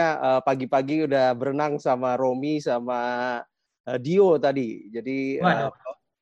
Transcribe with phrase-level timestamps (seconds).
[0.00, 3.00] uh, pagi-pagi udah berenang sama Romi sama
[3.86, 4.90] uh, Dio tadi.
[4.90, 5.70] Jadi uh,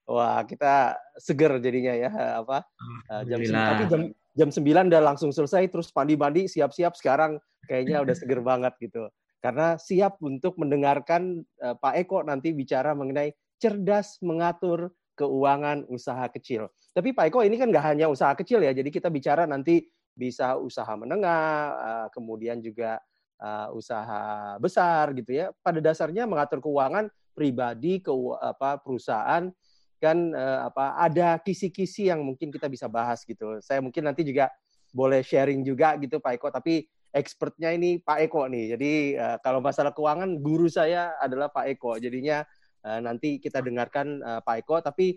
[0.08, 2.10] wah kita seger jadinya ya
[2.42, 2.66] apa
[3.08, 7.36] uh, jam tapi jam jam 9 udah langsung selesai terus mandi-mandi siap-siap sekarang
[7.68, 9.08] kayaknya udah seger banget gitu.
[9.42, 16.70] Karena siap untuk mendengarkan uh, Pak Eko nanti bicara mengenai cerdas mengatur keuangan usaha kecil.
[16.92, 19.82] Tapi Pak Eko ini kan nggak hanya usaha kecil ya, jadi kita bicara nanti
[20.12, 23.00] bisa usaha menengah, uh, kemudian juga
[23.42, 25.50] uh, usaha besar gitu ya.
[25.60, 29.50] Pada dasarnya mengatur keuangan pribadi ke apa perusahaan
[29.98, 33.58] kan uh, apa ada kisi-kisi yang mungkin kita bisa bahas gitu.
[33.58, 34.50] Saya mungkin nanti juga
[34.94, 38.76] boleh sharing juga gitu Pak Eko, tapi expertnya ini Pak Eko nih.
[38.76, 41.96] Jadi uh, kalau masalah keuangan guru saya adalah Pak Eko.
[41.96, 42.44] Jadinya
[42.84, 45.16] uh, nanti kita dengarkan uh, Pak Eko, tapi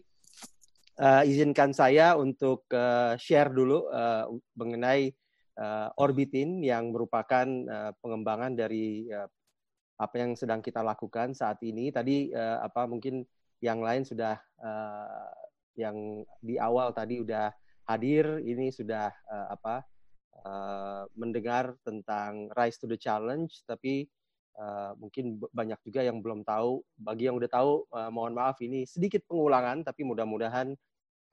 [1.02, 5.12] uh, izinkan saya untuk uh, share dulu uh, mengenai
[5.60, 9.28] uh, Orbitin yang merupakan uh, pengembangan dari uh,
[9.96, 11.92] apa yang sedang kita lakukan saat ini.
[11.92, 13.24] Tadi uh, apa mungkin
[13.64, 15.32] yang lain sudah uh,
[15.76, 17.52] yang di awal tadi udah
[17.86, 19.84] hadir ini sudah uh, apa
[20.44, 24.08] uh, mendengar tentang Rise to the Challenge tapi
[24.58, 28.88] uh, mungkin banyak juga yang belum tahu bagi yang udah tahu uh, mohon maaf ini
[28.88, 30.74] sedikit pengulangan tapi mudah-mudahan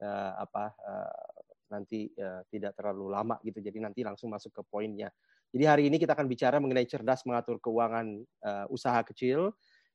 [0.03, 1.32] uh, apa uh,
[1.73, 3.57] nanti uh, tidak terlalu lama gitu.
[3.57, 5.09] Jadi nanti langsung masuk ke poinnya.
[5.49, 9.49] Jadi hari ini kita akan bicara mengenai cerdas mengatur keuangan uh, usaha kecil.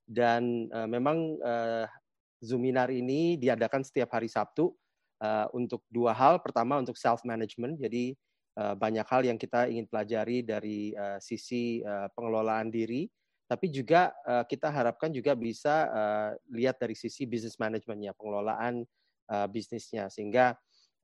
[0.08, 1.86] Dan uh, memang uh,
[2.40, 4.72] Zoominar ini diadakan setiap hari Sabtu
[5.22, 6.38] uh, untuk dua hal.
[6.40, 8.14] Pertama untuk self management, jadi
[8.56, 13.10] uh, banyak hal yang kita ingin pelajari dari uh, sisi uh, pengelolaan diri,
[13.50, 18.86] tapi juga uh, kita harapkan juga bisa uh, lihat dari sisi business managementnya, pengelolaan
[19.28, 20.54] uh, bisnisnya, sehingga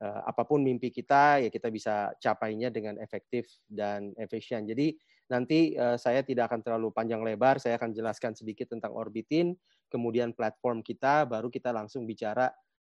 [0.02, 4.66] apa pun mimpi kita ya kita bisa capainya dengan efektif dan efisien.
[4.66, 4.92] Jadi
[5.30, 9.56] nanti uh, saya tidak akan terlalu panjang lebar, saya akan jelaskan sedikit tentang Orbitin
[9.88, 12.50] kemudian platform kita, baru kita langsung bicara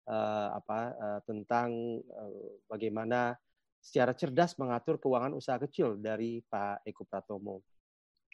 [0.09, 3.37] uh, apa uh, tentang uh, bagaimana
[3.83, 7.67] secara cerdas mengatur keuangan usaha kecil dari Pak Eko Pratomo.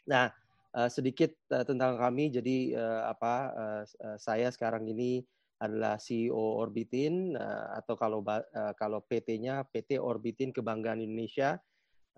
[0.05, 0.29] Nah,
[0.93, 2.29] sedikit tentang kami.
[2.29, 3.49] Jadi apa
[4.21, 5.25] saya sekarang ini
[5.59, 11.59] adalah CEO Orbitin uh, atau kalau uh, kalau PT-nya PT Orbitin Kebanggaan Indonesia.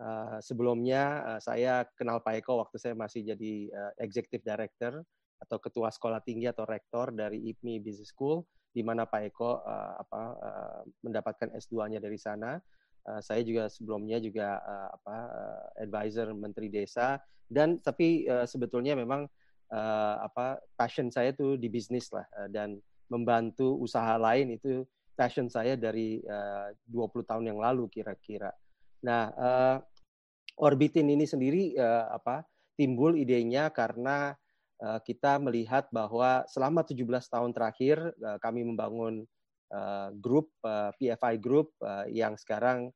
[0.02, 5.06] Uh, sebelumnya uh, saya kenal Pak Eko waktu saya masih jadi uh, Executive Director
[5.38, 8.42] atau ketua sekolah tinggi atau rektor dari IPMI Business School
[8.72, 12.58] di mana Pak Eko uh, apa uh, mendapatkan S2-nya dari sana.
[13.02, 17.18] Uh, saya juga sebelumnya juga uh, apa uh, advisor Menteri Desa
[17.50, 19.26] dan tapi uh, sebetulnya memang
[19.74, 22.78] uh, apa passion saya itu di bisnis lah uh, dan
[23.12, 28.56] membantu usaha lain itu passion saya dari uh, 20 tahun yang lalu kira-kira.
[29.04, 29.78] Nah, uh,
[30.56, 32.48] Orbitin ini sendiri uh, apa
[32.80, 34.34] timbul idenya karena
[34.82, 39.22] Eh, kita melihat bahwa selama 17 tahun terakhir eh, kami membangun
[39.70, 40.50] eh, grup
[40.98, 41.78] PFI Group
[42.10, 42.90] yang sekarang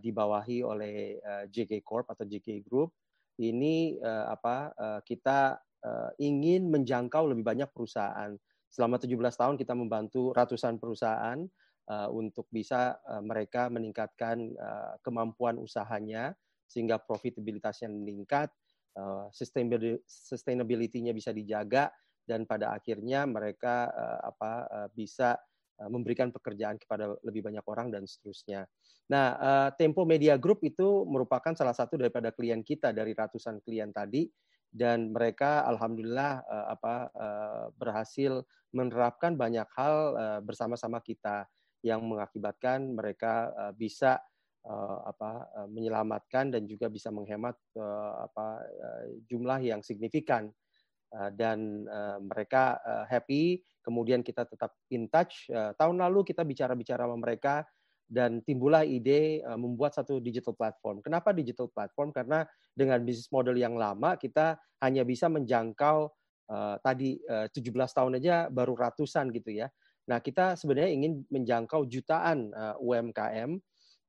[0.00, 1.20] dibawahi oleh
[1.52, 2.96] JK Corp atau JK Group
[3.36, 4.72] ini apa
[5.04, 5.60] kita
[6.16, 8.32] ingin menjangkau lebih banyak perusahaan.
[8.72, 11.36] Selama 17 tahun kita membantu ratusan perusahaan
[12.08, 14.48] untuk bisa mereka meningkatkan
[15.04, 16.32] kemampuan usahanya
[16.72, 18.48] sehingga profitabilitasnya meningkat,
[18.96, 19.28] uh,
[20.08, 21.92] sustainability-nya bisa dijaga
[22.24, 25.36] dan pada akhirnya mereka uh, apa uh, bisa
[25.82, 28.64] uh, memberikan pekerjaan kepada lebih banyak orang dan seterusnya.
[29.10, 33.90] Nah, uh, Tempo Media Group itu merupakan salah satu daripada klien kita dari ratusan klien
[33.92, 34.24] tadi
[34.72, 38.40] dan mereka alhamdulillah uh, apa uh, berhasil
[38.72, 41.44] menerapkan banyak hal uh, bersama-sama kita
[41.84, 44.16] yang mengakibatkan mereka uh, bisa
[44.64, 50.48] uh, apa uh, menyelamatkan dan juga bisa menghemat uh, apa uh, jumlah yang signifikan.
[51.12, 53.60] Uh, dan uh, mereka uh, happy.
[53.84, 55.44] Kemudian kita tetap in touch.
[55.52, 57.68] Uh, tahun lalu kita bicara-bicara sama mereka
[58.12, 61.00] dan timbullah ide uh, membuat satu digital platform.
[61.00, 62.12] Kenapa digital platform?
[62.12, 62.44] Karena
[62.76, 66.12] dengan bisnis model yang lama kita hanya bisa menjangkau
[66.52, 69.72] uh, tadi uh, 17 tahun aja baru ratusan gitu ya.
[70.12, 73.56] Nah, kita sebenarnya ingin menjangkau jutaan uh, UMKM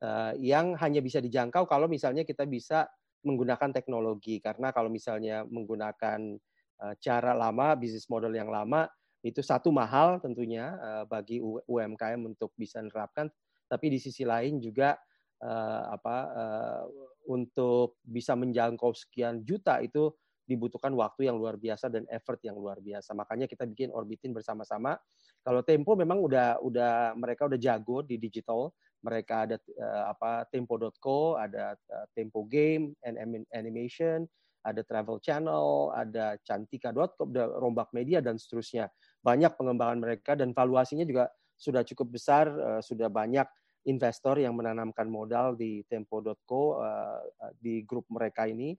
[0.04, 2.84] uh, yang hanya bisa dijangkau kalau misalnya kita bisa
[3.24, 6.36] menggunakan teknologi karena kalau misalnya menggunakan
[6.84, 8.84] uh, cara lama bisnis model yang lama
[9.24, 10.76] itu satu mahal tentunya
[11.08, 13.32] bagi UMKM untuk bisa menerapkan
[13.74, 14.94] tapi di sisi lain juga
[15.42, 16.84] uh, apa uh,
[17.26, 22.84] untuk bisa menjangkau sekian juta itu dibutuhkan waktu yang luar biasa dan effort yang luar
[22.84, 23.16] biasa.
[23.16, 25.00] Makanya kita bikin Orbitin bersama-sama.
[25.42, 28.72] Kalau Tempo memang udah udah mereka udah jago di digital,
[29.04, 33.20] mereka ada uh, apa tempo.co, ada uh, Tempo Game and
[33.56, 34.28] Animation,
[34.64, 38.88] ada Travel Channel, ada Cantika.com, ada Rombak Media dan seterusnya.
[39.24, 43.48] Banyak pengembangan mereka dan valuasinya juga sudah cukup besar, uh, sudah banyak
[43.88, 47.20] investor yang menanamkan modal di Tempo.co uh,
[47.60, 48.76] di grup mereka ini.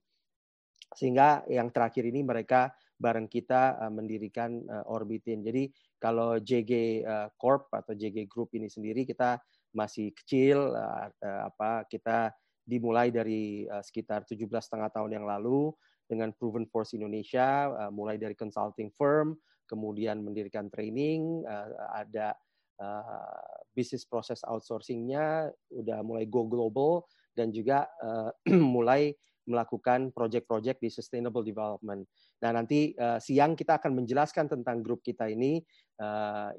[0.93, 5.43] Sehingga yang terakhir ini mereka bareng kita uh, mendirikan uh, Orbitin.
[5.43, 5.69] Jadi
[5.99, 9.41] kalau JG uh, Corp atau JG Group ini sendiri kita
[9.75, 12.31] masih kecil, uh, uh, apa kita
[12.65, 15.69] dimulai dari uh, sekitar 17 setengah tahun yang lalu
[16.09, 19.37] dengan Proven Force Indonesia, uh, mulai dari consulting firm,
[19.69, 22.33] kemudian mendirikan training, uh, ada
[22.79, 27.05] uh, business process outsourcingnya, udah mulai go global,
[27.35, 28.31] dan juga uh,
[28.75, 29.11] mulai
[29.45, 32.01] melakukan project-project di sustainable development.
[32.41, 35.61] Nah nanti uh, siang kita akan menjelaskan tentang grup kita ini.
[36.01, 36.49] Uh,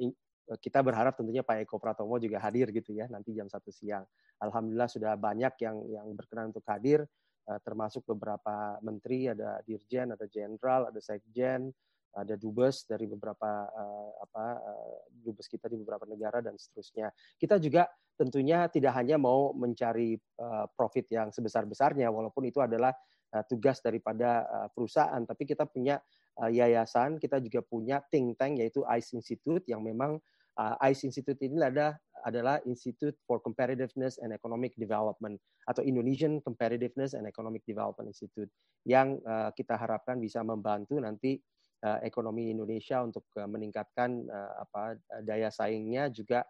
[0.62, 4.06] kita berharap tentunya Pak Eko Pratomo juga hadir gitu ya nanti jam satu siang.
[4.38, 7.02] Alhamdulillah sudah banyak yang yang berkenan untuk hadir,
[7.50, 11.74] uh, termasuk beberapa menteri, ada dirjen, ada jenderal, ada sekjen,
[12.16, 17.12] ada dubes dari beberapa uh, apa uh, dubes kita di beberapa negara dan seterusnya.
[17.36, 17.84] Kita juga
[18.16, 22.96] tentunya tidak hanya mau mencari uh, profit yang sebesar-besarnya, walaupun itu adalah
[23.36, 26.00] uh, tugas daripada uh, perusahaan, tapi kita punya
[26.40, 30.16] uh, yayasan, kita juga punya think tank yaitu ICE Institute yang memang
[30.56, 37.14] uh, ICE Institute ini ada adalah Institute for Competitiveness and Economic Development atau Indonesian Competitiveness
[37.14, 38.50] and Economic Development Institute
[38.82, 41.38] yang uh, kita harapkan bisa membantu nanti
[41.86, 46.42] uh, ekonomi Indonesia untuk uh, meningkatkan uh, apa daya saingnya juga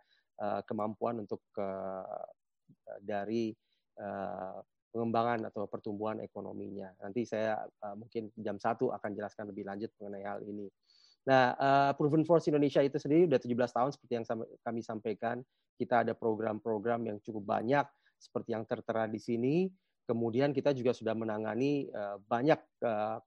[0.69, 1.41] kemampuan untuk
[3.00, 3.56] dari
[4.93, 6.93] pengembangan atau pertumbuhan ekonominya.
[7.00, 7.65] Nanti saya
[7.97, 10.69] mungkin jam satu akan jelaskan lebih lanjut mengenai hal ini.
[11.25, 11.56] Nah,
[11.97, 14.29] Proven Force Indonesia itu sendiri sudah 17 tahun seperti yang
[14.61, 15.41] kami sampaikan.
[15.81, 17.89] Kita ada program-program yang cukup banyak
[18.21, 19.73] seperti yang tertera di sini.
[20.05, 21.89] Kemudian kita juga sudah menangani
[22.29, 22.61] banyak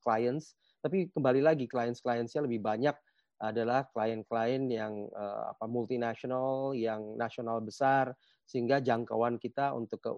[0.05, 2.95] clients, tapi kembali lagi clients-clientsnya lebih banyak
[3.39, 8.11] adalah klien-klien yang uh, apa multinasional, yang nasional besar,
[8.43, 10.11] sehingga jangkauan kita untuk ke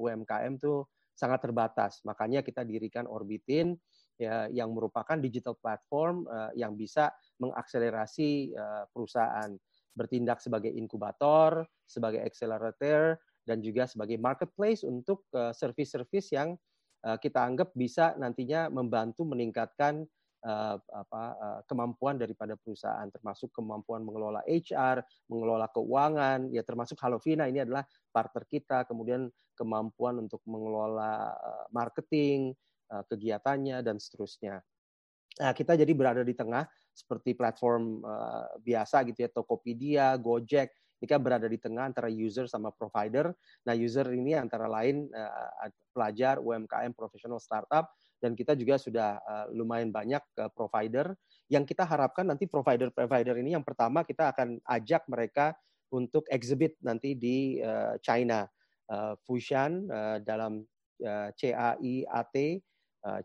[0.00, 2.00] UMKM tuh sangat terbatas.
[2.08, 3.76] Makanya kita dirikan Orbitin
[4.16, 9.52] ya, yang merupakan digital platform uh, yang bisa mengakselerasi uh, perusahaan
[9.94, 16.56] bertindak sebagai inkubator, sebagai accelerator, dan juga sebagai marketplace untuk service-service yang
[17.04, 20.08] kita anggap bisa nantinya membantu meningkatkan
[20.40, 27.44] uh, apa, uh, kemampuan daripada perusahaan, termasuk kemampuan mengelola HR, mengelola keuangan, ya termasuk Halovina
[27.44, 32.56] ini adalah partner kita, kemudian kemampuan untuk mengelola uh, marketing,
[32.94, 34.60] Eh, kegiatannya dan seterusnya.
[35.40, 36.62] Nah, kita jadi berada di tengah
[36.94, 40.70] seperti platform uh, biasa gitu ya, Tokopedia, Gojek,
[41.04, 43.32] kan berada di tengah antara user sama provider.
[43.64, 49.46] Nah, user ini antara lain uh, pelajar, UMKM, profesional startup, dan kita juga sudah uh,
[49.52, 51.12] lumayan banyak uh, provider.
[51.52, 55.52] Yang kita harapkan nanti provider-provider ini yang pertama kita akan ajak mereka
[55.94, 58.48] untuk exhibit nanti di uh, China,
[58.90, 60.66] uh, Fushan uh, dalam
[61.04, 62.64] uh, CAIAT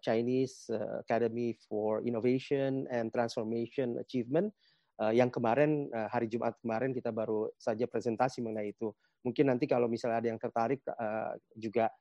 [0.03, 0.67] Chinese
[1.07, 4.51] Academy for Innovation and Transformation Achievement
[4.99, 8.91] uh, yang kemarin hari Jumat kemarin kita baru saja presentasi mengenai itu.
[9.23, 10.79] Mungkin nanti kalau misalnya ada yang tertarik
[11.55, 11.91] juga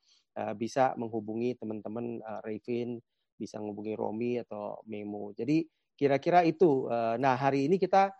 [0.54, 3.02] bisa menghubungi teman-teman Revin,
[3.34, 5.34] bisa menghubungi Romi atau Memo.
[5.34, 5.66] Jadi
[5.98, 6.86] kira-kira itu.
[7.18, 8.14] Nah hari ini kita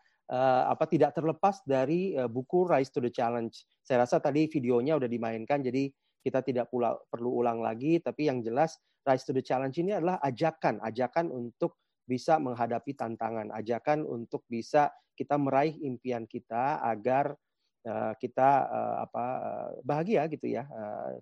[0.66, 3.54] apa tidak terlepas dari buku Rise to the Challenge.
[3.86, 5.86] Saya rasa tadi videonya udah dimainkan, jadi
[6.18, 10.18] kita tidak pula, perlu ulang lagi, tapi yang jelas Rise to the Challenge ini adalah
[10.20, 17.36] ajakan, ajakan untuk bisa menghadapi tantangan, ajakan untuk bisa kita meraih impian kita agar
[17.84, 20.64] uh, kita uh, apa uh, bahagia gitu ya.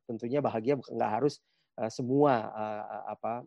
[0.06, 1.42] Tentunya bahagia nggak harus
[1.92, 2.48] semua
[3.04, 3.44] apa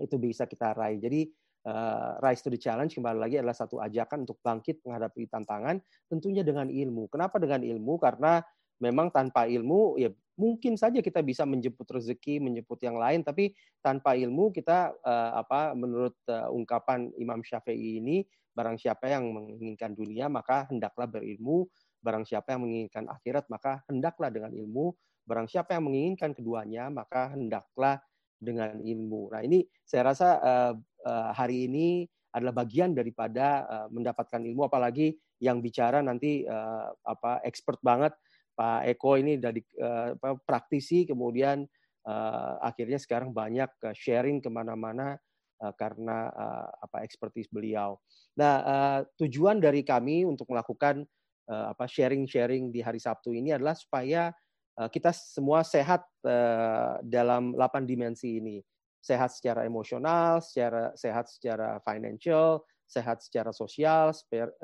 [0.00, 0.96] itu bisa kita raih.
[0.96, 1.28] Jadi
[1.68, 5.76] uh, Rise to the Challenge kembali lagi adalah satu ajakan untuk bangkit menghadapi tantangan,
[6.08, 7.12] tentunya dengan ilmu.
[7.12, 8.00] Kenapa dengan ilmu?
[8.00, 8.40] Karena
[8.80, 10.08] memang tanpa ilmu ya
[10.40, 13.52] mungkin saja kita bisa menjemput rezeki, menjemput yang lain, tapi
[13.84, 18.24] tanpa ilmu kita uh, apa menurut uh, ungkapan Imam Syafi'i ini
[18.56, 21.68] barang siapa yang menginginkan dunia maka hendaklah berilmu,
[22.00, 24.96] barang siapa yang menginginkan akhirat maka hendaklah dengan ilmu,
[25.28, 28.00] barang siapa yang menginginkan keduanya maka hendaklah
[28.40, 29.28] dengan ilmu.
[29.28, 30.72] Nah, ini saya rasa uh,
[31.04, 34.66] uh, hari ini adalah bagian daripada uh, mendapatkan ilmu.
[34.66, 35.12] Apalagi
[35.44, 38.16] yang bicara nanti uh, apa expert banget
[38.60, 40.12] Pak Eko ini dari uh,
[40.44, 41.64] praktisi, kemudian
[42.04, 45.16] uh, akhirnya sekarang banyak uh, sharing ke mana-mana
[45.64, 47.96] uh, karena uh, apa ekspertis beliau.
[48.36, 51.08] Nah, uh, tujuan dari kami untuk melakukan
[51.48, 54.28] uh, apa sharing-sharing di hari Sabtu ini adalah supaya
[54.76, 58.60] uh, kita semua sehat uh, dalam 8 dimensi ini.
[59.00, 64.12] sehat secara emosional, secara sehat secara financial, sehat secara sosial,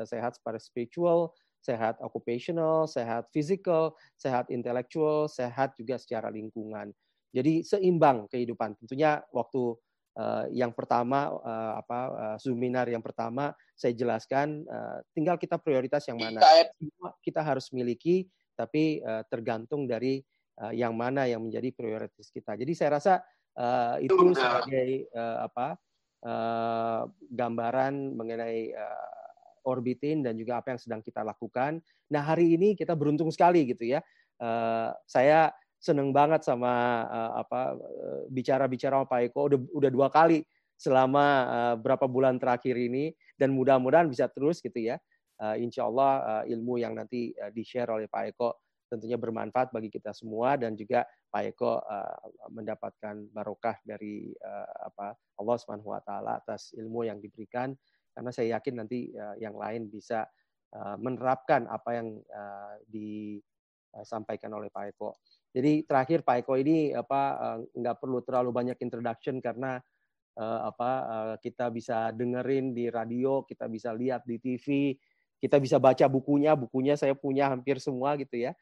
[0.04, 6.94] sehat secara spiritual, sehat occupational, sehat physical, sehat intelektual, sehat juga secara lingkungan.
[7.34, 8.78] Jadi seimbang kehidupan.
[8.80, 9.76] Tentunya waktu
[10.16, 16.06] uh, yang pertama uh, apa uh, seminar yang pertama saya jelaskan uh, tinggal kita prioritas
[16.08, 16.40] yang mana.
[17.20, 18.24] Kita harus miliki
[18.56, 20.24] tapi uh, tergantung dari
[20.64, 22.56] uh, yang mana yang menjadi prioritas kita.
[22.56, 23.14] Jadi saya rasa
[23.60, 25.76] uh, itu sebagai uh, apa
[26.24, 29.15] uh, gambaran mengenai uh,
[29.66, 31.82] orbitin dan juga apa yang sedang kita lakukan.
[32.08, 34.00] Nah hari ini kita beruntung sekali gitu ya.
[34.38, 37.76] Uh, saya seneng banget sama uh, apa
[38.32, 40.40] bicara-bicara sama Pak Eko udah udah dua kali
[40.76, 44.96] selama uh, berapa bulan terakhir ini dan mudah-mudahan bisa terus gitu ya.
[45.36, 48.56] Uh, insya Allah uh, ilmu yang nanti uh, di-share oleh Pak Eko
[48.86, 52.16] tentunya bermanfaat bagi kita semua dan juga Pak Eko uh,
[52.54, 57.74] mendapatkan barokah dari uh, apa Allah Subhanahu wa taala atas ilmu yang diberikan
[58.16, 60.24] karena saya yakin nanti uh, yang lain bisa
[60.72, 65.12] uh, menerapkan apa yang uh, disampaikan oleh Pak Eko.
[65.52, 69.80] Jadi terakhir Pak Eko ini apa nggak perlu terlalu banyak introduction karena
[70.36, 70.90] apa
[71.40, 74.92] kita bisa dengerin di radio, kita bisa lihat di TV,
[75.40, 78.52] kita bisa baca bukunya, bukunya saya punya hampir semua gitu ya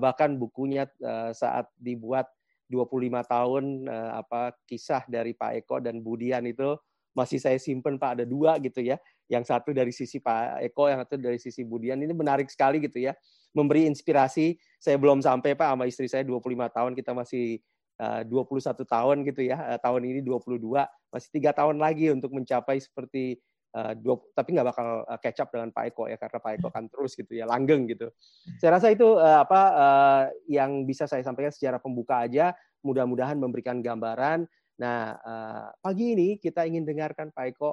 [0.00, 0.88] bahkan bukunya
[1.36, 2.32] saat dibuat
[2.72, 2.96] 25
[3.28, 6.80] tahun apa kisah dari Pak Eko dan Budian itu
[7.18, 8.94] masih saya simpen Pak ada dua gitu ya.
[9.26, 11.98] Yang satu dari sisi Pak Eko, yang satu dari sisi Budian.
[11.98, 13.18] Ini menarik sekali gitu ya.
[13.50, 14.54] Memberi inspirasi.
[14.78, 17.58] Saya belum sampai Pak sama istri saya 25 tahun kita masih
[17.98, 19.58] uh, 21 tahun gitu ya.
[19.74, 20.62] Uh, tahun ini 22
[21.10, 23.92] masih tiga tahun lagi untuk mencapai seperti Uh,
[24.32, 27.12] tapi nggak bakal uh, catch up dengan Pak Eko ya karena Pak Eko kan terus
[27.12, 28.08] gitu ya langgeng gitu.
[28.56, 32.56] Saya rasa itu uh, apa uh, yang bisa saya sampaikan secara pembuka aja.
[32.80, 34.48] Mudah-mudahan memberikan gambaran.
[34.78, 37.70] Nah uh, pagi ini kita ingin dengarkan Pak Eko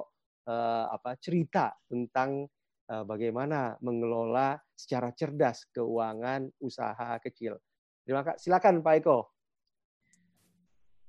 [0.50, 2.46] uh, apa cerita tentang
[2.90, 7.58] uh, bagaimana mengelola secara cerdas keuangan usaha kecil.
[8.02, 8.40] Terima kasih.
[8.50, 9.18] Silakan Pak Eko.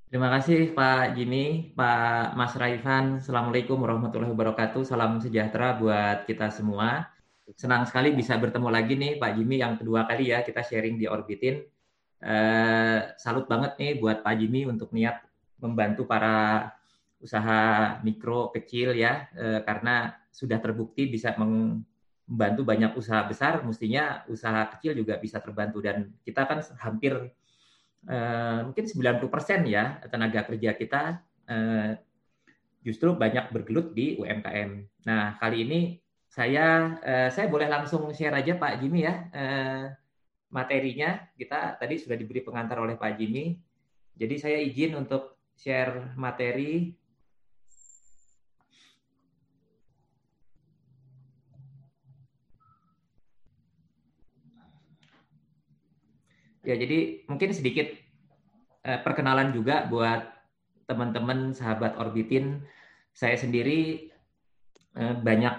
[0.07, 3.19] Terima kasih Pak Jimmy, Pak Mas Raifan.
[3.19, 4.87] Assalamualaikum warahmatullahi wabarakatuh.
[4.87, 7.11] Salam sejahtera buat kita semua.
[7.59, 11.11] Senang sekali bisa bertemu lagi nih Pak Jimmy yang kedua kali ya kita sharing di
[11.11, 11.59] Orbitin.
[12.17, 15.26] Eh, salut banget nih buat Pak Jimmy untuk niat
[15.61, 16.69] membantu para
[17.17, 24.69] usaha mikro kecil ya eh, karena sudah terbukti bisa membantu banyak usaha besar, mestinya usaha
[24.77, 27.33] kecil juga bisa terbantu dan kita kan hampir
[28.05, 31.01] uh, mungkin 90% ya tenaga kerja kita
[31.49, 31.97] uh,
[32.85, 34.85] justru banyak bergelut di UMKM.
[35.09, 35.81] Nah, kali ini
[36.29, 37.01] saya
[37.33, 39.15] saya boleh langsung share aja Pak Jimmy ya
[40.53, 41.17] materinya.
[41.33, 43.57] Kita tadi sudah diberi pengantar oleh Pak Jimmy.
[44.13, 46.93] Jadi saya izin untuk share materi
[56.67, 57.87] Ya, jadi mungkin sedikit
[58.83, 60.19] eh, perkenalan juga buat
[60.83, 62.59] teman-teman sahabat Orbitin.
[63.15, 64.11] Saya sendiri
[64.99, 65.55] eh, banyak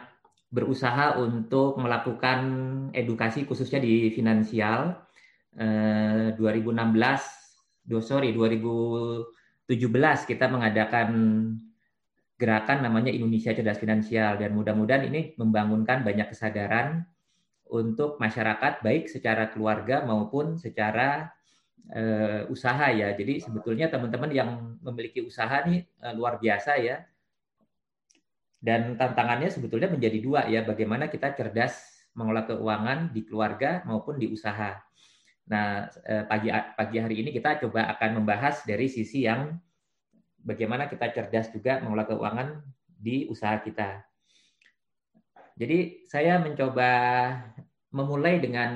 [0.53, 2.41] berusaha untuk melakukan
[2.93, 5.01] edukasi khususnya di finansial.
[5.57, 8.37] Eh, 2016, do, sorry
[9.69, 11.09] 2017 kita mengadakan
[12.41, 17.05] gerakan namanya Indonesia Cerdas Finansial dan mudah-mudahan ini membangunkan banyak kesadaran
[17.69, 21.29] untuk masyarakat baik secara keluarga maupun secara
[21.93, 23.13] uh, usaha ya.
[23.13, 27.05] Jadi sebetulnya teman-teman yang memiliki usaha nih uh, luar biasa ya.
[28.59, 34.33] Dan tantangannya sebetulnya menjadi dua ya, bagaimana kita cerdas mengelola keuangan di keluarga maupun di
[34.33, 34.88] usaha.
[35.49, 39.57] Nah, uh, pagi pagi hari ini kita coba akan membahas dari sisi yang
[40.45, 42.49] bagaimana kita cerdas juga mengelola keuangan
[42.85, 44.05] di usaha kita.
[45.59, 46.91] Jadi saya mencoba
[47.91, 48.71] memulai dengan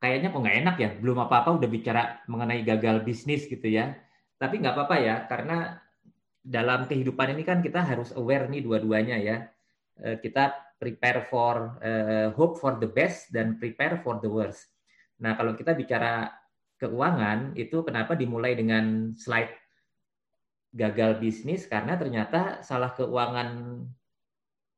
[0.00, 3.94] kayaknya kok nggak enak ya, belum apa-apa udah bicara mengenai gagal bisnis gitu ya.
[4.40, 5.78] Tapi nggak apa-apa ya, karena
[6.44, 9.36] dalam kehidupan ini kan kita harus aware nih dua-duanya ya.
[10.02, 14.73] Eh, kita prepare for uh, hope for the best dan prepare for the worst.
[15.22, 16.32] Nah kalau kita bicara
[16.78, 19.54] keuangan itu kenapa dimulai dengan slide
[20.74, 23.78] gagal bisnis karena ternyata salah keuangan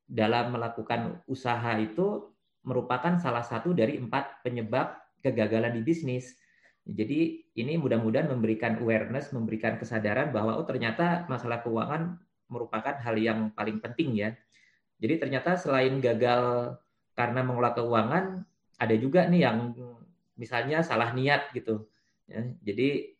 [0.07, 2.31] dalam melakukan usaha itu
[2.63, 6.37] merupakan salah satu dari empat penyebab kegagalan di bisnis.
[6.87, 12.15] Jadi ini mudah-mudahan memberikan awareness, memberikan kesadaran bahwa oh ternyata masalah keuangan
[12.47, 14.31] merupakan hal yang paling penting ya.
[15.03, 16.75] Jadi ternyata selain gagal
[17.19, 18.25] karena mengelola keuangan,
[18.79, 19.75] ada juga nih yang
[20.37, 21.89] misalnya salah niat gitu.
[22.29, 23.17] Ya, jadi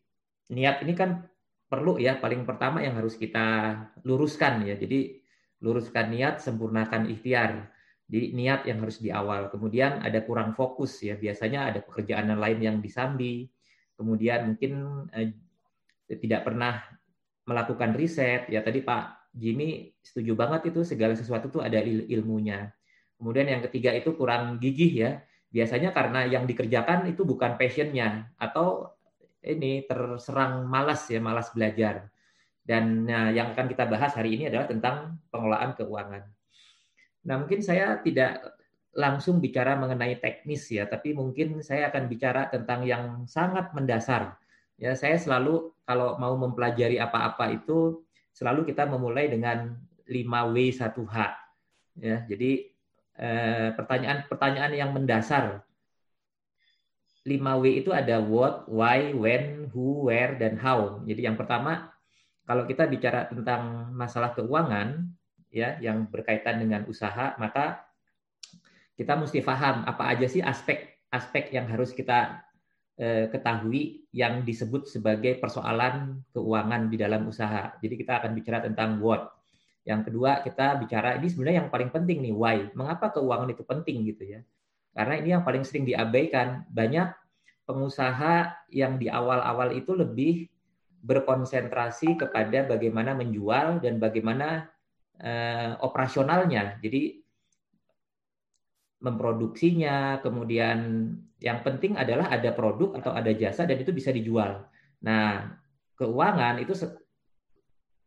[0.53, 1.27] niat ini kan
[1.67, 3.75] perlu ya paling pertama yang harus kita
[4.07, 4.79] luruskan ya.
[4.79, 5.19] Jadi
[5.59, 7.73] luruskan niat, sempurnakan ikhtiar.
[8.07, 9.51] Jadi niat yang harus di awal.
[9.51, 11.19] Kemudian ada kurang fokus ya.
[11.19, 13.51] Biasanya ada pekerjaan lain yang disambi.
[13.99, 14.71] Kemudian mungkin
[15.11, 15.35] eh,
[16.07, 16.79] tidak pernah
[17.43, 18.47] melakukan riset.
[18.47, 22.71] Ya tadi Pak Jimmy setuju banget itu segala sesuatu itu ada il ilmunya.
[23.19, 25.11] Kemudian yang ketiga itu kurang gigih ya.
[25.47, 28.91] Biasanya karena yang dikerjakan itu bukan passionnya atau
[29.39, 32.11] ini terserang malas ya, malas belajar.
[32.67, 36.23] Dan nah, yang akan kita bahas hari ini adalah tentang pengelolaan keuangan.
[37.23, 38.43] Nah, mungkin saya tidak
[38.91, 44.35] langsung bicara mengenai teknis ya, tapi mungkin saya akan bicara tentang yang sangat mendasar.
[44.75, 48.03] Ya, saya selalu kalau mau mempelajari apa-apa itu
[48.35, 51.17] selalu kita memulai dengan 5W 1H.
[51.97, 52.76] Ya, jadi
[53.73, 55.65] pertanyaan-pertanyaan yang mendasar
[57.27, 61.03] 5W itu ada what, why, when, who, where, dan how.
[61.03, 61.91] Jadi yang pertama,
[62.47, 65.11] kalau kita bicara tentang masalah keuangan,
[65.51, 67.83] ya, yang berkaitan dengan usaha, maka
[68.95, 72.41] kita mesti paham apa aja sih aspek-aspek yang harus kita
[72.97, 77.77] eh, ketahui yang disebut sebagai persoalan keuangan di dalam usaha.
[77.77, 79.36] Jadi kita akan bicara tentang what.
[79.87, 82.67] Yang kedua kita bicara ini sebenarnya yang paling penting nih why.
[82.75, 84.43] Mengapa keuangan itu penting gitu ya?
[84.91, 86.67] Karena ini yang paling sering diabaikan.
[86.67, 87.15] Banyak
[87.63, 90.51] pengusaha yang di awal-awal itu lebih
[91.07, 94.67] berkonsentrasi kepada bagaimana menjual dan bagaimana
[95.23, 96.83] eh, operasionalnya.
[96.83, 97.23] Jadi
[98.99, 104.65] memproduksinya, kemudian yang penting adalah ada produk atau ada jasa dan itu bisa dijual.
[105.05, 105.53] Nah,
[105.95, 106.73] keuangan itu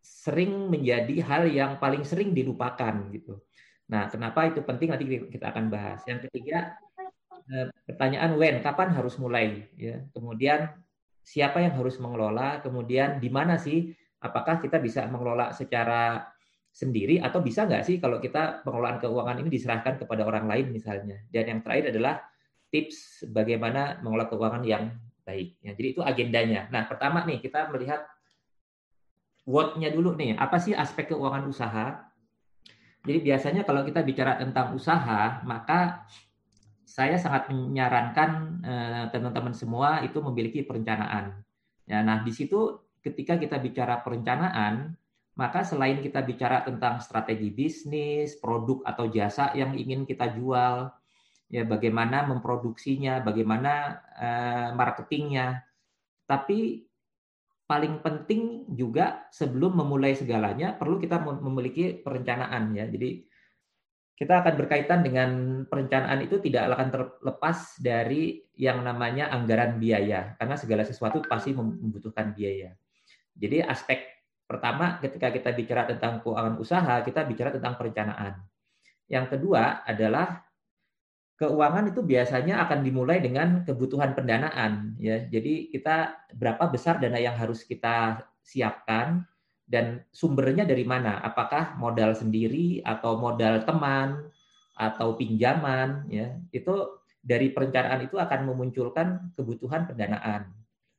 [0.01, 3.41] sering menjadi hal yang paling sering dilupakan gitu.
[3.91, 6.01] Nah, kenapa itu penting nanti kita akan bahas.
[6.07, 6.77] Yang ketiga,
[7.51, 10.01] eh, pertanyaan when, kapan harus mulai ya.
[10.15, 10.71] Kemudian
[11.21, 13.93] siapa yang harus mengelola, kemudian di mana sih
[14.23, 16.23] apakah kita bisa mengelola secara
[16.71, 21.19] sendiri atau bisa nggak sih kalau kita pengelolaan keuangan ini diserahkan kepada orang lain misalnya.
[21.27, 22.23] Dan yang terakhir adalah
[22.71, 24.95] tips bagaimana mengelola keuangan yang
[25.27, 25.59] baik.
[25.67, 26.71] Ya, jadi itu agendanya.
[26.71, 28.07] Nah, pertama nih kita melihat
[29.49, 30.37] what-nya dulu nih.
[30.37, 32.11] Apa sih aspek keuangan usaha?
[33.01, 36.05] Jadi biasanya kalau kita bicara tentang usaha, maka
[36.85, 41.41] saya sangat menyarankan eh, teman-teman semua itu memiliki perencanaan.
[41.89, 44.99] Ya, nah di situ ketika kita bicara perencanaan,
[45.39, 50.93] maka selain kita bicara tentang strategi bisnis, produk atau jasa yang ingin kita jual,
[51.49, 55.65] ya bagaimana memproduksinya, bagaimana eh, marketingnya,
[56.29, 56.90] tapi
[57.71, 62.91] paling penting juga sebelum memulai segalanya perlu kita memiliki perencanaan ya.
[62.91, 63.23] Jadi
[64.19, 65.31] kita akan berkaitan dengan
[65.71, 72.35] perencanaan itu tidak akan terlepas dari yang namanya anggaran biaya karena segala sesuatu pasti membutuhkan
[72.35, 72.75] biaya.
[73.39, 74.03] Jadi aspek
[74.51, 78.35] pertama ketika kita bicara tentang keuangan usaha, kita bicara tentang perencanaan.
[79.07, 80.43] Yang kedua adalah
[81.41, 85.25] keuangan itu biasanya akan dimulai dengan kebutuhan pendanaan ya.
[85.25, 89.25] Jadi kita berapa besar dana yang harus kita siapkan
[89.65, 91.17] dan sumbernya dari mana?
[91.25, 94.29] Apakah modal sendiri atau modal teman
[94.77, 96.37] atau pinjaman ya.
[96.53, 100.49] Itu dari perencanaan itu akan memunculkan kebutuhan pendanaan.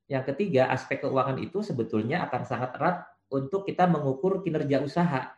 [0.05, 2.97] Yang ketiga, aspek keuangan itu sebetulnya akan sangat erat
[3.33, 5.33] untuk kita mengukur kinerja usaha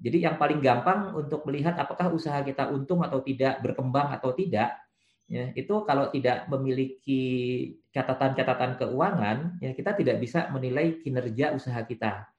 [0.00, 4.72] jadi yang paling gampang untuk melihat apakah usaha kita untung atau tidak, berkembang atau tidak,
[5.28, 7.22] ya itu kalau tidak memiliki
[7.92, 12.32] catatan-catatan keuangan, ya kita tidak bisa menilai kinerja usaha kita.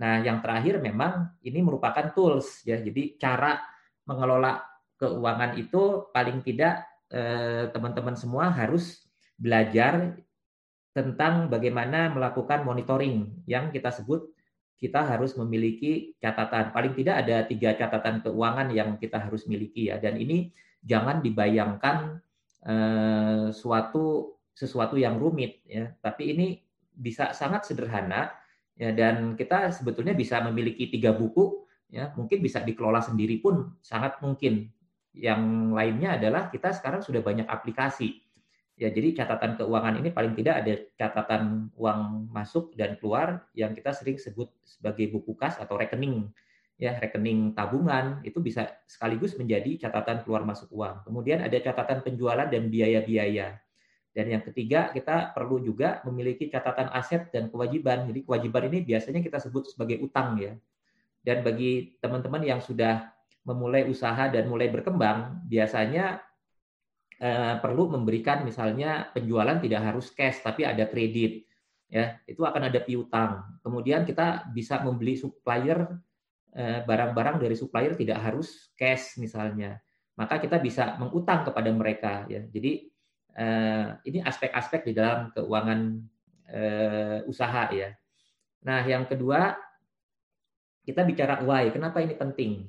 [0.00, 2.80] Nah, yang terakhir memang ini merupakan tools ya.
[2.80, 3.60] Jadi cara
[4.08, 4.64] mengelola
[4.96, 6.80] keuangan itu paling tidak
[7.12, 9.04] eh, teman-teman semua harus
[9.36, 10.16] belajar
[10.96, 14.31] tentang bagaimana melakukan monitoring yang kita sebut
[14.82, 16.74] kita harus memiliki catatan.
[16.74, 20.02] Paling tidak ada tiga catatan keuangan yang kita harus miliki ya.
[20.02, 20.50] Dan ini
[20.82, 22.18] jangan dibayangkan
[22.66, 25.94] eh, suatu sesuatu yang rumit ya.
[26.02, 26.58] Tapi ini
[26.98, 28.34] bisa sangat sederhana
[28.74, 28.90] ya.
[28.90, 32.10] Dan kita sebetulnya bisa memiliki tiga buku ya.
[32.18, 34.66] Mungkin bisa dikelola sendiri pun sangat mungkin.
[35.14, 35.42] Yang
[35.78, 38.18] lainnya adalah kita sekarang sudah banyak aplikasi
[38.82, 43.94] Ya, jadi catatan keuangan ini paling tidak ada catatan uang masuk dan keluar yang kita
[43.94, 46.26] sering sebut sebagai buku kas atau rekening.
[46.82, 51.06] Ya, rekening tabungan itu bisa sekaligus menjadi catatan keluar masuk uang.
[51.06, 53.54] Kemudian ada catatan penjualan dan biaya-biaya.
[54.10, 58.10] Dan yang ketiga, kita perlu juga memiliki catatan aset dan kewajiban.
[58.10, 60.58] Jadi kewajiban ini biasanya kita sebut sebagai utang ya.
[61.22, 63.14] Dan bagi teman-teman yang sudah
[63.46, 66.18] memulai usaha dan mulai berkembang, biasanya
[67.22, 71.46] Eh, perlu memberikan misalnya penjualan tidak harus cash tapi ada kredit
[71.86, 73.62] ya itu akan ada piutang.
[73.62, 75.86] Kemudian kita bisa membeli supplier
[76.50, 79.78] eh, barang-barang dari supplier tidak harus cash misalnya.
[80.18, 82.42] Maka kita bisa mengutang kepada mereka ya.
[82.42, 82.90] Jadi
[83.38, 86.10] eh, ini aspek-aspek di dalam keuangan
[87.24, 87.88] usaha ya.
[88.68, 89.56] Nah, yang kedua
[90.84, 91.72] kita bicara why.
[91.72, 92.68] Kenapa ini penting?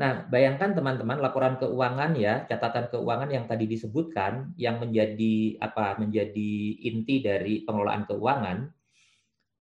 [0.00, 6.00] Nah, bayangkan teman-teman laporan keuangan ya, catatan keuangan yang tadi disebutkan yang menjadi apa?
[6.00, 6.52] menjadi
[6.88, 8.72] inti dari pengelolaan keuangan.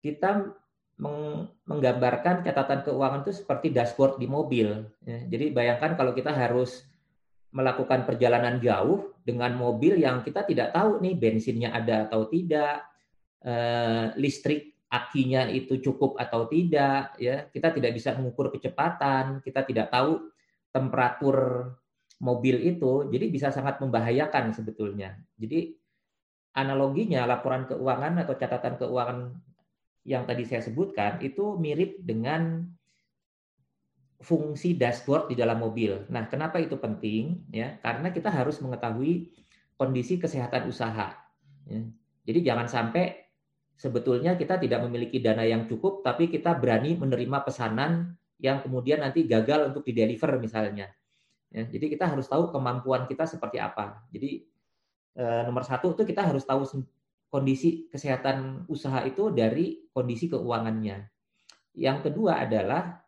[0.01, 0.49] Kita
[1.69, 4.89] menggambarkan catatan keuangan itu seperti dashboard di mobil.
[5.05, 5.21] Ya.
[5.29, 6.89] Jadi bayangkan kalau kita harus
[7.53, 12.81] melakukan perjalanan jauh dengan mobil yang kita tidak tahu nih bensinnya ada atau tidak,
[13.45, 19.91] eh, listrik akinya itu cukup atau tidak ya kita tidak bisa mengukur kecepatan kita tidak
[19.91, 20.31] tahu
[20.71, 21.71] temperatur
[22.23, 25.75] mobil itu jadi bisa sangat membahayakan sebetulnya jadi
[26.55, 29.35] analoginya laporan keuangan atau catatan keuangan
[30.07, 32.63] yang tadi saya sebutkan itu mirip dengan
[34.21, 36.07] fungsi dashboard di dalam mobil.
[36.07, 37.45] Nah, kenapa itu penting?
[37.51, 39.33] Ya, karena kita harus mengetahui
[39.75, 41.13] kondisi kesehatan usaha.
[41.67, 41.81] Ya.
[42.25, 43.24] Jadi jangan sampai
[43.75, 49.23] sebetulnya kita tidak memiliki dana yang cukup, tapi kita berani menerima pesanan yang kemudian nanti
[49.27, 50.91] gagal untuk dideliver misalnya.
[51.51, 54.03] Ya, jadi kita harus tahu kemampuan kita seperti apa.
[54.11, 54.43] Jadi
[55.15, 56.67] eh, nomor satu itu kita harus tahu
[57.31, 61.07] kondisi kesehatan usaha itu dari kondisi keuangannya.
[61.75, 63.03] Yang kedua adalah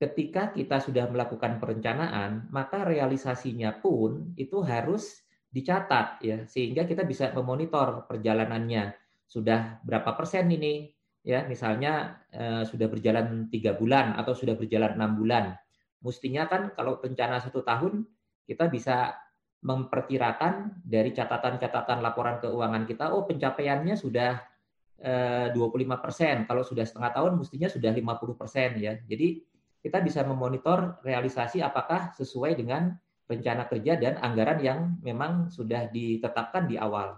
[0.00, 7.34] ketika kita sudah melakukan perencanaan, maka realisasinya pun itu harus dicatat ya sehingga kita bisa
[7.34, 8.94] memonitor perjalanannya
[9.30, 10.90] sudah berapa persen ini?
[11.22, 15.54] Ya misalnya eh, sudah berjalan tiga bulan atau sudah berjalan enam bulan.
[16.02, 18.02] Mestinya kan kalau rencana satu tahun
[18.48, 19.14] kita bisa
[19.60, 24.42] memperkirakan dari catatan-catatan laporan keuangan kita oh pencapaiannya sudah
[24.98, 26.48] eh, 25 persen.
[26.50, 28.98] Kalau sudah setengah tahun mestinya sudah 50 persen ya.
[28.98, 29.44] Jadi
[29.80, 32.98] kita bisa memonitor realisasi apakah sesuai dengan
[33.30, 37.14] rencana kerja dan anggaran yang memang sudah ditetapkan di awal.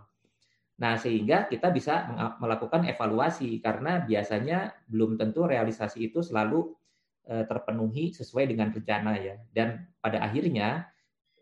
[0.82, 2.10] Nah, sehingga kita bisa
[2.42, 6.74] melakukan evaluasi karena biasanya belum tentu realisasi itu selalu
[7.30, 9.38] eh, terpenuhi sesuai dengan rencana ya.
[9.54, 10.90] Dan pada akhirnya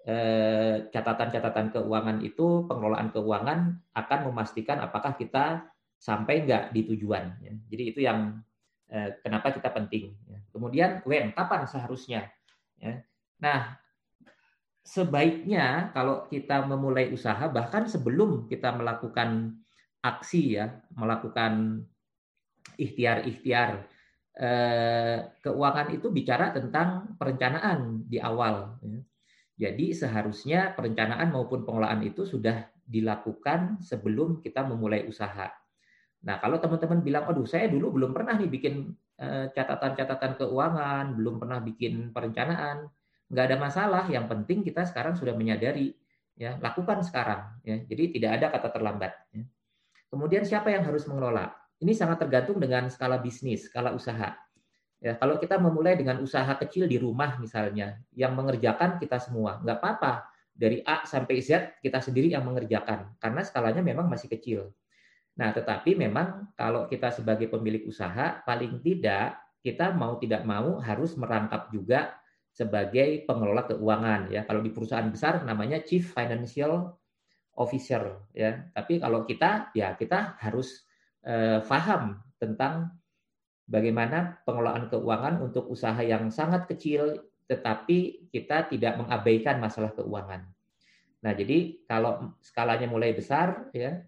[0.04, 5.64] eh, catatan-catatan keuangan itu pengelolaan keuangan akan memastikan apakah kita
[5.96, 7.40] sampai enggak di tujuan.
[7.40, 7.56] Ya.
[7.72, 8.44] Jadi itu yang
[8.92, 10.20] eh, kenapa kita penting.
[10.28, 10.38] Ya.
[10.52, 12.28] Kemudian when kapan seharusnya.
[12.76, 13.08] Ya.
[13.40, 13.80] Nah,
[14.90, 19.62] sebaiknya kalau kita memulai usaha bahkan sebelum kita melakukan
[20.02, 20.66] aksi ya,
[20.98, 21.86] melakukan
[22.74, 23.86] ikhtiar-ikhtiar
[24.34, 28.82] eh, keuangan itu bicara tentang perencanaan di awal.
[28.82, 28.98] Ya.
[29.68, 35.52] Jadi seharusnya perencanaan maupun pengelolaan itu sudah dilakukan sebelum kita memulai usaha.
[36.26, 38.74] Nah, kalau teman-teman bilang, "Aduh, saya dulu belum pernah nih bikin
[39.20, 42.90] eh, catatan-catatan keuangan, belum pernah bikin perencanaan."
[43.30, 44.04] Nggak ada masalah.
[44.10, 45.94] Yang penting kita sekarang sudah menyadari,
[46.34, 47.56] ya lakukan sekarang.
[47.62, 47.80] Ya.
[47.86, 49.12] Jadi tidak ada kata terlambat.
[49.32, 49.46] Ya.
[50.10, 51.54] Kemudian siapa yang harus mengelola?
[51.80, 54.36] Ini sangat tergantung dengan skala bisnis, skala usaha.
[55.00, 59.80] Ya, kalau kita memulai dengan usaha kecil di rumah misalnya, yang mengerjakan kita semua, nggak
[59.80, 60.28] apa-apa.
[60.52, 64.76] Dari A sampai Z kita sendiri yang mengerjakan, karena skalanya memang masih kecil.
[65.40, 71.16] Nah, tetapi memang kalau kita sebagai pemilik usaha, paling tidak kita mau tidak mau harus
[71.16, 72.19] merangkap juga
[72.60, 74.44] sebagai pengelola keuangan ya.
[74.44, 76.92] Kalau di perusahaan besar namanya chief financial
[77.56, 78.68] officer ya.
[78.76, 80.84] Tapi kalau kita ya kita harus
[81.24, 82.92] eh, paham tentang
[83.64, 87.16] bagaimana pengelolaan keuangan untuk usaha yang sangat kecil
[87.48, 90.44] tetapi kita tidak mengabaikan masalah keuangan.
[91.20, 94.04] Nah, jadi kalau skalanya mulai besar ya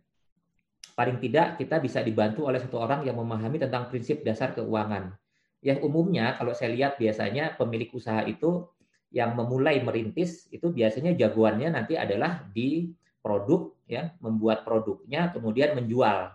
[0.92, 5.16] paling tidak kita bisa dibantu oleh satu orang yang memahami tentang prinsip dasar keuangan
[5.62, 8.66] yang umumnya kalau saya lihat biasanya pemilik usaha itu
[9.14, 12.90] yang memulai merintis itu biasanya jagoannya nanti adalah di
[13.22, 16.34] produk ya membuat produknya kemudian menjual.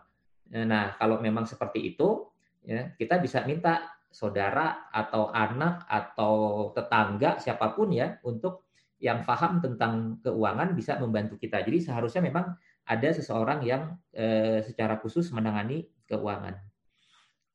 [0.55, 2.31] Nah kalau memang seperti itu
[2.63, 6.35] ya kita bisa minta saudara atau anak atau
[6.71, 8.63] tetangga siapa pun ya untuk
[8.97, 11.61] yang paham tentang keuangan bisa membantu kita.
[11.67, 12.55] Jadi seharusnya memang
[12.87, 16.66] ada seseorang yang eh, secara khusus menangani keuangan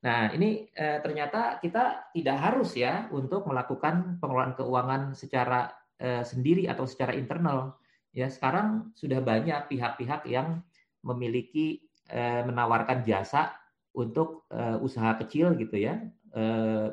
[0.02, 5.70] Nah, ini eh, ternyata kita tidak harus ya untuk melakukan pengelolaan keuangan secara
[6.02, 7.78] eh, sendiri atau secara internal.
[8.10, 10.60] Ya, sekarang sudah banyak pihak-pihak yang
[11.06, 13.54] memiliki eh, menawarkan jasa
[13.94, 16.02] untuk eh, usaha kecil gitu ya.
[16.34, 16.88] Eh,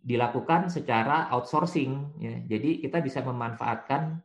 [0.00, 2.36] dilakukan secara outsourcing ya.
[2.44, 4.20] Jadi kita bisa memanfaatkan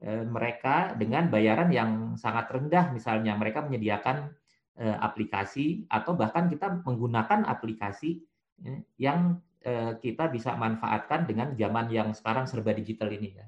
[0.00, 4.32] eh, mereka dengan bayaran yang sangat rendah misalnya mereka menyediakan
[4.74, 8.18] aplikasi atau bahkan kita menggunakan aplikasi
[8.58, 13.46] ya, yang eh, kita bisa manfaatkan dengan zaman yang sekarang serba digital ini ya.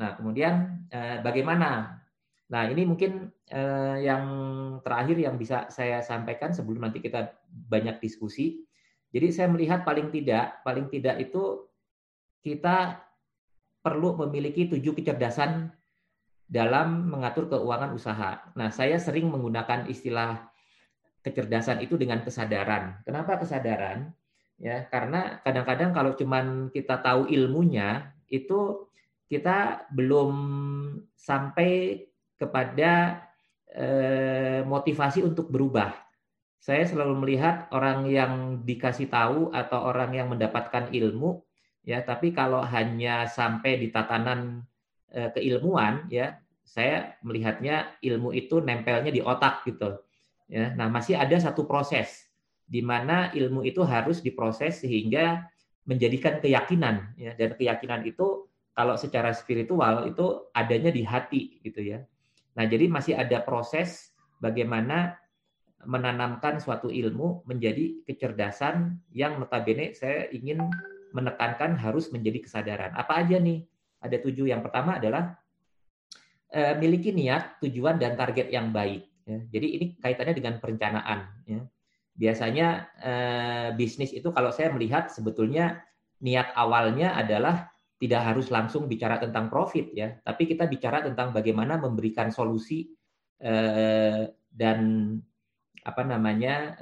[0.00, 2.00] Nah, kemudian eh, bagaimana?
[2.50, 3.30] Nah, ini mungkin
[4.02, 4.24] yang
[4.82, 8.66] terakhir yang bisa saya sampaikan sebelum nanti kita banyak diskusi.
[9.14, 11.70] Jadi saya melihat paling tidak, paling tidak itu
[12.42, 12.98] kita
[13.86, 15.70] perlu memiliki tujuh kecerdasan
[16.50, 18.42] dalam mengatur keuangan usaha.
[18.58, 20.50] Nah, saya sering menggunakan istilah
[21.22, 22.98] kecerdasan itu dengan kesadaran.
[23.06, 24.10] Kenapa kesadaran?
[24.58, 28.90] Ya, karena kadang-kadang kalau cuman kita tahu ilmunya, itu
[29.30, 30.32] kita belum
[31.14, 32.02] sampai
[32.34, 33.22] kepada
[33.70, 35.94] eh, motivasi untuk berubah.
[36.60, 41.40] Saya selalu melihat orang yang dikasih tahu atau orang yang mendapatkan ilmu,
[41.86, 44.66] ya, tapi kalau hanya sampai di tatanan
[45.10, 49.98] keilmuan ya saya melihatnya ilmu itu nempelnya di otak gitu
[50.46, 50.70] ya.
[50.78, 52.30] Nah masih ada satu proses
[52.70, 55.50] di mana ilmu itu harus diproses sehingga
[55.82, 57.34] menjadikan keyakinan ya.
[57.34, 62.06] Dan keyakinan itu kalau secara spiritual itu adanya di hati gitu ya.
[62.54, 65.18] Nah jadi masih ada proses bagaimana
[65.80, 70.60] menanamkan suatu ilmu menjadi kecerdasan yang notabene saya ingin
[71.10, 72.92] menekankan harus menjadi kesadaran.
[72.94, 73.66] Apa aja nih
[74.00, 74.48] ada tujuh.
[74.48, 75.36] Yang pertama adalah
[76.56, 79.06] uh, miliki niat, tujuan, dan target yang baik.
[79.28, 79.38] Ya.
[79.52, 81.20] Jadi ini kaitannya dengan perencanaan.
[81.46, 81.60] Ya.
[82.16, 82.68] Biasanya
[83.00, 85.84] uh, bisnis itu kalau saya melihat sebetulnya
[86.20, 91.76] niat awalnya adalah tidak harus langsung bicara tentang profit ya, tapi kita bicara tentang bagaimana
[91.76, 92.88] memberikan solusi
[93.44, 94.80] uh, dan
[95.80, 96.76] apa namanya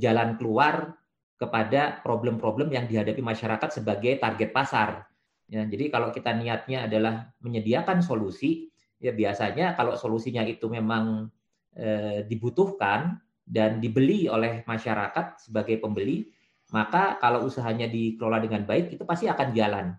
[0.00, 0.96] jalan keluar
[1.38, 5.06] kepada problem-problem yang dihadapi masyarakat sebagai target pasar.
[5.48, 8.68] Ya, jadi kalau kita niatnya adalah menyediakan solusi,
[9.00, 11.32] ya biasanya kalau solusinya itu memang
[11.72, 13.16] e, dibutuhkan
[13.48, 16.28] dan dibeli oleh masyarakat sebagai pembeli,
[16.68, 19.96] maka kalau usahanya dikelola dengan baik itu pasti akan jalan.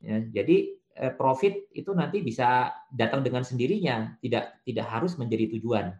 [0.00, 5.92] Ya, jadi e, profit itu nanti bisa datang dengan sendirinya, tidak tidak harus menjadi tujuan.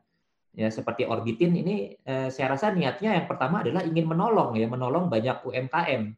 [0.56, 5.12] Ya, seperti Orbitin ini e, saya rasa niatnya yang pertama adalah ingin menolong ya, menolong
[5.12, 6.16] banyak UMKM.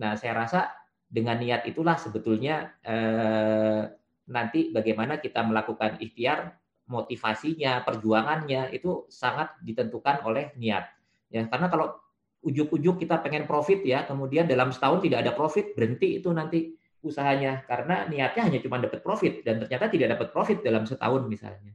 [0.00, 0.79] Nah, saya rasa
[1.10, 3.82] dengan niat itulah sebetulnya eh,
[4.30, 6.54] nanti bagaimana kita melakukan ikhtiar
[6.86, 10.86] motivasinya perjuangannya itu sangat ditentukan oleh niat.
[11.30, 11.98] Ya karena kalau
[12.46, 17.66] ujuk-ujuk kita pengen profit ya kemudian dalam setahun tidak ada profit berhenti itu nanti usahanya.
[17.66, 21.74] Karena niatnya hanya cuma dapat profit dan ternyata tidak dapat profit dalam setahun misalnya.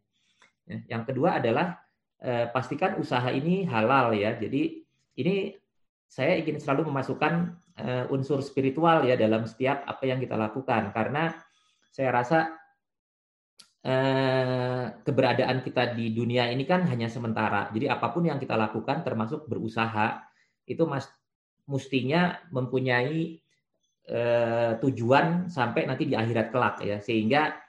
[0.65, 1.80] Ya, yang kedua adalah
[2.24, 4.36] eh, pastikan usaha ini halal ya.
[4.39, 4.80] Jadi
[5.19, 5.56] ini
[6.08, 7.64] saya ingin selalu memasukkan
[8.07, 11.35] unsur spiritual ya dalam setiap apa yang kita lakukan karena
[11.91, 12.39] saya rasa
[13.83, 17.71] uh, keberadaan kita di dunia ini kan hanya sementara.
[17.71, 20.23] Jadi apa pun yang kita lakukan termasuk berusaha
[20.67, 21.07] itu mas
[21.67, 23.39] mestinya mempunyai
[24.11, 27.63] uh, tujuan sampai nanti di akhirat kelak ya sehingga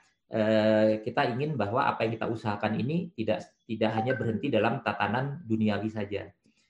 [1.07, 5.87] kita ingin bahwa apa yang kita usahakan ini tidak tidak hanya berhenti dalam tatanan duniawi
[5.87, 6.27] saja.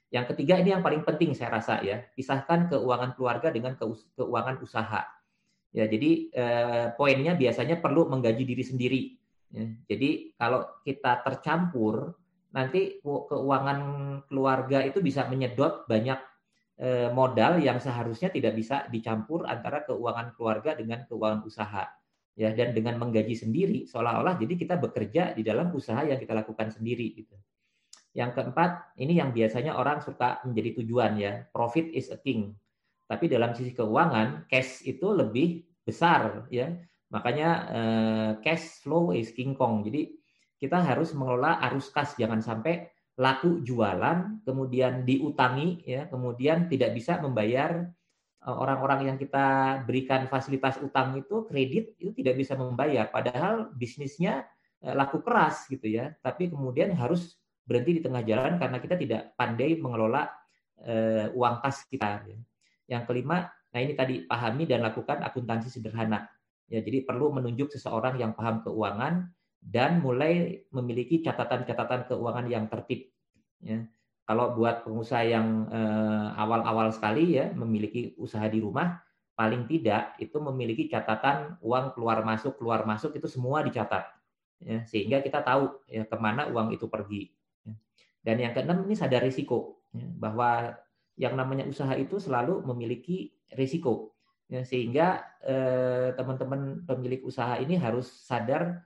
[0.07, 3.75] Yang ketiga ini yang paling penting saya rasa ya, pisahkan keuangan keluarga dengan
[4.15, 5.03] keuangan usaha.
[5.75, 9.01] Ya, jadi eh, poinnya biasanya perlu menggaji diri sendiri.
[9.51, 12.15] Ya, jadi kalau kita tercampur,
[12.55, 13.79] nanti keuangan
[14.31, 16.19] keluarga itu bisa menyedot banyak
[16.79, 21.83] eh, modal yang seharusnya tidak bisa dicampur antara keuangan keluarga dengan keuangan usaha.
[22.37, 26.69] Ya, dan dengan menggaji sendiri, seolah-olah jadi kita bekerja di dalam usaha yang kita lakukan
[26.69, 27.17] sendiri.
[27.17, 27.33] Gitu.
[28.17, 31.45] Yang keempat, ini yang biasanya orang suka menjadi tujuan ya.
[31.53, 32.57] Profit is a king.
[33.05, 36.73] Tapi dalam sisi keuangan, cash itu lebih besar ya.
[37.13, 39.85] Makanya eh, cash flow is king kong.
[39.85, 40.17] Jadi
[40.57, 47.21] kita harus mengelola arus kas jangan sampai laku jualan kemudian diutangi ya, kemudian tidak bisa
[47.21, 47.85] membayar
[48.43, 54.49] eh, orang-orang yang kita berikan fasilitas utang itu kredit itu tidak bisa membayar padahal bisnisnya
[54.81, 56.17] eh, laku keras gitu ya.
[56.19, 60.25] Tapi kemudian harus berhenti di tengah jalan karena kita tidak pandai mengelola
[60.87, 62.23] uh, uang kas kita.
[62.23, 62.37] Ya.
[62.97, 66.31] Yang kelima, nah ini tadi pahami dan lakukan akuntansi sederhana.
[66.71, 73.11] Ya, jadi perlu menunjuk seseorang yang paham keuangan dan mulai memiliki catatan-catatan keuangan yang tertib.
[73.59, 73.87] Ya.
[74.27, 78.99] Kalau buat pengusaha yang eh, awal-awal sekali ya memiliki usaha di rumah,
[79.39, 84.03] paling tidak itu memiliki catatan uang keluar masuk keluar masuk itu semua dicatat,
[84.59, 87.31] ya, sehingga kita tahu ya ke mana uang itu pergi.
[88.27, 90.75] Dan yang keenam ini sadar risiko ya, bahwa
[91.15, 94.19] yang namanya usaha itu selalu memiliki risiko.
[94.51, 98.83] Ya, sehingga eh, teman-teman pemilik usaha ini harus sadar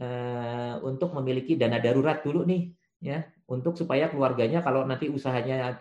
[0.00, 5.80] eh, untuk memiliki dana darurat dulu nih ya untuk supaya keluarganya kalau nanti usahanya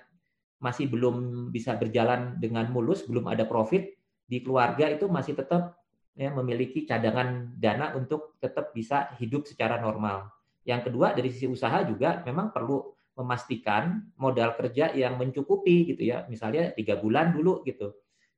[0.58, 3.94] masih belum bisa berjalan dengan mulus, belum ada profit
[4.26, 5.78] di keluarga itu masih tetap
[6.18, 10.34] ya, memiliki cadangan dana untuk tetap bisa hidup secara normal.
[10.66, 16.30] Yang kedua dari sisi usaha juga memang perlu memastikan modal kerja yang mencukupi gitu ya,
[16.30, 17.98] misalnya tiga bulan dulu gitu.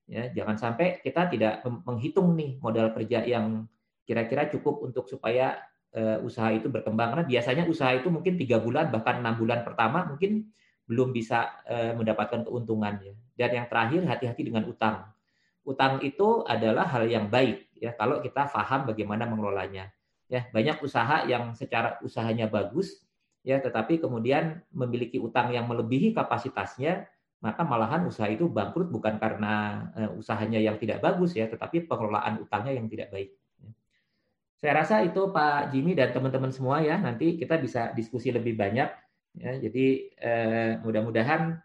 [0.09, 3.69] Ya, jangan sampai kita tidak menghitung nih modal kerja yang
[4.07, 5.61] kira-kira cukup untuk supaya
[5.93, 7.13] uh, usaha itu berkembang.
[7.13, 10.49] Karena biasanya usaha itu mungkin tiga bulan bahkan enam bulan pertama mungkin
[10.89, 13.13] belum bisa uh, mendapatkan keuntungannya.
[13.37, 15.05] Dan yang terakhir hati-hati dengan utang.
[15.61, 19.93] Utang itu adalah hal yang baik ya kalau kita paham bagaimana mengelolanya.
[20.25, 23.05] Ya banyak usaha yang secara usahanya bagus
[23.43, 27.08] ya tetapi kemudian memiliki utang yang melebihi kapasitasnya
[27.39, 32.43] maka malahan usaha itu bangkrut bukan karena uh, usahanya yang tidak bagus ya tetapi pengelolaan
[32.43, 33.32] utangnya yang tidak baik.
[34.60, 38.91] Saya rasa itu Pak Jimmy dan teman-teman semua ya nanti kita bisa diskusi lebih banyak
[39.39, 39.52] ya.
[39.56, 41.56] Jadi eh, mudah-mudahan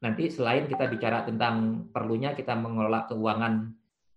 [0.00, 3.68] nanti selain kita bicara tentang perlunya kita mengelola keuangan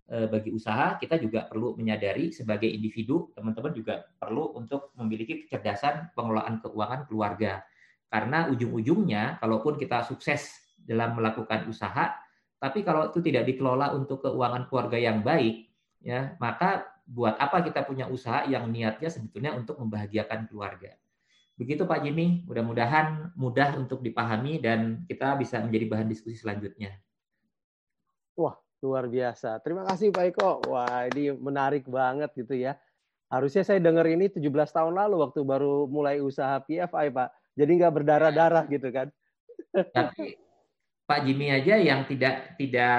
[0.09, 6.57] bagi usaha, kita juga perlu menyadari sebagai individu teman-teman juga perlu untuk memiliki kecerdasan pengelolaan
[6.65, 7.61] keuangan keluarga.
[8.09, 10.49] Karena ujung-ujungnya kalaupun kita sukses
[10.81, 12.17] dalam melakukan usaha,
[12.57, 15.69] tapi kalau itu tidak dikelola untuk keuangan keluarga yang baik,
[16.01, 20.97] ya maka buat apa kita punya usaha yang niatnya sebetulnya untuk membahagiakan keluarga.
[21.59, 26.95] Begitu Pak Jimmy, mudah-mudahan mudah untuk dipahami dan kita bisa menjadi bahan diskusi selanjutnya.
[28.39, 29.59] Wah, luar biasa.
[29.63, 30.63] Terima kasih Pak Eko.
[30.71, 32.75] Wah, ini menarik banget gitu ya.
[33.29, 37.29] Harusnya saya dengar ini 17 tahun lalu waktu baru mulai usaha PFI, Pak.
[37.53, 39.07] Jadi nggak berdarah-darah gitu kan.
[39.69, 40.39] Tapi
[41.05, 42.97] Pak Jimmy aja yang tidak tidak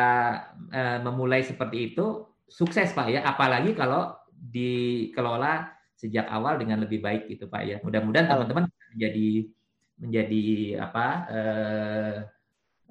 [0.70, 7.30] uh, memulai seperti itu sukses Pak ya, apalagi kalau dikelola sejak awal dengan lebih baik
[7.30, 7.76] gitu Pak ya.
[7.82, 8.64] Mudah-mudahan teman-teman
[8.96, 9.30] menjadi
[10.00, 10.44] menjadi
[10.80, 12.14] apa eh,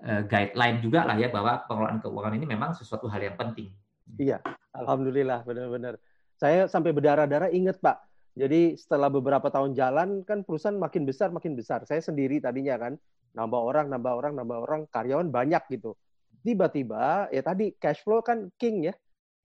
[0.02, 3.68] guideline juga lah ya bahwa pengelolaan keuangan ini memang sesuatu hal yang penting.
[4.16, 4.40] Iya,
[4.74, 6.00] alhamdulillah benar-benar.
[6.40, 8.00] Saya sampai berdarah-darah ingat Pak.
[8.40, 11.84] Jadi setelah beberapa tahun jalan kan perusahaan makin besar makin besar.
[11.84, 12.96] Saya sendiri tadinya kan
[13.36, 16.00] nambah orang, nambah orang, nambah orang, karyawan banyak gitu.
[16.42, 18.96] Tiba-tiba ya tadi cash flow kan king ya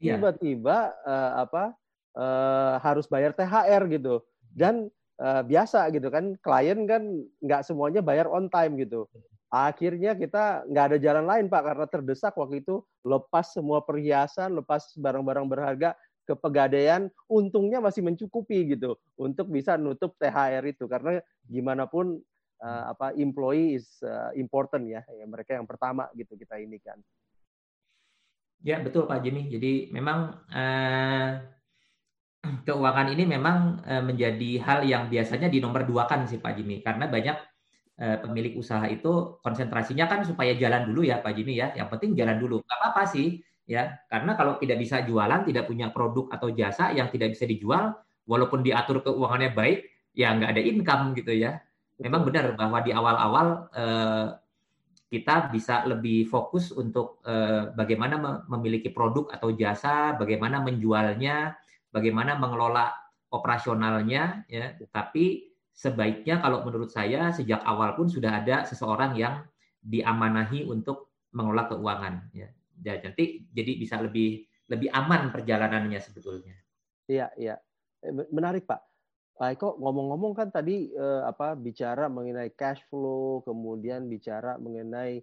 [0.05, 0.21] Iya.
[0.21, 1.65] tiba-tiba uh, apa
[2.19, 4.21] uh, harus bayar THR gitu
[4.53, 7.03] dan uh, biasa gitu kan klien kan
[7.41, 9.09] nggak semuanya bayar on time gitu
[9.55, 14.91] akhirnya kita nggak ada jalan lain pak karena terdesak waktu itu lepas semua perhiasan lepas
[14.99, 15.95] barang-barang berharga
[16.27, 22.19] ke pegadaian untungnya masih mencukupi gitu untuk bisa nutup THR itu karena gimana pun
[22.67, 26.99] uh, apa employee is uh, important ya, ya mereka yang pertama gitu kita ini kan
[28.65, 29.53] Ya, betul Pak Jimmy.
[29.53, 31.37] Jadi memang eh,
[32.65, 36.81] keuangan ini memang menjadi hal yang biasanya di nomor dua kan sih Pak Jimmy.
[36.81, 37.54] Karena banyak
[37.99, 41.75] eh, pemilik usaha itu konsentrasinya kan supaya jalan dulu ya Pak Jimmy ya.
[41.75, 42.63] Yang penting jalan dulu.
[42.65, 43.99] Gak apa-apa sih ya.
[44.11, 47.95] Karena kalau tidak bisa jualan, tidak punya produk atau jasa yang tidak bisa dijual,
[48.29, 49.79] walaupun diatur keuangannya baik,
[50.17, 51.61] ya nggak ada income gitu ya.
[52.01, 54.29] Memang benar bahwa di awal-awal eh,
[55.15, 61.55] kita bisa lebih fokus untuk uh, bagaimana memiliki produk atau jasa, bagaimana menjualnya,
[61.95, 62.91] bagaimana mengelola
[63.31, 64.75] operasionalnya, ya.
[64.91, 69.43] Tapi sebaiknya kalau menurut saya sejak awal pun sudah ada seseorang yang
[69.83, 72.49] diamanahi untuk mengelola keuangan, ya.
[72.79, 76.55] Nanti jadi bisa lebih lebih aman perjalanannya sebetulnya.
[77.11, 77.59] Iya, iya.
[78.01, 78.81] Eh, menarik Pak.
[79.35, 85.21] Pak Eko ngomong-ngomong kan tadi eh, apa bicara mengenai cash flow, kemudian bicara mengenai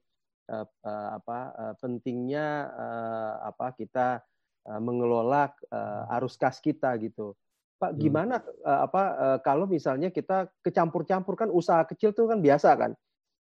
[0.51, 4.19] eh, eh, apa eh, pentingnya eh, apa kita
[4.67, 7.33] eh, mengelola eh, arus kas kita gitu.
[7.81, 7.99] Pak, hmm.
[7.99, 12.93] gimana eh, apa eh, kalau misalnya kita kecampur-campur kan usaha kecil tuh kan biasa kan.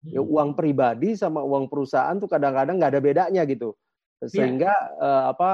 [0.04, 0.28] Ya, hmm.
[0.34, 3.78] uang pribadi sama uang perusahaan tuh kadang-kadang nggak ada bedanya gitu.
[4.18, 4.28] Iya.
[4.28, 5.50] Sehingga eh, apa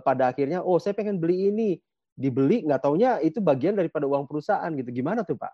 [0.00, 1.76] pada akhirnya oh saya pengen beli ini
[2.16, 5.52] dibeli nggak taunya itu bagian daripada uang perusahaan gitu gimana tuh pak?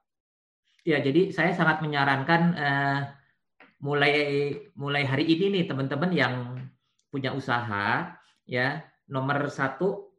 [0.85, 3.01] Ya jadi saya sangat menyarankan uh,
[3.81, 4.15] mulai
[4.77, 6.35] mulai hari ini nih teman-teman yang
[7.11, 8.13] punya usaha
[8.45, 10.10] ya nomor satu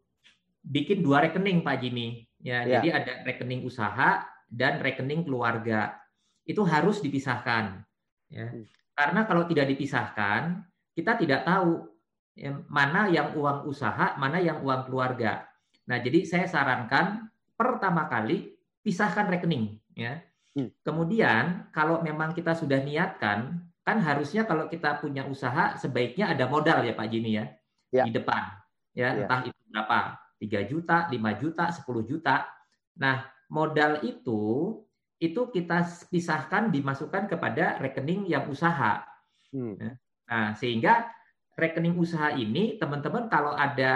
[0.62, 2.80] bikin dua rekening Pak Jimmy ya, ya.
[2.80, 5.98] jadi ada rekening usaha dan rekening keluarga
[6.46, 7.82] itu harus dipisahkan
[8.30, 8.66] ya hmm.
[8.98, 10.62] karena kalau tidak dipisahkan
[10.94, 11.90] kita tidak tahu
[12.38, 15.52] ya, mana yang uang usaha mana yang uang keluarga
[15.92, 17.28] Nah, jadi saya sarankan
[17.60, 20.24] pertama kali pisahkan rekening ya.
[20.56, 20.72] Hmm.
[20.84, 26.80] Kemudian kalau memang kita sudah niatkan, kan harusnya kalau kita punya usaha sebaiknya ada modal
[26.88, 27.46] ya Pak Jimmy ya,
[27.92, 28.04] ya.
[28.08, 28.56] di depan.
[28.92, 32.50] Ya, ya, entah itu berapa, 3 juta, 5 juta, 10 juta.
[32.98, 34.74] Nah, modal itu
[35.22, 39.06] itu kita pisahkan dimasukkan kepada rekening yang usaha.
[39.54, 39.78] Hmm.
[39.78, 39.94] Ya.
[40.26, 41.14] Nah, sehingga
[41.54, 43.94] rekening usaha ini teman-teman kalau ada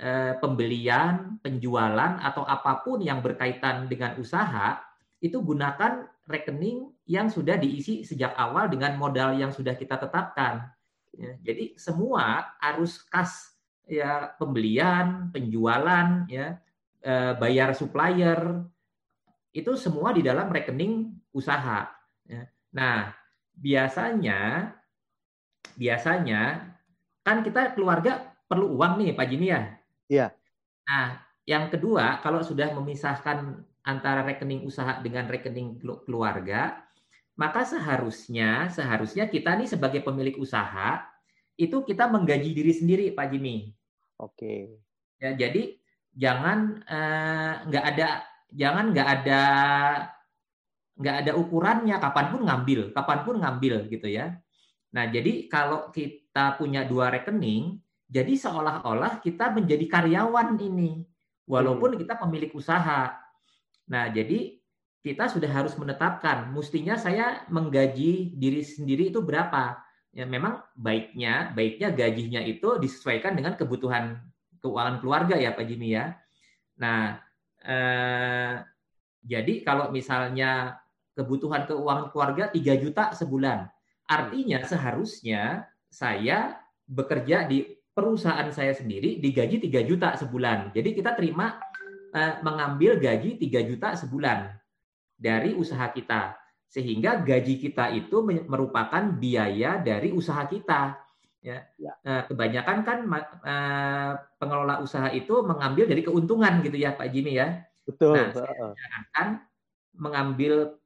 [0.00, 4.80] eh, pembelian, penjualan atau apa pun yang berkaitan dengan usaha,
[5.20, 10.72] itu gunakan rekening yang sudah diisi sejak awal dengan modal yang sudah kita tetapkan.
[11.12, 13.51] Ya, jadi semua arus kas
[13.92, 16.56] ya pembelian, penjualan, ya
[17.04, 18.64] eh, bayar supplier,
[19.52, 21.92] itu semua di dalam rekening usaha.
[22.24, 22.48] Ya.
[22.72, 23.12] Nah,
[23.52, 24.72] biasanya
[25.76, 26.72] biasanya
[27.20, 29.62] kan kita keluarga perlu uang nih Pak Jimmy ya.
[30.08, 30.26] Iya.
[30.88, 36.80] Nah, yang kedua kalau sudah memisahkan antara rekening usaha dengan rekening keluarga,
[37.36, 41.02] maka seharusnya seharusnya kita nih sebagai pemilik usaha
[41.56, 43.72] itu kita menggaji diri sendiri Pak Jimmy.
[44.22, 44.78] Oke.
[45.18, 45.74] Ya, jadi
[46.14, 48.08] jangan eh, nggak ada
[48.54, 49.42] jangan nggak ada
[50.92, 54.38] nggak ada ukurannya kapan pun ngambil kapan pun ngambil gitu ya.
[54.92, 61.02] Nah jadi kalau kita punya dua rekening jadi seolah-olah kita menjadi karyawan ini
[61.48, 63.16] walaupun kita pemilik usaha.
[63.88, 64.60] Nah jadi
[65.02, 69.80] kita sudah harus menetapkan mestinya saya menggaji diri sendiri itu berapa
[70.12, 74.20] ya memang baiknya baiknya gajinya itu disesuaikan dengan kebutuhan
[74.60, 76.16] keuangan keluarga ya Pak Jimmy ya
[76.76, 77.20] nah
[77.62, 78.54] Eh,
[79.22, 80.82] jadi kalau misalnya
[81.14, 83.70] kebutuhan keuangan keluarga 3 juta sebulan,
[84.10, 86.58] artinya seharusnya saya
[86.90, 90.74] bekerja di perusahaan saya sendiri digaji 3 juta sebulan.
[90.74, 91.62] Jadi kita terima
[92.10, 94.58] eh, mengambil gaji 3 juta sebulan
[95.14, 96.34] dari usaha kita.
[96.72, 100.96] Sehingga gaji kita itu merupakan biaya dari usaha kita.
[101.44, 101.68] Ya.
[101.76, 101.92] ya.
[102.00, 102.98] Eh, kebanyakan kan
[103.44, 107.60] eh, pengelola usaha itu mengambil dari keuntungan gitu ya Pak Jimmy ya.
[107.84, 108.16] Betul.
[108.16, 109.28] Nah, saya akan
[110.00, 110.80] mengambil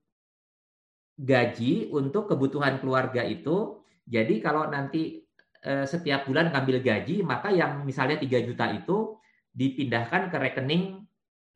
[1.15, 3.79] gaji untuk kebutuhan keluarga itu.
[4.11, 5.23] Jadi kalau nanti
[5.63, 9.23] eh, setiap bulan ngambil gaji, maka yang misalnya 3 juta itu
[9.55, 11.07] dipindahkan ke rekening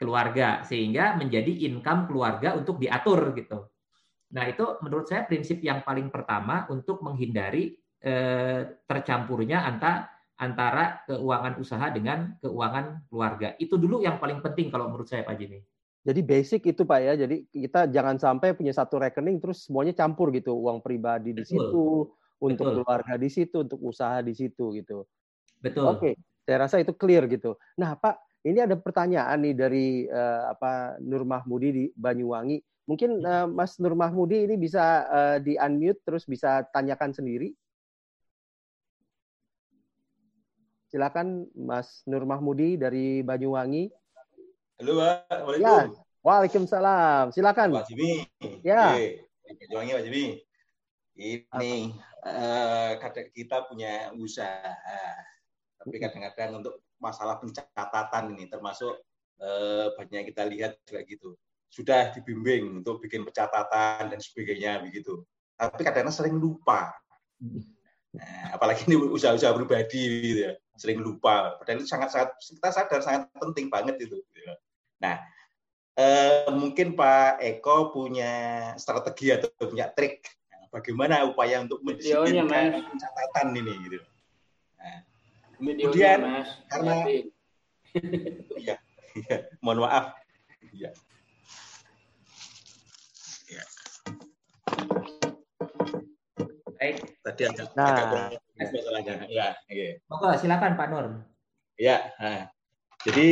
[0.00, 3.68] keluarga sehingga menjadi income keluarga untuk diatur gitu.
[4.30, 10.06] Nah, itu menurut saya prinsip yang paling pertama untuk menghindari eh, tercampurnya antara
[10.40, 13.52] antara keuangan usaha dengan keuangan keluarga.
[13.60, 15.60] Itu dulu yang paling penting kalau menurut saya Pak Jimmy.
[16.00, 17.12] Jadi basic itu Pak ya.
[17.12, 20.56] Jadi kita jangan sampai punya satu rekening terus semuanya campur gitu.
[20.56, 22.08] Uang pribadi di situ,
[22.40, 22.76] untuk Betul.
[22.80, 25.04] keluarga di situ, untuk usaha di situ gitu.
[25.60, 25.84] Betul.
[25.92, 26.16] Oke,
[26.48, 27.60] saya rasa itu clear gitu.
[27.76, 32.79] Nah Pak, ini ada pertanyaan nih dari uh, apa Nur Mahmudi di Banyuwangi.
[32.90, 37.54] Mungkin uh, Mas Nur Mahmudi ini bisa uh, di unmute terus bisa tanyakan sendiri.
[40.90, 43.94] Silakan Mas Nur Mahmudi dari Banyuwangi.
[44.82, 45.30] Halo, Pak.
[45.30, 45.86] Waalaikumsalam.
[45.86, 46.02] Ya.
[46.26, 47.24] Waalaikumsalam.
[47.30, 47.68] Silakan.
[47.78, 48.26] Pak Jimmy.
[48.66, 48.98] Ya.
[49.70, 50.26] Banyuwangi, Pak Jimmy.
[51.14, 51.94] Ini
[52.26, 52.98] uh,
[53.30, 55.02] kita punya usaha,
[55.78, 58.98] tapi kadang-kadang untuk masalah pencatatan ini termasuk
[59.38, 61.30] uh, banyak kita lihat juga gitu.
[61.70, 65.22] Sudah dibimbing untuk bikin pencatatan dan sebagainya begitu.
[65.54, 66.90] Tapi kadang-kadang sering lupa.
[68.10, 70.02] Nah, apalagi ini usaha-usaha pribadi
[70.34, 71.60] gitu ya sering lupa.
[71.60, 74.16] Padahal itu sangat-sangat kita sadar sangat penting banget itu.
[74.96, 75.20] Nah,
[76.00, 78.32] eh, mungkin Pak Eko punya
[78.80, 80.24] strategi atau punya trik
[80.72, 83.98] bagaimana upaya untuk mendisiplinkan catatan ini gitu.
[84.80, 84.98] Nah,
[85.60, 86.48] kemudian mas.
[86.72, 86.94] karena
[88.56, 88.76] ya,
[89.28, 90.16] ya, mohon maaf.
[90.72, 90.88] Ya.
[90.88, 90.90] ya.
[97.40, 97.88] Tadi agak, nah.
[97.88, 99.14] agak masalahnya.
[99.32, 100.04] Ya, okay.
[100.12, 101.06] Monggo silakan Pak Nur.
[101.80, 102.52] Ya, nah.
[103.08, 103.28] jadi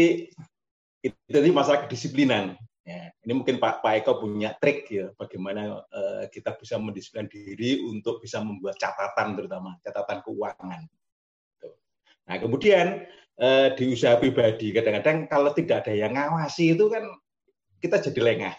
[1.04, 2.56] itu tadi masalah kedisiplinan.
[2.88, 7.84] Ya, ini mungkin Pak Pak Eko punya trik ya bagaimana uh, kita bisa mendisiplinkan diri
[7.84, 10.88] untuk bisa membuat catatan terutama catatan keuangan.
[12.28, 13.04] Nah kemudian
[13.36, 17.04] uh, di usaha pribadi kadang-kadang kalau tidak ada yang ngawasi itu kan
[17.76, 18.56] kita jadi lengah.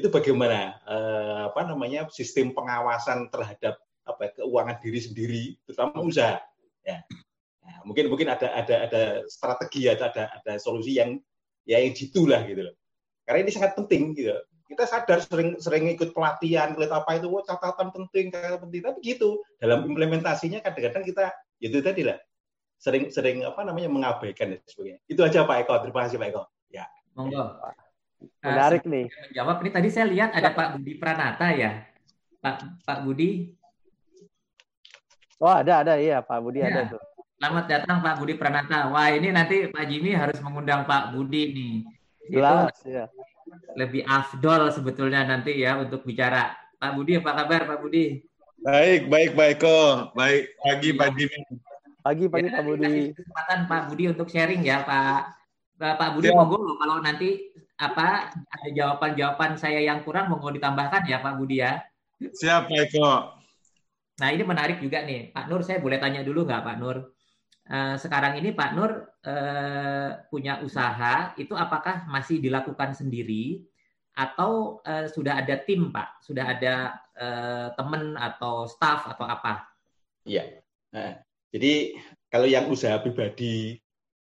[0.00, 3.76] Itu bagaimana uh, apa namanya sistem pengawasan terhadap
[4.08, 6.40] apa keuangan diri sendiri terutama usaha?
[6.80, 7.04] Ya.
[7.60, 11.20] Nah, mungkin mungkin ada ada ada strategi atau ada ada solusi yang
[11.68, 11.92] ya yang
[12.24, 12.74] lah gitu loh.
[13.28, 14.32] Karena ini sangat penting gitu.
[14.70, 18.80] Kita sadar sering sering ikut pelatihan lihat apa itu oh, catatan penting catatan penting.
[18.80, 21.28] Tapi gitu dalam implementasinya kadang-kadang kita
[21.60, 22.16] ya itu tadi lah
[22.80, 25.04] sering sering apa namanya mengabaikan dan sebagainya.
[25.04, 25.74] Itu aja Pak Eko.
[25.84, 26.42] Terima kasih Pak Eko.
[26.72, 26.88] Ya.
[27.12, 27.60] Monggo
[28.40, 31.84] menarik uh, nih menjawab ini tadi saya lihat ada Pak Budi Pranata ya
[32.40, 33.60] Pak Pak Budi
[35.40, 36.68] Oh ada ada iya Pak Budi ya.
[36.68, 37.00] ada tuh.
[37.40, 38.92] Selamat datang Pak Budi Pranata.
[38.92, 41.74] Wah ini nanti Pak Jimmy harus mengundang Pak Budi nih.
[42.28, 43.08] Jelas ya.
[43.74, 46.54] lebih afdol sebetulnya nanti ya untuk bicara.
[46.76, 48.20] Pak Budi, apa kabar Pak Budi?
[48.60, 50.12] Baik, baik, baik kok.
[50.12, 51.24] Baik, pagi, pagi.
[52.04, 52.94] Pagi, pagi ya, Pak Budi.
[53.16, 55.20] Kesempatan Pak Budi untuk sharing ya Pak.
[55.80, 56.36] Pak Budi ya.
[56.36, 57.48] monggo kalau nanti
[57.80, 61.80] apa ada jawaban-jawaban saya yang kurang monggo ditambahkan ya Pak Budi ya.
[62.20, 63.40] Siap, Pak Eko.
[64.20, 65.64] Nah ini menarik juga nih, Pak Nur.
[65.64, 67.16] Saya boleh tanya dulu nggak Pak Nur?
[67.70, 73.64] Uh, sekarang ini Pak Nur uh, punya usaha, itu apakah masih dilakukan sendiri
[74.12, 76.20] atau uh, sudah ada tim Pak?
[76.20, 77.00] Sudah ada
[77.76, 79.68] teman atau staff atau apa?
[80.24, 80.64] Iya.
[80.88, 81.20] Nah,
[81.52, 81.92] jadi
[82.32, 83.76] kalau yang usaha pribadi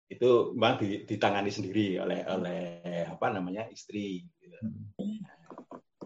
[0.10, 2.62] itu memang ditangani sendiri oleh oleh
[3.06, 4.26] apa namanya istri.
[4.60, 5.22] Hmm.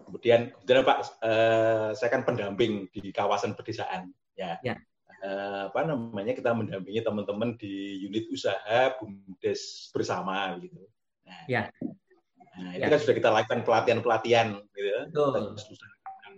[0.04, 4.60] Kemudian, kemudian Pak, eh, saya kan pendamping di kawasan pedesaan, ya.
[4.62, 4.78] ya.
[5.24, 10.86] Eh, apa namanya kita mendampingi teman-teman di unit usaha bumdes bersama, gitu.
[11.26, 11.62] Nah, ya.
[12.54, 12.92] Nah, itu ya.
[12.94, 15.18] kan sudah kita lakukan pelatihan-pelatihan, gitu.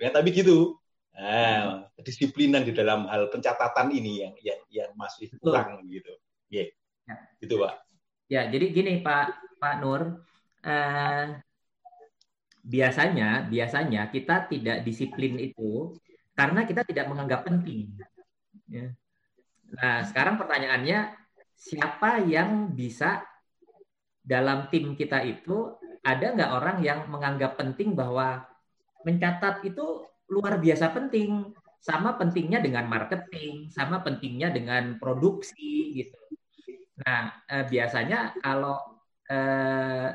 [0.01, 0.81] Ya, tapi gitu.
[1.13, 6.01] Nah, disiplinan di dalam hal pencatatan ini yang yang, yang masih kurang, Betul.
[6.01, 6.13] gitu.
[6.49, 6.71] Yeah.
[7.07, 7.17] Ya.
[7.41, 7.73] Gitu, Pak.
[8.27, 10.27] Ya, jadi gini Pak Pak Nur,
[10.67, 11.27] uh,
[12.67, 15.95] biasanya biasanya kita tidak disiplin itu
[16.35, 17.95] karena kita tidak menganggap penting.
[18.67, 18.91] Ya.
[19.79, 21.15] Nah, sekarang pertanyaannya
[21.55, 23.23] siapa yang bisa
[24.27, 28.43] dalam tim kita itu ada nggak orang yang menganggap penting bahwa
[29.07, 36.19] mencatat itu luar biasa penting, sama pentingnya dengan marketing, sama pentingnya dengan produksi gitu.
[37.05, 38.81] Nah, eh, biasanya kalau
[39.29, 40.09] eh,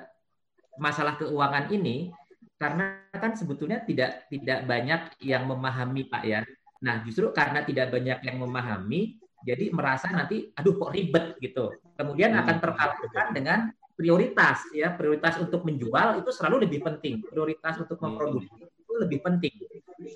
[0.81, 2.09] masalah keuangan ini
[2.57, 6.41] karena kan sebetulnya tidak tidak banyak yang memahami Pak ya.
[6.81, 11.73] Nah, justru karena tidak banyak yang memahami, jadi merasa nanti aduh kok ribet gitu.
[11.97, 12.63] Kemudian akan hmm.
[12.63, 13.59] terkalahkan dengan
[13.93, 17.21] prioritas ya, prioritas untuk menjual itu selalu lebih penting.
[17.21, 18.05] Prioritas untuk hmm.
[18.09, 19.53] memproduksi itu lebih penting.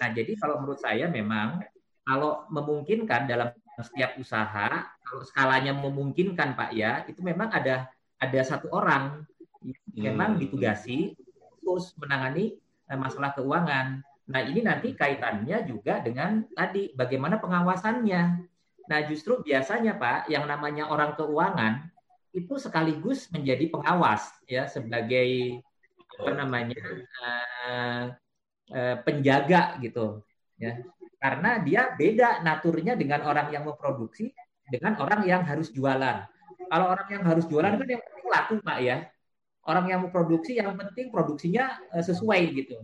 [0.02, 1.62] Nah, jadi kalau menurut saya memang
[2.06, 3.50] kalau memungkinkan dalam
[3.84, 4.68] setiap usaha,
[5.04, 9.28] kalau skalanya memungkinkan Pak ya, itu memang ada ada satu orang
[9.96, 10.42] yang memang hmm.
[10.46, 12.56] ditugasi fokus menangani
[12.88, 14.06] eh, masalah keuangan.
[14.26, 18.22] Nah, ini nanti kaitannya juga dengan tadi bagaimana pengawasannya.
[18.86, 21.90] Nah, justru biasanya Pak, yang namanya orang keuangan
[22.36, 25.62] itu sekaligus menjadi pengawas ya sebagai
[26.20, 26.84] apa namanya
[27.24, 28.04] uh,
[28.76, 30.22] uh, penjaga gitu
[30.60, 30.84] ya.
[31.26, 34.30] Karena dia beda naturnya dengan orang yang memproduksi
[34.70, 36.22] dengan orang yang harus jualan.
[36.70, 39.10] Kalau orang yang harus jualan kan yang penting laku Pak ya
[39.66, 42.78] orang yang mau produksi yang penting produksinya uh, sesuai gitu.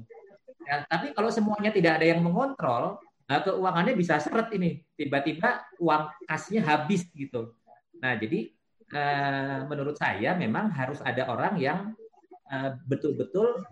[0.66, 4.82] Ya, tapi kalau semuanya tidak ada yang mengontrol, nah, keuangannya bisa seret ini.
[4.94, 7.54] Tiba-tiba uang kasnya habis gitu.
[8.02, 8.54] Nah, jadi
[8.94, 11.80] uh, menurut saya memang harus ada orang yang
[12.84, 13.64] betul-betul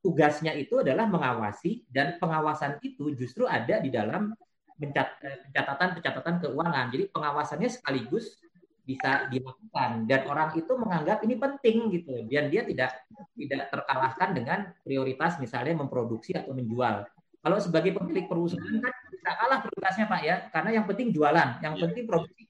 [0.00, 4.32] tugasnya itu adalah mengawasi dan pengawasan itu justru ada di dalam
[4.80, 6.86] pencatatan-pencatatan keuangan.
[6.88, 8.40] Jadi pengawasannya sekaligus
[8.80, 12.90] bisa dilakukan dan orang itu menganggap ini penting gitu dan dia tidak
[13.38, 17.06] tidak terkalahkan dengan prioritas misalnya memproduksi atau menjual.
[17.40, 21.74] Kalau sebagai pemilik perusahaan kan tidak kalah prioritasnya Pak ya karena yang penting jualan, yang
[21.76, 21.82] iya.
[21.86, 22.42] penting produksi.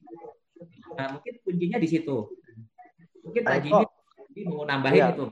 [0.96, 2.16] Nah, mungkin kuncinya di situ.
[3.20, 3.84] Mungkin Pak Jimmy
[4.48, 5.08] mau nambahin ya.
[5.12, 5.26] itu.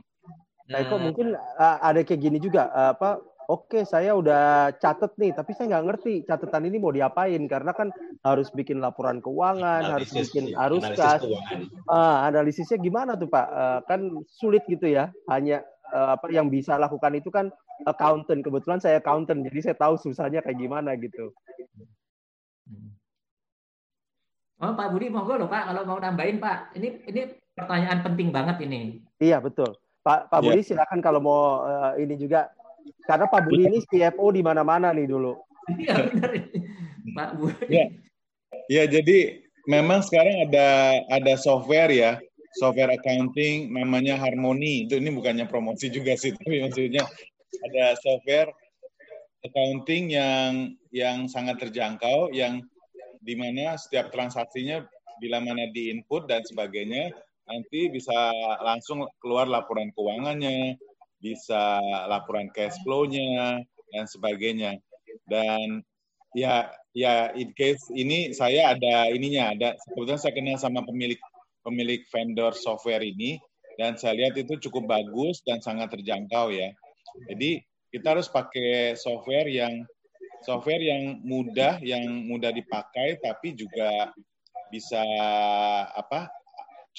[0.69, 3.17] Nah, Eko mungkin uh, ada kayak gini juga uh, apa
[3.49, 7.89] oke saya udah catet nih, tapi saya nggak ngerti catatan ini mau diapain karena kan
[8.21, 11.21] harus bikin laporan keuangan, analisis, harus bikin iya, arus kas.
[11.89, 13.47] Ah, analisisnya gimana tuh Pak?
[13.49, 17.49] Uh, kan sulit gitu ya, hanya uh, apa yang bisa lakukan itu kan
[17.89, 18.45] accountant.
[18.45, 21.33] Kebetulan saya accountant, jadi saya tahu susahnya kayak gimana gitu.
[24.61, 26.77] Oh Pak Budi monggo loh Pak kalau mau nambahin Pak.
[26.77, 27.21] Ini ini
[27.57, 29.01] pertanyaan penting banget ini.
[29.17, 29.73] Iya betul.
[30.03, 30.67] Pak Pak Budi ya.
[30.73, 32.49] silakan kalau mau uh, ini juga
[33.05, 35.35] karena Pak Budi ini CFO di mana-mana nih dulu.
[35.69, 36.31] Iya benar
[37.15, 37.65] Pak Budi.
[37.67, 37.85] Ya.
[38.69, 42.11] ya, jadi memang sekarang ada ada software ya,
[42.57, 44.87] software accounting namanya Harmony.
[44.87, 47.05] Itu ini bukannya promosi juga sih, tapi maksudnya
[47.69, 48.49] ada software
[49.43, 52.63] accounting yang yang sangat terjangkau yang
[53.19, 54.83] di mana setiap transaksinya
[55.19, 57.11] bila mana di input dan sebagainya
[57.49, 58.31] nanti bisa
[58.61, 60.77] langsung keluar laporan keuangannya,
[61.19, 63.59] bisa laporan cash flow-nya
[63.91, 64.77] dan sebagainya.
[65.25, 65.81] Dan
[66.37, 71.17] ya ya in case ini saya ada ininya ada kebetulan saya kenal sama pemilik
[71.65, 73.41] pemilik vendor software ini
[73.81, 76.69] dan saya lihat itu cukup bagus dan sangat terjangkau ya.
[77.33, 79.81] Jadi kita harus pakai software yang
[80.45, 84.13] software yang mudah yang mudah dipakai tapi juga
[84.69, 85.01] bisa
[85.97, 86.29] apa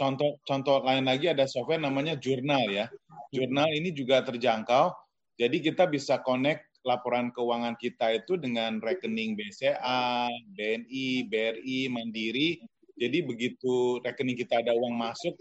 [0.00, 2.88] contoh contoh lain lagi ada software namanya jurnal ya
[3.30, 4.92] jurnal ini juga terjangkau.
[5.38, 12.60] Jadi kita bisa connect laporan keuangan kita itu dengan rekening BCA, BNI, BRI, Mandiri.
[13.00, 15.32] Jadi begitu rekening kita ada uang masuk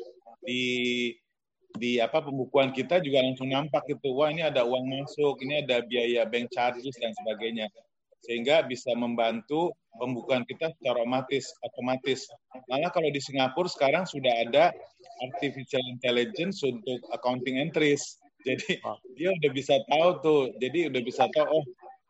[0.45, 0.63] di
[1.77, 5.85] di apa pembukuan kita juga langsung nampak itu wah ini ada uang masuk ini ada
[5.85, 7.69] biaya bank charges dan sebagainya
[8.25, 12.29] sehingga bisa membantu pembukuan kita secara otomatis otomatis.
[12.69, 14.69] Malah kalau di Singapura sekarang sudah ada
[15.25, 18.19] artificial intelligence untuk accounting entries.
[18.47, 18.79] Jadi
[19.19, 20.41] dia udah bisa tahu tuh.
[20.61, 21.65] Jadi udah bisa tahu oh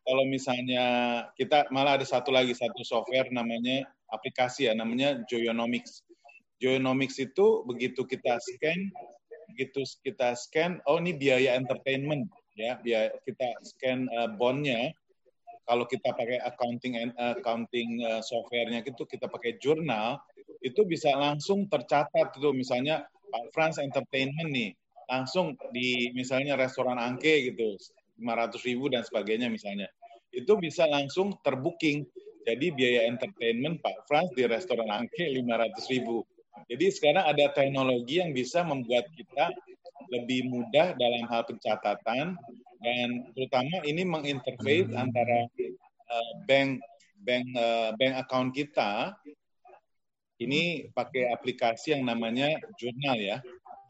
[0.05, 0.86] kalau misalnya
[1.38, 6.05] kita malah ada satu lagi satu software namanya aplikasi ya namanya Joyonomics.
[6.59, 8.91] Joyonomics itu begitu kita scan
[9.59, 14.93] begitu kita scan, oh ini biaya entertainment ya, biaya kita scan uh, bondnya.
[15.70, 20.17] Kalau kita pakai accounting and accounting uh, softwarenya itu kita pakai jurnal,
[20.65, 24.74] itu bisa langsung tercatat itu misalnya Pak Frans Entertainment nih,
[25.05, 27.78] langsung di misalnya restoran Angke gitu,
[28.17, 29.86] 500 ribu dan sebagainya misalnya.
[30.34, 32.01] Itu bisa langsung terbooking.
[32.49, 36.26] Jadi biaya entertainment Pak Frans di restoran Angke 500 ribu
[36.67, 39.53] jadi sekarang ada teknologi yang bisa membuat kita
[40.09, 42.38] lebih mudah dalam hal pencatatan
[42.80, 45.47] dan terutama ini menginterface antara
[46.07, 46.80] uh, bank
[47.19, 49.13] bank uh, bank account kita
[50.39, 53.38] ini pakai aplikasi yang namanya Journal ya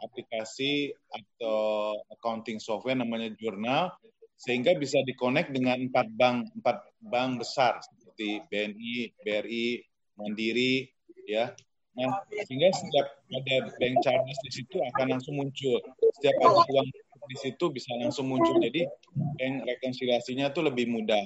[0.01, 3.93] aplikasi atau accounting software namanya Journal
[4.39, 9.83] sehingga bisa dikonek dengan empat bank empat bank besar seperti BNI, BRI,
[10.15, 10.87] Mandiri,
[11.27, 11.51] ya
[11.99, 12.15] Nah,
[12.47, 15.83] sehingga setiap ada bank charges di situ akan langsung muncul.
[16.15, 16.87] Setiap ada uang
[17.29, 18.57] di situ bisa langsung muncul.
[18.57, 21.21] Jadi bank rekonsiliasinya itu lebih mudah.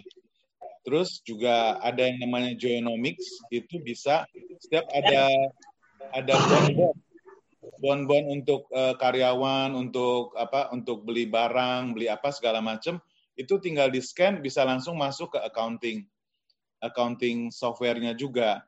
[0.84, 4.28] Terus juga ada yang namanya geonomics itu bisa
[4.60, 5.32] setiap ada
[6.12, 6.36] ada
[7.80, 13.00] bond untuk uh, karyawan untuk apa untuk beli barang beli apa segala macam
[13.40, 16.04] itu tinggal di scan bisa langsung masuk ke accounting
[16.84, 18.68] accounting softwarenya juga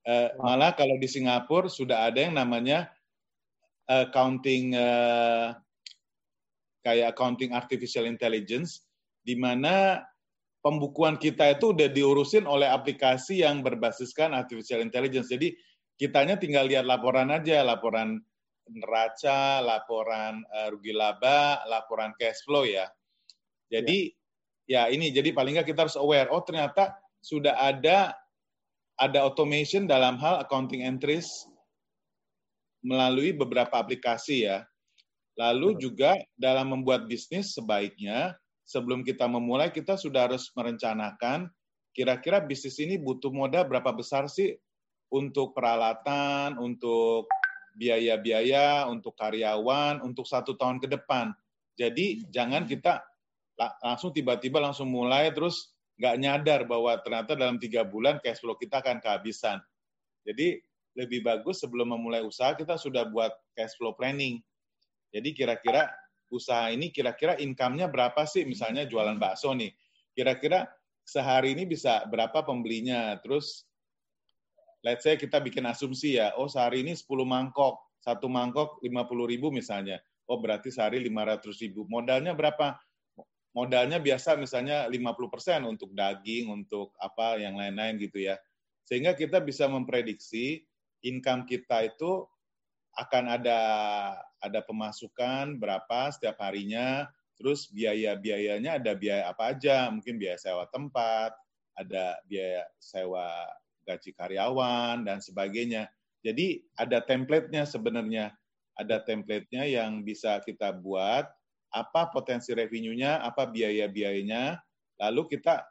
[0.00, 2.88] Uh, malah kalau di Singapura sudah ada yang namanya
[3.84, 5.52] accounting uh,
[6.80, 8.84] kayak accounting artificial intelligence
[9.20, 10.00] di mana
[10.64, 15.28] pembukuan kita itu udah diurusin oleh aplikasi yang berbasiskan artificial intelligence.
[15.32, 15.52] Jadi
[15.96, 18.20] kitanya tinggal lihat laporan aja, laporan
[18.70, 22.86] neraca, laporan uh, rugi laba, laporan cash flow ya.
[23.68, 24.12] Jadi
[24.68, 24.88] ya.
[24.88, 26.30] ya ini jadi paling nggak kita harus aware.
[26.30, 28.14] Oh ternyata sudah ada
[29.00, 31.48] ada automation dalam hal accounting entries
[32.84, 34.64] melalui beberapa aplikasi ya.
[35.40, 38.36] Lalu juga dalam membuat bisnis sebaiknya
[38.68, 41.48] sebelum kita memulai kita sudah harus merencanakan
[41.96, 44.52] kira-kira bisnis ini butuh modal berapa besar sih
[45.10, 47.24] untuk peralatan, untuk
[47.74, 51.32] biaya-biaya, untuk karyawan, untuk satu tahun ke depan.
[51.74, 53.00] Jadi jangan kita
[53.80, 58.84] langsung tiba-tiba langsung mulai terus nggak nyadar bahwa ternyata dalam tiga bulan cash flow kita
[58.84, 59.60] akan kehabisan.
[60.24, 60.60] Jadi
[60.96, 64.40] lebih bagus sebelum memulai usaha kita sudah buat cash flow planning.
[65.10, 65.90] Jadi kira-kira
[66.30, 68.46] usaha ini kira-kira income-nya berapa sih?
[68.46, 69.74] Misalnya jualan bakso nih.
[70.14, 70.70] Kira-kira
[71.02, 73.18] sehari ini bisa berapa pembelinya?
[73.22, 73.66] Terus
[74.86, 79.50] let's say kita bikin asumsi ya, oh sehari ini 10 mangkok, satu mangkok 50 ribu
[79.50, 79.98] misalnya.
[80.30, 81.84] Oh berarti sehari 500 ribu.
[81.90, 82.78] Modalnya berapa?
[83.50, 88.38] modalnya biasa misalnya 50% untuk daging, untuk apa yang lain-lain gitu ya.
[88.86, 90.62] Sehingga kita bisa memprediksi
[91.02, 92.26] income kita itu
[92.94, 93.60] akan ada
[94.40, 101.32] ada pemasukan berapa setiap harinya, terus biaya-biayanya ada biaya apa aja, mungkin biaya sewa tempat,
[101.76, 103.48] ada biaya sewa
[103.88, 105.88] gaji karyawan dan sebagainya.
[106.20, 108.36] Jadi ada template-nya sebenarnya.
[108.76, 111.28] Ada template-nya yang bisa kita buat
[111.70, 114.58] apa potensi revenue-nya, apa biaya-biayanya,
[115.00, 115.64] lalu kita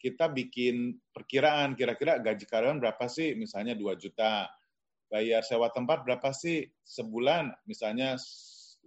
[0.00, 4.48] kita bikin perkiraan kira-kira gaji karyawan berapa sih, misalnya 2 juta,
[5.10, 8.14] bayar sewa tempat berapa sih sebulan, misalnya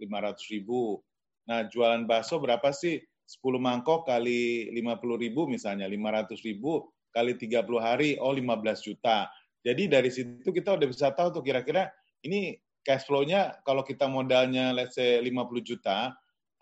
[0.50, 1.04] ribu.
[1.44, 2.98] Nah, jualan bakso berapa sih?
[3.24, 9.28] 10 mangkok kali 50 ribu misalnya, 500 ribu kali 30 hari, oh 15 juta.
[9.64, 11.88] Jadi dari situ kita udah bisa tahu tuh kira-kira
[12.20, 16.12] ini cash flow-nya kalau kita modalnya let's say 50 juta,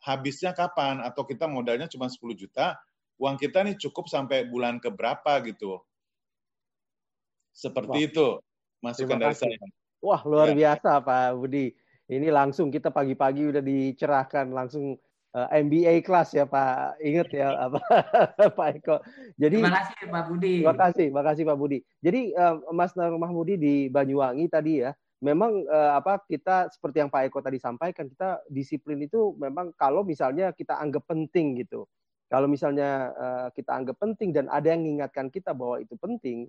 [0.06, 2.78] habisnya kapan atau kita modalnya cuma 10 juta,
[3.18, 5.82] uang kita nih cukup sampai bulan ke berapa gitu.
[7.50, 8.08] Seperti Wah.
[8.10, 8.26] itu
[8.82, 9.56] masukan dari saya.
[10.02, 10.54] Wah, luar ya.
[10.58, 11.70] biasa Pak Budi.
[12.10, 14.98] Ini langsung kita pagi-pagi udah dicerahkan langsung
[15.32, 16.98] uh, eh, MBA kelas ya Pak.
[17.00, 17.80] Ingat ya apa
[18.58, 18.96] Pak Eko.
[19.38, 20.54] Jadi Terima kasih Pak Budi.
[20.60, 21.78] Terima kasih, terima kasih Pak Budi.
[22.02, 27.08] Jadi uh, Mas Nur Mahmudi di Banyuwangi tadi ya memang uh, apa kita seperti yang
[27.08, 31.86] Pak Eko tadi sampaikan kita disiplin itu memang kalau misalnya kita anggap penting gitu.
[32.26, 36.48] Kalau misalnya uh, kita anggap penting dan ada yang mengingatkan kita bahwa itu penting,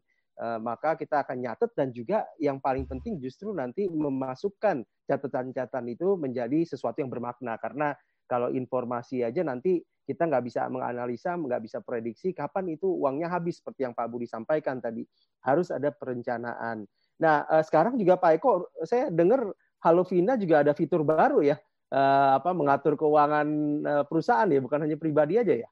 [0.65, 6.65] maka kita akan nyatet dan juga yang paling penting justru nanti memasukkan catatan-catatan itu menjadi
[6.65, 7.93] sesuatu yang bermakna karena
[8.25, 13.63] kalau informasi aja nanti kita nggak bisa menganalisa, nggak bisa prediksi kapan itu uangnya habis
[13.63, 15.07] seperti yang Pak Budi sampaikan tadi.
[15.43, 16.83] Harus ada perencanaan.
[17.23, 19.47] Nah, uh, sekarang juga Pak Eko, saya dengar
[19.83, 21.59] Halo Vina juga ada fitur baru ya,
[21.91, 23.47] uh, apa mengatur keuangan
[24.07, 25.69] perusahaan ya, bukan hanya pribadi aja ya.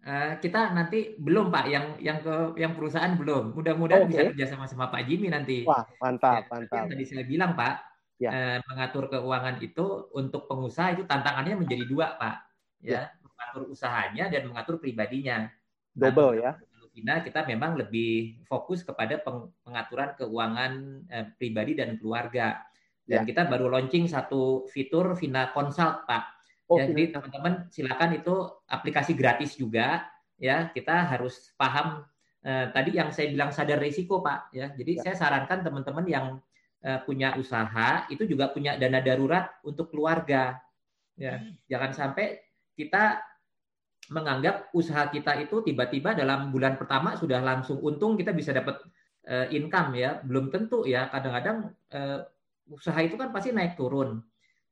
[0.00, 3.52] Uh, kita nanti belum Pak, yang yang ke yang perusahaan belum.
[3.52, 4.10] Mudah-mudahan okay.
[4.10, 5.68] bisa kerja sama sama Pak Jimmy nanti.
[5.68, 6.76] Wah mantap, ya, mantap.
[6.76, 7.74] Yang tadi saya bilang Pak,
[8.16, 8.30] ya.
[8.32, 12.36] uh, mengatur keuangan itu untuk pengusaha itu tantangannya menjadi dua Pak.
[12.80, 15.48] Ya, ya mengatur usahanya dan mengatur pribadinya.
[15.92, 16.70] Double nah, ya.
[16.90, 19.22] Vina kita memang lebih fokus kepada
[19.62, 20.72] pengaturan keuangan
[21.06, 22.66] eh, pribadi dan keluarga.
[23.06, 23.26] Dan ya.
[23.26, 26.39] kita baru launching satu fitur Vina Consult, Pak.
[26.70, 28.34] Oh, ya, jadi teman-teman silakan itu
[28.70, 30.06] aplikasi gratis juga
[30.38, 30.70] ya.
[30.70, 32.06] Kita harus paham
[32.46, 34.70] eh, tadi yang saya bilang sadar risiko, Pak, ya.
[34.78, 35.10] Jadi ya.
[35.10, 36.26] saya sarankan teman-teman yang
[36.86, 40.62] eh, punya usaha itu juga punya dana darurat untuk keluarga.
[41.18, 42.38] Ya, jangan sampai
[42.78, 43.18] kita
[44.10, 48.82] menganggap usaha kita itu tiba-tiba dalam bulan pertama sudah langsung untung kita bisa dapat
[49.30, 52.26] uh, income ya belum tentu ya kadang-kadang uh,
[52.66, 54.18] usaha itu kan pasti naik turun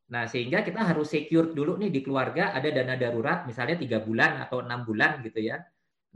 [0.08, 4.40] nah sehingga kita harus secure dulu nih di keluarga ada dana darurat misalnya tiga bulan
[4.40, 5.60] atau enam bulan gitu ya.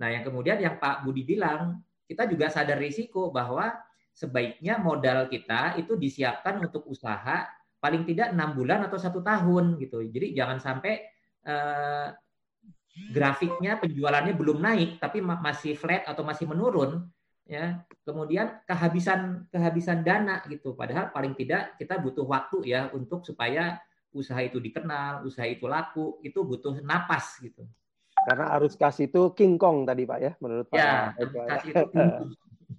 [0.00, 3.68] Nah yang kemudian yang Pak Budi bilang kita juga sadar risiko bahwa
[4.12, 7.48] sebaiknya modal kita itu disiapkan untuk usaha
[7.80, 10.00] paling tidak enam bulan atau satu tahun gitu.
[10.08, 11.04] Jadi jangan sampai
[11.44, 12.08] uh,
[13.12, 17.08] grafiknya penjualannya belum naik tapi masih flat atau masih menurun
[17.46, 17.82] ya.
[18.02, 20.74] Kemudian kehabisan kehabisan dana gitu.
[20.74, 23.78] Padahal paling tidak kita butuh waktu ya untuk supaya
[24.12, 27.64] usaha itu dikenal usaha itu laku itu butuh napas gitu.
[28.22, 31.10] Karena arus kas itu King Kong tadi pak ya menurut pak ya,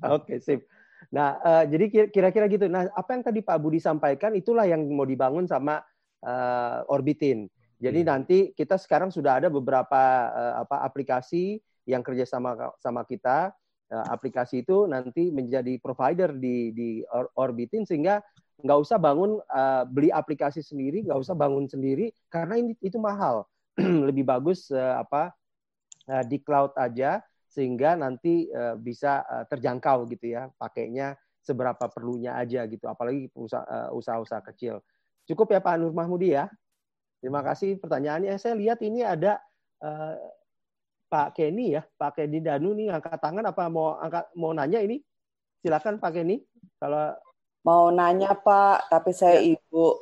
[0.15, 0.63] oke sip.
[1.11, 2.71] Nah uh, jadi kira-kira gitu.
[2.71, 5.83] Nah apa yang tadi Pak Budi sampaikan itulah yang mau dibangun sama
[6.23, 7.49] uh, Orbitin.
[7.83, 8.07] Jadi hmm.
[8.07, 13.51] nanti kita sekarang sudah ada beberapa uh, apa aplikasi yang kerja sama sama kita.
[13.91, 16.89] Uh, aplikasi itu nanti menjadi provider di di
[17.37, 18.23] Orbitin sehingga
[18.63, 23.45] nggak usah bangun uh, beli aplikasi sendiri, nggak usah bangun sendiri karena ini itu mahal.
[24.07, 25.35] Lebih bagus uh, apa
[26.09, 31.13] uh, di cloud aja sehingga nanti uh, bisa uh, terjangkau gitu ya pakainya
[31.43, 34.79] seberapa perlunya aja gitu apalagi usaha-usaha kecil.
[35.27, 36.47] Cukup ya Pak Nur Mahmudi ya.
[37.19, 38.35] Terima kasih pertanyaannya.
[38.39, 39.39] Saya lihat ini ada
[41.13, 44.97] Pak Kenny ya, Pak Kenny Danu nih angkat tangan apa mau angkat mau nanya ini?
[45.61, 46.41] Silakan Pak Kenny.
[46.81, 47.13] Kalau
[47.61, 49.53] mau nanya Pak, tapi saya ya.
[49.53, 49.77] ibu.
[49.77, 49.93] Oh,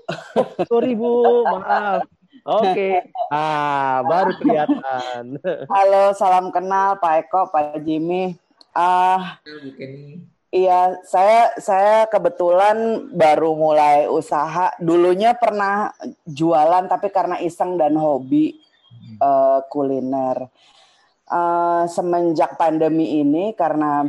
[0.71, 2.07] sorry Bu, maaf.
[2.41, 2.95] Oke, okay.
[3.27, 5.35] ah baru kelihatan.
[5.67, 8.33] Halo, salam kenal Pak Eko, Pak Jimmy.
[8.71, 9.61] Ah, uh,
[10.51, 14.71] Iya, saya saya kebetulan baru mulai usaha.
[14.83, 15.95] Dulunya pernah
[16.27, 18.59] jualan tapi karena iseng dan hobi
[19.23, 20.51] uh, kuliner.
[21.31, 24.03] Uh, semenjak pandemi ini karena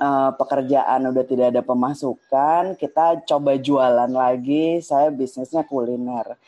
[0.00, 4.80] uh, pekerjaan udah tidak ada pemasukan, kita coba jualan lagi.
[4.80, 6.40] Saya bisnisnya kuliner.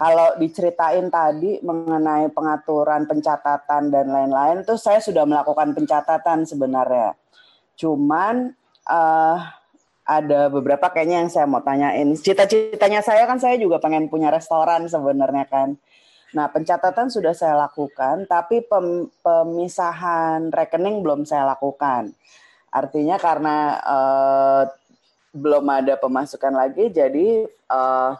[0.00, 7.12] Kalau diceritain tadi mengenai pengaturan pencatatan dan lain-lain, tuh saya sudah melakukan pencatatan sebenarnya.
[7.76, 8.56] Cuman
[8.88, 9.36] uh,
[10.02, 12.08] ada beberapa kayaknya yang saya mau tanyain.
[12.16, 15.76] Cita-citanya saya kan saya juga pengen punya restoran sebenarnya kan.
[16.32, 22.16] Nah, pencatatan sudah saya lakukan, tapi pem, pemisahan rekening belum saya lakukan.
[22.72, 24.64] Artinya karena uh,
[25.36, 28.16] belum ada pemasukan lagi, jadi uh,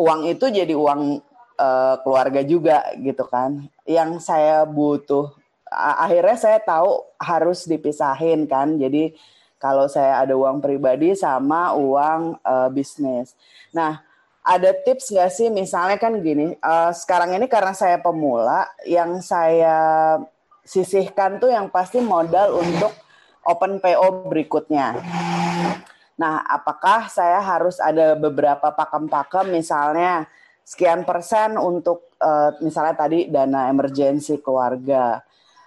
[0.00, 1.20] uang itu jadi uang
[1.60, 3.60] uh, keluarga juga gitu kan.
[3.84, 5.28] Yang saya butuh,
[5.68, 8.80] akhirnya saya tahu harus dipisahin kan.
[8.80, 9.12] Jadi
[9.60, 13.36] kalau saya ada uang pribadi sama uang uh, bisnis.
[13.72, 14.00] Nah,
[14.44, 20.20] ada tips nggak sih misalnya kan gini, uh, sekarang ini karena saya pemula, yang saya
[20.60, 22.92] sisihkan tuh yang pasti modal untuk
[23.48, 25.00] open PO berikutnya.
[26.20, 30.28] Nah, apakah saya harus ada beberapa pakem-pakem misalnya
[30.64, 35.24] sekian persen untuk uh, misalnya tadi dana emergensi keluarga,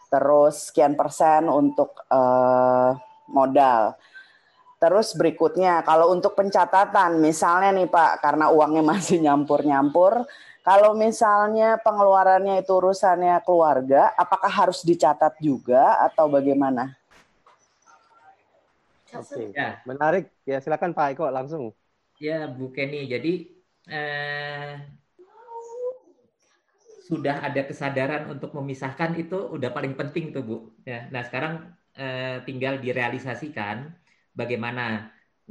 [0.09, 2.93] terus sekian persen untuk uh,
[3.29, 3.97] modal.
[4.77, 10.25] Terus berikutnya, kalau untuk pencatatan, misalnya nih Pak, karena uangnya masih nyampur-nyampur,
[10.61, 16.91] kalau misalnya pengeluarannya itu urusannya keluarga, apakah harus dicatat juga atau bagaimana?
[19.15, 19.79] Oke, ya.
[19.87, 20.27] menarik.
[20.43, 21.71] Ya silakan Pak Eko langsung.
[22.19, 23.07] Ya, Bu Kenny.
[23.07, 23.47] Jadi
[23.87, 24.75] eh,
[27.07, 30.57] sudah ada kesadaran untuk memisahkan itu udah paling penting tuh Bu.
[30.83, 31.07] Ya.
[31.07, 33.87] Nah sekarang eh, tinggal direalisasikan
[34.39, 34.81] bagaimana.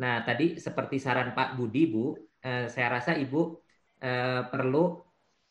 [0.02, 2.14] Nah tadi seperti saran Pak Budi Bu,
[2.46, 3.40] eh, saya rasa Ibu
[4.06, 4.78] eh, perlu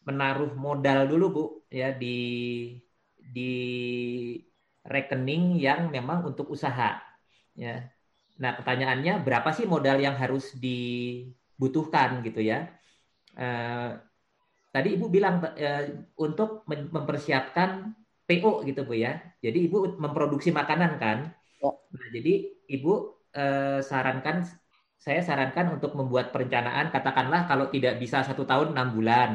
[0.08, 1.44] menaruh modal dulu Bu
[1.80, 2.08] ya di
[3.36, 3.52] di
[4.86, 7.02] rekening yang memang untuk usaha.
[7.58, 7.90] Ya.
[8.42, 12.70] Nah pertanyaannya berapa sih modal yang harus dibutuhkan gitu ya?
[13.38, 13.90] Eh,
[14.74, 17.70] tadi Ibu bilang eh, untuk mempersiapkan
[18.28, 19.22] PO gitu Bu ya.
[19.46, 21.18] Jadi Ibu memproduksi makanan kan.
[21.62, 21.72] Ya.
[21.72, 22.34] Nah, jadi
[22.76, 22.92] Ibu
[23.36, 24.48] eh, sarankan
[24.96, 29.30] saya sarankan untuk membuat perencanaan katakanlah kalau tidak bisa satu tahun enam bulan,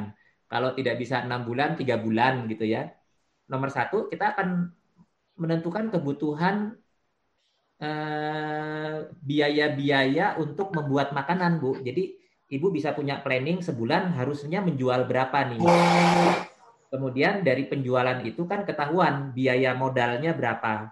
[0.50, 2.90] kalau tidak bisa enam bulan tiga bulan gitu ya.
[3.46, 4.72] Nomor satu kita akan
[5.38, 6.74] menentukan kebutuhan
[7.78, 11.78] eh, biaya-biaya untuk membuat makanan Bu.
[11.80, 12.18] Jadi
[12.50, 15.62] ibu bisa punya planning sebulan harusnya menjual berapa nih.
[16.90, 20.90] Kemudian dari penjualan itu kan ketahuan biaya modalnya berapa.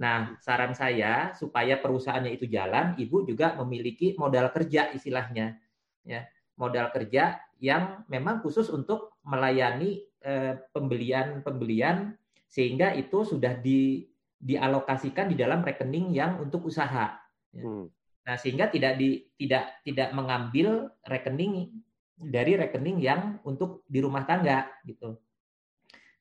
[0.00, 5.60] Nah, saran saya supaya perusahaannya itu jalan, ibu juga memiliki modal kerja istilahnya.
[6.00, 6.24] Ya,
[6.56, 12.16] modal kerja yang memang khusus untuk melayani eh, pembelian-pembelian
[12.48, 14.08] sehingga itu sudah di
[14.40, 17.20] dialokasikan di dalam rekening yang untuk usaha.
[17.52, 17.60] Ya.
[17.60, 17.92] Hmm.
[18.24, 21.76] Nah, sehingga tidak di tidak tidak mengambil rekening
[22.16, 25.20] dari rekening yang untuk di rumah tangga gitu.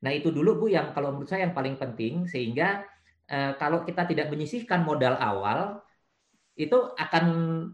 [0.04, 2.84] Nah, itu dulu Bu yang kalau menurut saya yang paling penting sehingga
[3.30, 5.86] eh, kalau kita tidak menyisihkan modal awal
[6.60, 7.26] itu akan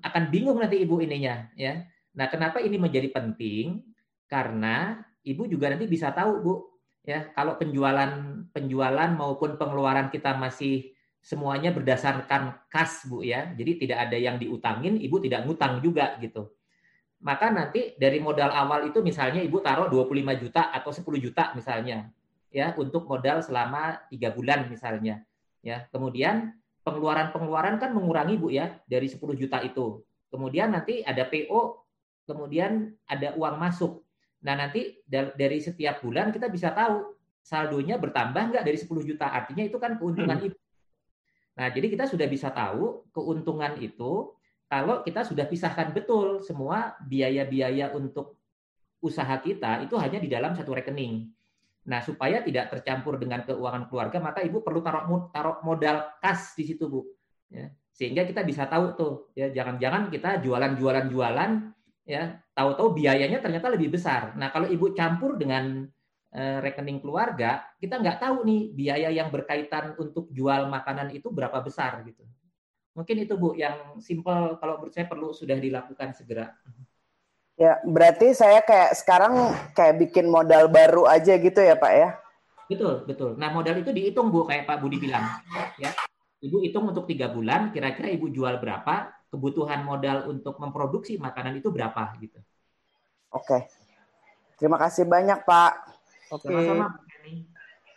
[0.04, 1.82] akan bingung nanti Ibu ininya ya.
[2.16, 3.82] Nah, kenapa ini menjadi penting?
[4.30, 6.56] Karena Ibu juga nanti bisa tahu Bu
[7.02, 13.50] ya, kalau penjualan penjualan maupun pengeluaran kita masih semuanya berdasarkan kas Bu ya.
[13.58, 16.54] Jadi tidak ada yang diutangin, Ibu tidak ngutang juga gitu.
[17.26, 22.14] Maka nanti dari modal awal itu misalnya Ibu taruh 25 juta atau 10 juta misalnya
[22.54, 25.26] ya untuk modal selama tiga bulan misalnya.
[25.66, 26.54] Ya, kemudian
[26.86, 30.06] pengeluaran-pengeluaran kan mengurangi Bu ya dari 10 juta itu.
[30.30, 31.82] Kemudian nanti ada PO,
[32.30, 34.06] kemudian ada uang masuk.
[34.46, 39.34] Nah, nanti dari setiap bulan kita bisa tahu saldonya bertambah nggak dari 10 juta.
[39.34, 40.48] Artinya itu kan keuntungan hmm.
[40.54, 40.58] Ibu
[41.56, 44.36] Nah, jadi kita sudah bisa tahu keuntungan itu
[44.68, 48.36] kalau kita sudah pisahkan betul semua biaya-biaya untuk
[49.00, 51.32] usaha kita itu hanya di dalam satu rekening.
[51.86, 56.66] Nah, supaya tidak tercampur dengan keuangan keluarga, maka Ibu perlu taruh, taruh modal kas di
[56.66, 57.06] situ, Bu.
[57.48, 61.52] Ya, sehingga kita bisa tahu tuh, ya jangan-jangan kita jualan-jualan-jualan,
[62.10, 64.34] ya tahu-tahu biayanya ternyata lebih besar.
[64.34, 65.86] Nah, kalau Ibu campur dengan
[66.36, 71.64] Eh, rekening keluarga, kita nggak tahu nih biaya yang berkaitan untuk jual makanan itu berapa
[71.64, 72.28] besar gitu.
[72.92, 76.52] Mungkin itu Bu yang simple kalau menurut saya perlu sudah dilakukan segera.
[77.56, 82.10] Ya, berarti saya kayak sekarang kayak bikin modal baru aja gitu ya Pak ya?
[82.68, 83.40] Betul, betul.
[83.40, 85.24] Nah modal itu dihitung Bu, kayak Pak Budi bilang.
[85.80, 85.96] ya
[86.44, 91.72] Ibu hitung untuk tiga bulan, kira-kira Ibu jual berapa, kebutuhan modal untuk memproduksi makanan itu
[91.72, 92.38] berapa gitu.
[93.32, 93.72] Oke.
[94.60, 95.74] Terima kasih banyak Pak.
[96.36, 96.52] Oke.
[96.52, 97.06] Sama-sama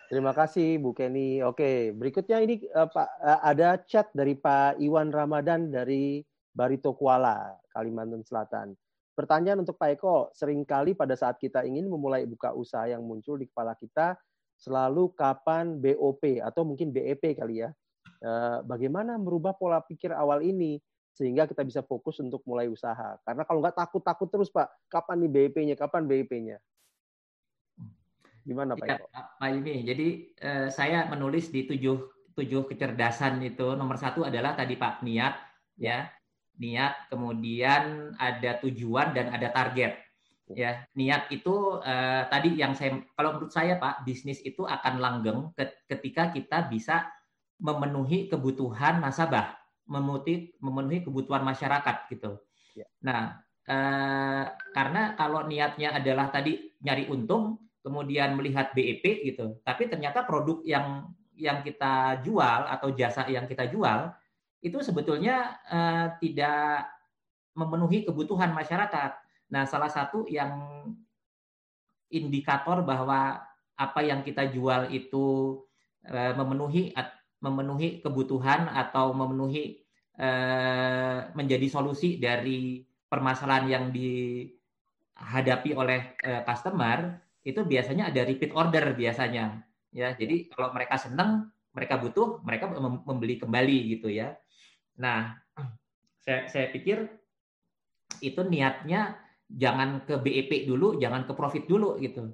[0.09, 1.45] Terima kasih Bu Kenny.
[1.45, 7.53] Oke, berikutnya ini uh, Pak uh, ada chat dari Pak Iwan Ramadan dari Barito Kuala,
[7.69, 8.73] Kalimantan Selatan.
[9.19, 13.35] Pertanyaan untuk Pak Eko, sering kali pada saat kita ingin memulai buka usaha yang muncul
[13.35, 14.15] di kepala kita,
[14.55, 17.75] selalu kapan BOP atau mungkin BEP kali ya.
[18.23, 20.79] Uh, bagaimana merubah pola pikir awal ini
[21.11, 23.19] sehingga kita bisa fokus untuk mulai usaha.
[23.27, 26.63] Karena kalau nggak takut-takut terus Pak, kapan nih BEP-nya, kapan BEP-nya?
[28.47, 28.87] Gimana Pak?
[28.87, 29.03] Ya,
[29.35, 34.79] Pak ini, jadi eh, saya menulis di tujuh tujuh kecerdasan itu nomor satu adalah tadi
[34.79, 35.35] Pak niat
[35.75, 36.07] ya
[36.59, 39.99] niat kemudian ada tujuan dan ada target
[40.53, 45.41] ya niat itu eh, tadi yang saya kalau menurut saya Pak bisnis itu akan langgeng
[45.87, 47.09] ketika kita bisa
[47.61, 49.55] memenuhi kebutuhan nasabah
[49.89, 52.41] memenuhi memenuhi kebutuhan masyarakat gitu
[52.75, 52.87] ya.
[53.05, 53.39] nah
[53.69, 60.61] eh, karena kalau niatnya adalah tadi nyari untung kemudian melihat BEP gitu, tapi ternyata produk
[60.67, 64.11] yang yang kita jual atau jasa yang kita jual
[64.59, 66.91] itu sebetulnya uh, tidak
[67.55, 69.19] memenuhi kebutuhan masyarakat.
[69.51, 70.85] Nah, salah satu yang
[72.11, 73.43] indikator bahwa
[73.79, 75.59] apa yang kita jual itu
[76.11, 76.95] uh, memenuhi
[77.39, 79.79] memenuhi kebutuhan atau memenuhi
[80.19, 88.93] uh, menjadi solusi dari permasalahan yang dihadapi oleh uh, customer itu biasanya ada repeat order
[88.99, 89.63] biasanya
[89.95, 92.69] ya jadi kalau mereka senang mereka butuh mereka
[93.07, 94.35] membeli kembali gitu ya
[94.99, 95.39] nah
[96.21, 97.07] saya saya pikir
[98.21, 99.17] itu niatnya
[99.49, 102.29] jangan ke BEP dulu, jangan ke profit dulu gitu.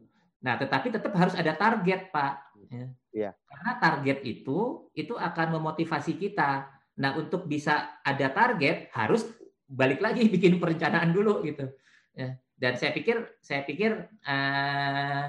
[0.45, 2.35] Nah, tetapi tetap harus ada target, Pak.
[2.69, 2.87] Ya.
[3.15, 3.31] ya.
[3.33, 6.69] Karena target itu itu akan memotivasi kita.
[7.01, 9.25] Nah, untuk bisa ada target harus
[9.65, 11.71] balik lagi bikin perencanaan dulu gitu.
[12.13, 12.37] Ya.
[12.55, 13.95] Dan saya pikir saya pikir
[14.27, 15.25] eh,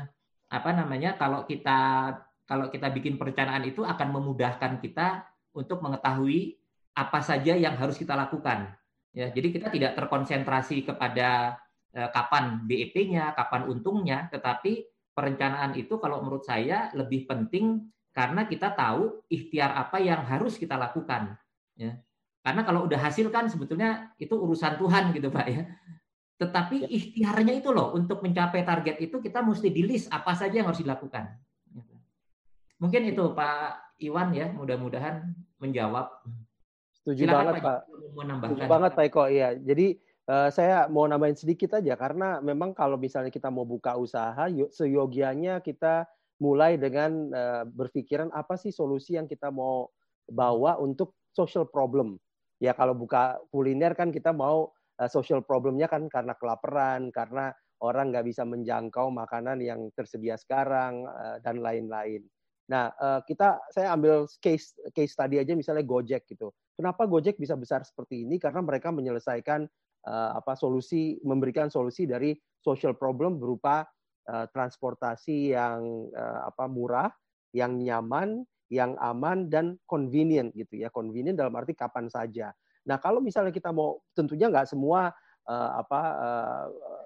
[0.46, 2.12] apa namanya kalau kita
[2.46, 5.26] kalau kita bikin perencanaan itu akan memudahkan kita
[5.58, 6.62] untuk mengetahui
[6.96, 8.72] apa saja yang harus kita lakukan.
[9.16, 11.60] Ya, jadi kita tidak terkonsentrasi kepada
[11.92, 14.84] eh, kapan BEP-nya, kapan untungnya, tetapi
[15.16, 20.76] perencanaan itu kalau menurut saya lebih penting karena kita tahu ikhtiar apa yang harus kita
[20.76, 21.36] lakukan.
[21.76, 22.00] Ya.
[22.44, 25.64] Karena kalau udah hasil kan sebetulnya itu urusan Tuhan gitu Pak ya.
[26.36, 26.88] Tetapi ya.
[26.92, 30.84] ikhtiarnya itu loh untuk mencapai target itu kita mesti di list apa saja yang harus
[30.84, 31.32] dilakukan.
[32.76, 35.32] Mungkin itu Pak Iwan ya, mudah-mudahan
[35.64, 36.12] menjawab.
[37.06, 37.64] Setuju Silakan, banget Pak.
[37.64, 37.82] Pak.
[38.50, 39.24] Setuju banget Pak Eko.
[39.30, 39.50] Iya.
[39.62, 39.88] Jadi
[40.26, 45.62] Uh, saya mau nambahin sedikit aja karena memang kalau misalnya kita mau buka usaha, seyogianya
[45.62, 46.10] kita
[46.42, 49.86] mulai dengan uh, berpikiran apa sih solusi yang kita mau
[50.26, 52.18] bawa untuk social problem.
[52.58, 57.54] Ya kalau buka kuliner kan kita mau uh, social problemnya kan karena kelaparan, karena
[57.86, 62.26] orang nggak bisa menjangkau makanan yang tersedia sekarang uh, dan lain-lain.
[62.66, 66.50] Nah, uh, kita saya ambil case case tadi aja misalnya Gojek gitu.
[66.74, 68.42] Kenapa Gojek bisa besar seperti ini?
[68.42, 69.70] Karena mereka menyelesaikan
[70.10, 72.34] uh, apa solusi memberikan solusi dari
[72.66, 73.86] social problem berupa
[74.30, 77.14] uh, transportasi yang apa murah,
[77.54, 78.42] yang nyaman,
[78.74, 80.90] yang aman dan convenient gitu ya.
[80.90, 82.50] Convenient dalam arti kapan saja.
[82.90, 85.14] Nah, kalau misalnya kita mau tentunya nggak semua
[85.54, 86.02] apa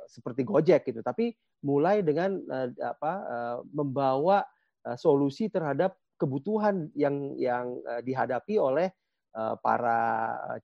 [0.08, 1.36] seperti Gojek gitu, tapi
[1.68, 2.40] mulai dengan
[2.80, 3.28] apa
[3.68, 4.48] membawa
[4.96, 8.92] solusi terhadap kebutuhan yang yang uh, dihadapi oleh
[9.30, 10.00] Eh, para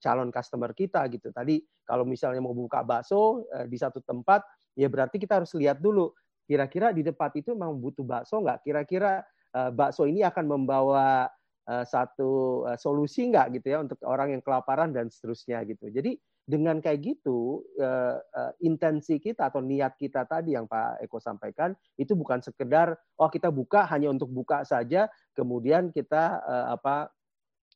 [0.02, 1.30] calon customer kita gitu.
[1.30, 4.42] Tadi kalau misalnya mau buka bakso eh, di satu tempat,
[4.74, 6.10] ya berarti kita harus lihat dulu
[6.50, 8.66] kira-kira di tempat itu memang butuh bakso nggak?
[8.66, 9.22] Kira-kira
[9.54, 11.30] eh, bakso ini akan membawa
[11.66, 15.90] satu solusi nggak gitu ya untuk orang yang kelaparan dan seterusnya gitu.
[15.90, 16.14] Jadi
[16.46, 17.66] dengan kayak gitu
[18.62, 23.50] intensi kita atau niat kita tadi yang Pak Eko sampaikan itu bukan sekedar oh kita
[23.50, 27.10] buka hanya untuk buka saja kemudian kita apa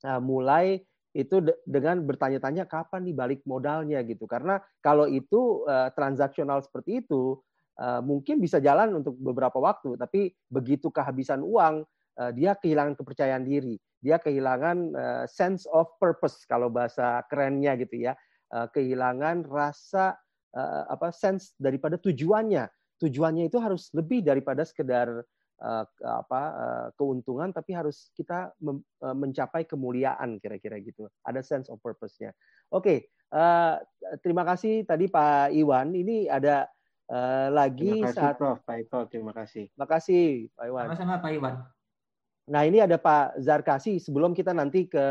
[0.04, 0.80] Nah, mulai
[1.12, 4.30] itu dengan bertanya-tanya kapan nih balik modalnya gitu.
[4.30, 7.36] Karena kalau itu uh, transaksional seperti itu
[7.82, 11.84] uh, mungkin bisa jalan untuk beberapa waktu, tapi begitu kehabisan uang
[12.22, 18.06] uh, dia kehilangan kepercayaan diri, dia kehilangan uh, sense of purpose kalau bahasa kerennya gitu
[18.06, 18.18] ya, uh,
[18.50, 20.18] kehilangan rasa
[20.56, 22.70] uh, apa sense daripada tujuannya.
[23.00, 25.24] Tujuannya itu harus lebih daripada sekedar
[25.64, 31.08] uh, apa uh, keuntungan tapi harus kita mem, uh, mencapai kemuliaan kira-kira gitu.
[31.24, 32.36] Ada sense of purpose-nya.
[32.72, 32.98] Oke okay,
[33.32, 33.80] uh,
[34.20, 35.96] terima kasih tadi Pak Iwan.
[35.96, 36.68] Ini ada
[37.08, 38.60] uh, lagi terima kasih saat Prof.
[38.68, 39.72] Pak Eko terima kasih.
[39.72, 40.24] Terima kasih
[40.56, 40.86] Pak Iwan.
[40.92, 41.56] Sama-sama Pak Iwan.
[42.50, 44.02] Nah ini ada Pak Zarkasi.
[44.02, 45.06] Sebelum kita nanti ke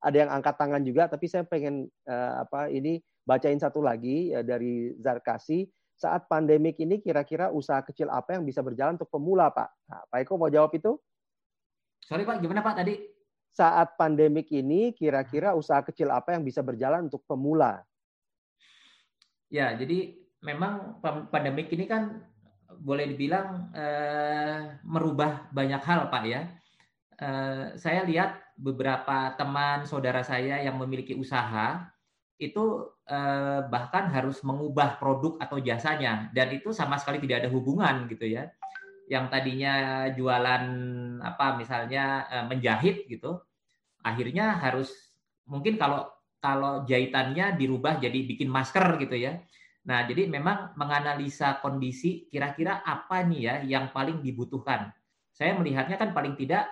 [0.00, 4.44] ada yang angkat tangan juga tapi saya pengen uh, apa ini bacain satu lagi uh,
[4.44, 5.66] dari Zarkasi
[5.96, 9.68] saat pandemik ini kira-kira usaha kecil apa yang bisa berjalan untuk pemula, Pak?
[9.88, 10.92] Nah, Pak Eko mau jawab itu?
[12.04, 13.00] Sorry Pak, gimana Pak tadi?
[13.56, 17.80] Saat pandemik ini kira-kira usaha kecil apa yang bisa berjalan untuk pemula?
[19.48, 21.00] Ya, jadi memang
[21.32, 22.20] pandemik ini kan
[22.76, 26.44] boleh dibilang eh, merubah banyak hal, Pak ya.
[27.16, 31.88] Eh, saya lihat beberapa teman saudara saya yang memiliki usaha
[32.36, 36.28] itu eh, bahkan harus mengubah produk atau jasanya.
[36.36, 38.52] Dan itu sama sekali tidak ada hubungan gitu ya.
[39.08, 39.74] Yang tadinya
[40.12, 40.64] jualan
[41.24, 43.40] apa misalnya eh, menjahit gitu
[44.06, 44.92] akhirnya harus
[45.50, 46.06] mungkin kalau
[46.38, 49.40] kalau jahitannya dirubah jadi bikin masker gitu ya.
[49.88, 54.92] Nah jadi memang menganalisa kondisi kira-kira apa nih ya yang paling dibutuhkan?
[55.34, 56.70] Saya melihatnya kan paling tidak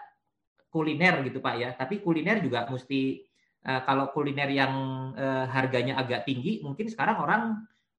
[0.75, 3.23] kuliner gitu pak ya tapi kuliner juga mesti
[3.65, 4.73] uh, kalau kuliner yang
[5.17, 7.43] uh, harganya agak tinggi, mungkin sekarang orang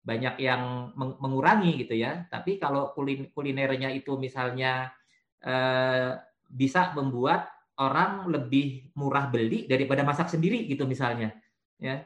[0.05, 2.29] banyak yang mengurangi gitu ya.
[2.29, 4.93] Tapi kalau kulin kulinernya itu misalnya
[5.41, 6.13] uh,
[6.45, 7.49] bisa membuat
[7.81, 11.33] orang lebih murah beli daripada masak sendiri gitu misalnya,
[11.81, 12.05] ya.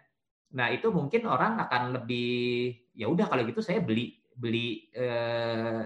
[0.56, 5.84] Nah itu mungkin orang akan lebih ya udah kalau gitu saya beli beli eh,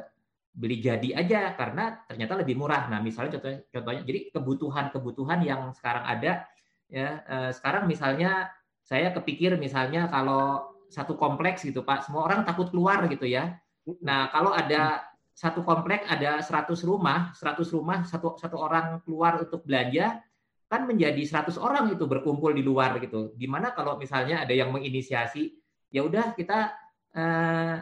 [0.54, 2.86] beli jadi aja karena ternyata lebih murah.
[2.88, 6.46] Nah misalnya contohnya, contohnya jadi kebutuhan-kebutuhan yang sekarang ada
[6.88, 8.54] ya eh, sekarang misalnya
[8.86, 13.58] saya kepikir misalnya kalau satu kompleks gitu Pak semua orang takut keluar gitu ya.
[14.06, 15.02] Nah kalau ada
[15.34, 20.22] satu kompleks ada 100 rumah 100 rumah satu satu orang keluar untuk belanja
[20.70, 23.34] kan menjadi 100 orang itu berkumpul di luar gitu.
[23.42, 25.50] Gimana kalau misalnya ada yang menginisiasi
[25.90, 26.78] ya udah kita
[27.18, 27.76] uh,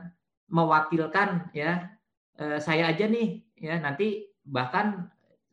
[0.47, 1.91] mewakilkan ya
[2.37, 5.11] saya aja nih ya nanti bahkan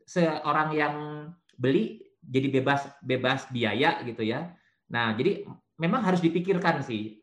[0.09, 0.95] seorang yang
[1.53, 4.53] beli jadi bebas bebas biaya gitu ya.
[4.89, 5.45] Nah, jadi
[5.77, 7.21] memang harus dipikirkan sih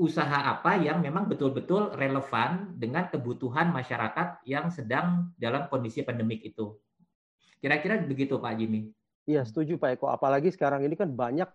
[0.00, 6.74] usaha apa yang memang betul-betul relevan dengan kebutuhan masyarakat yang sedang dalam kondisi pandemik itu.
[7.62, 8.90] Kira-kira begitu Pak Jimmy.
[9.28, 10.10] Iya, setuju Pak Eko.
[10.10, 11.46] Apalagi sekarang ini kan banyak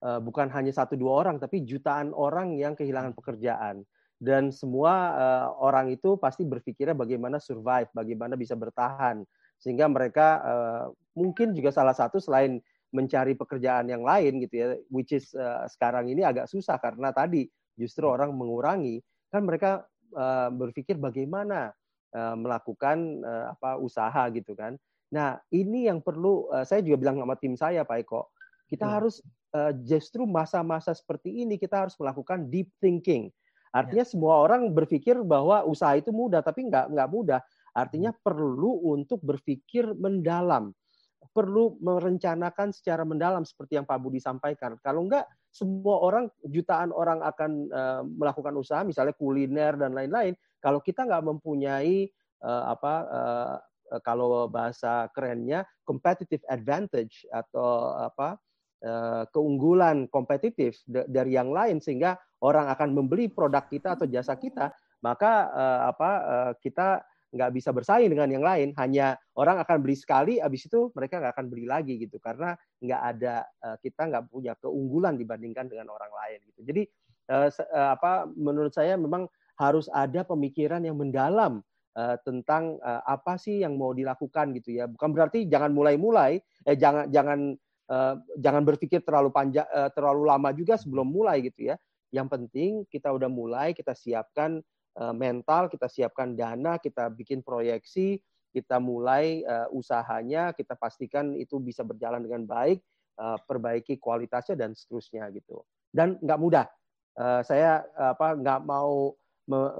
[0.00, 3.84] eh, bukan hanya satu dua orang tapi jutaan orang yang kehilangan pekerjaan
[4.20, 9.24] dan semua uh, orang itu pasti berpikirnya bagaimana survive, bagaimana bisa bertahan,
[9.56, 10.84] sehingga mereka uh,
[11.16, 12.60] mungkin juga salah satu selain
[12.92, 17.48] mencari pekerjaan yang lain gitu ya, which is uh, sekarang ini agak susah karena tadi
[17.80, 18.14] justru hmm.
[18.20, 19.00] orang mengurangi,
[19.32, 21.72] kan mereka uh, berpikir bagaimana
[22.12, 24.76] uh, melakukan uh, apa usaha gitu kan.
[25.16, 28.28] Nah ini yang perlu uh, saya juga bilang sama tim saya Pak Eko,
[28.68, 28.94] kita hmm.
[29.00, 29.24] harus
[29.56, 33.32] uh, justru masa-masa seperti ini kita harus melakukan deep thinking
[33.70, 34.10] Artinya ya.
[34.10, 37.40] semua orang berpikir bahwa usaha itu mudah, tapi nggak nggak mudah.
[37.70, 38.20] Artinya hmm.
[38.22, 40.74] perlu untuk berpikir mendalam,
[41.30, 44.74] perlu merencanakan secara mendalam seperti yang Pak Budi sampaikan.
[44.82, 45.22] Kalau nggak,
[45.54, 50.34] semua orang jutaan orang akan uh, melakukan usaha, misalnya kuliner dan lain-lain.
[50.58, 52.10] Kalau kita nggak mempunyai
[52.42, 53.56] uh, apa uh,
[54.02, 58.38] kalau bahasa kerennya competitive advantage atau apa
[59.28, 65.48] keunggulan kompetitif dari yang lain sehingga orang akan membeli produk kita atau jasa kita maka
[65.52, 68.74] uh, apa uh, kita nggak bisa bersaing dengan yang lain.
[68.74, 73.02] Hanya orang akan beli sekali habis itu mereka nggak akan beli lagi gitu karena nggak
[73.06, 73.46] ada
[73.78, 76.66] kita nggak punya keunggulan dibandingkan dengan orang lain gitu.
[76.66, 76.82] Jadi
[77.70, 79.30] apa menurut saya memang
[79.62, 81.62] harus ada pemikiran yang mendalam
[82.26, 84.90] tentang apa sih yang mau dilakukan gitu ya.
[84.90, 87.69] Bukan berarti jangan mulai-mulai eh jangan jangan Eh,
[88.38, 91.76] jangan berpikir terlalu panjang uh, terlalu lama juga sebelum mulai gitu ya.
[92.14, 94.62] Yang penting kita udah mulai, kita siapkan
[94.98, 101.86] uh, mental, kita siapkan dana, kita bikin proyeksi, kita mulai usahanya, kita pastikan itu bisa
[101.86, 102.82] berjalan dengan baik,
[103.46, 105.62] perbaiki kualitasnya dan seterusnya gitu.
[105.86, 106.66] Dan nggak mudah.
[107.46, 109.14] Saya apa nggak mau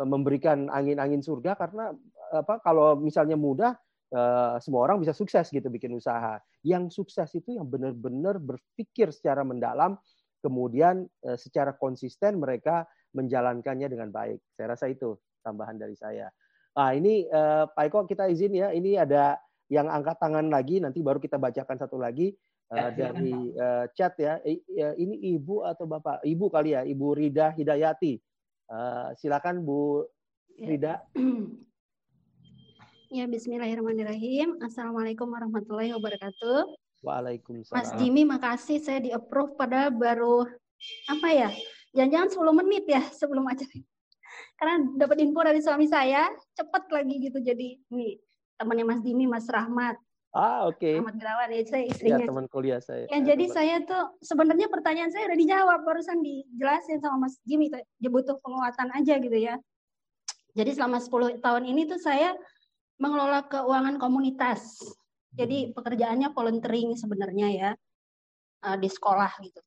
[0.06, 1.90] memberikan angin-angin surga karena
[2.30, 3.74] apa kalau misalnya mudah
[4.14, 6.38] uh, semua orang bisa sukses gitu bikin usaha.
[6.66, 9.96] Yang sukses itu yang benar-benar berpikir secara mendalam,
[10.42, 14.38] kemudian uh, secara konsisten mereka menjalankannya dengan baik.
[14.54, 16.30] Saya rasa itu tambahan dari saya.
[16.78, 19.38] Nah ini uh, Pak Eko kita izin ya, ini ada
[19.70, 22.34] yang angkat tangan lagi, nanti baru kita bacakan satu lagi
[22.74, 24.38] uh, dari uh, chat ya.
[24.74, 26.22] Ini ibu atau bapak?
[26.26, 28.18] Ibu kali ya, Ibu Rida Hidayati.
[28.70, 30.06] Uh, silakan Bu
[30.54, 30.66] ya.
[30.70, 30.94] Rida.
[33.10, 34.62] Ya, bismillahirrahmanirrahim.
[34.62, 36.78] Assalamualaikum warahmatullahi wabarakatuh.
[37.02, 37.74] Waalaikumsalam.
[37.74, 40.46] Mas Jimmy, makasih saya di approve pada baru
[41.10, 41.50] apa ya?
[41.90, 43.82] Jangan-jangan 10 menit ya sebelum acara.
[44.54, 47.42] Karena dapat info dari suami saya, cepat lagi gitu.
[47.42, 48.14] Jadi nih
[48.54, 49.98] temannya Mas Jimmy, Mas Rahmat.
[50.30, 50.78] Ah, oke.
[50.78, 51.02] Okay.
[51.02, 52.22] Rahmat Gerawan ya, saya istrinya.
[52.22, 53.10] Ya, teman kuliah saya.
[53.10, 57.74] Ya, jadi saya tuh sebenarnya pertanyaan saya udah dijawab barusan dijelasin sama Mas Jimmy,
[58.06, 59.58] butuh penguatan aja gitu ya.
[60.54, 62.38] Jadi selama 10 tahun ini tuh saya
[63.00, 64.78] mengelola keuangan komunitas.
[65.32, 65.74] Jadi hmm.
[65.74, 67.70] pekerjaannya volunteering sebenarnya ya
[68.68, 69.60] eh, di sekolah gitu.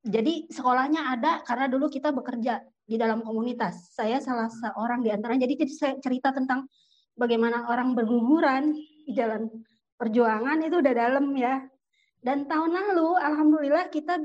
[0.00, 3.92] Jadi sekolahnya ada karena dulu kita bekerja di dalam komunitas.
[3.92, 5.36] Saya salah seorang di antara.
[5.36, 6.64] Jadi saya cerita tentang
[7.16, 9.48] bagaimana orang berguguran di jalan
[10.00, 11.60] perjuangan itu udah dalam ya.
[12.20, 14.20] Dan tahun lalu alhamdulillah kita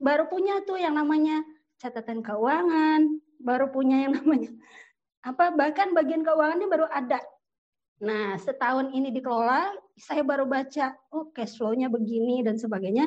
[0.00, 1.44] baru punya tuh yang namanya
[1.76, 4.52] catatan keuangan, baru punya yang namanya
[5.20, 7.20] apa bahkan bagian keuangannya baru ada.
[8.00, 13.04] Nah, setahun ini dikelola, saya baru baca, oh cash flow-nya begini dan sebagainya.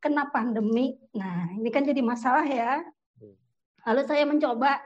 [0.00, 2.80] Kena pandemi, nah ini kan jadi masalah ya.
[3.84, 4.80] Lalu saya mencoba,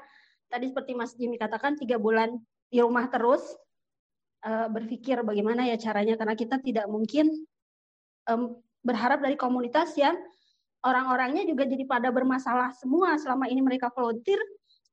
[0.50, 2.34] tadi seperti Mas Jimmy katakan, tiga bulan
[2.66, 3.46] di rumah terus,
[4.42, 7.30] uh, berpikir bagaimana ya caranya, karena kita tidak mungkin
[8.82, 10.18] berharap dari komunitas yang
[10.82, 14.42] orang-orangnya juga jadi pada bermasalah semua selama ini mereka volunteer,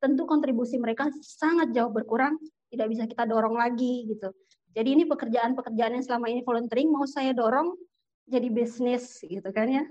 [0.02, 2.41] tentu kontribusi mereka sangat jauh berkurang,
[2.73, 4.34] tidak bisa kita dorong lagi gitu.
[4.73, 7.78] Jadi ini pekerjaan-pekerjaan yang selama ini volunteering mau saya dorong
[8.26, 9.84] jadi bisnis gitu kan ya.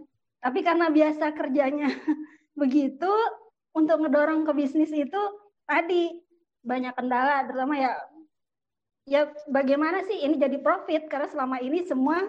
[0.43, 1.89] Tapi karena biasa kerjanya
[2.61, 3.13] begitu,
[3.71, 5.23] untuk ngedorong ke bisnis itu
[5.63, 6.11] tadi
[6.67, 7.93] banyak kendala, terutama ya
[9.07, 12.21] ya bagaimana sih ini jadi profit karena selama ini semua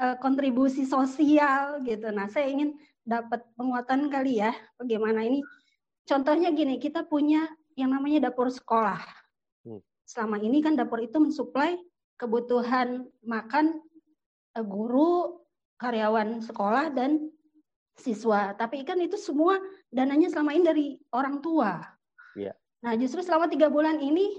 [0.00, 2.08] uh, kontribusi sosial gitu.
[2.10, 2.74] Nah, saya ingin
[3.06, 4.50] dapat penguatan kali ya
[4.80, 5.44] bagaimana ini
[6.06, 9.02] Contohnya gini, kita punya yang namanya dapur sekolah.
[9.66, 9.82] Hmm.
[10.06, 11.76] Selama ini kan dapur itu mensuplai
[12.16, 13.82] kebutuhan makan
[14.54, 15.42] eh, guru,
[15.76, 17.28] karyawan sekolah dan
[17.98, 18.54] siswa.
[18.54, 19.58] Tapi kan itu semua
[19.90, 21.82] dananya selama ini dari orang tua.
[22.38, 22.54] Iya.
[22.84, 24.30] Nah justru selama tiga bulan ini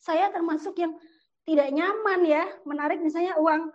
[0.00, 0.98] saya termasuk yang
[1.46, 3.70] tidak nyaman ya menarik misalnya uang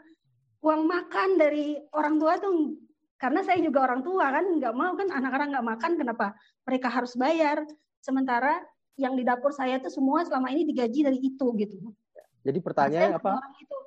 [0.64, 2.76] uang makan dari orang tua tuh
[3.18, 6.28] karena saya juga orang tua kan nggak mau kan anak-anak nggak makan kenapa
[6.64, 7.66] mereka harus bayar
[7.98, 8.62] sementara
[8.98, 11.78] yang di dapur saya itu semua selama ini digaji dari itu gitu.
[12.42, 13.38] Jadi pertanyaannya apa?
[13.62, 13.78] itu.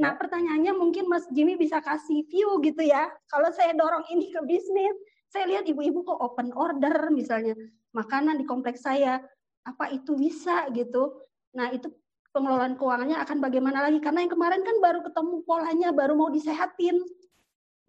[0.00, 3.10] Nah pertanyaannya mungkin Mas Jimmy bisa kasih view gitu ya.
[3.26, 4.94] Kalau saya dorong ini ke bisnis,
[5.30, 7.54] saya lihat ibu-ibu kok open order misalnya
[7.90, 9.18] makanan di kompleks saya,
[9.66, 11.18] apa itu bisa gitu.
[11.54, 11.90] Nah itu
[12.30, 13.98] pengelolaan keuangannya akan bagaimana lagi?
[13.98, 17.02] Karena yang kemarin kan baru ketemu polanya, baru mau disehatin,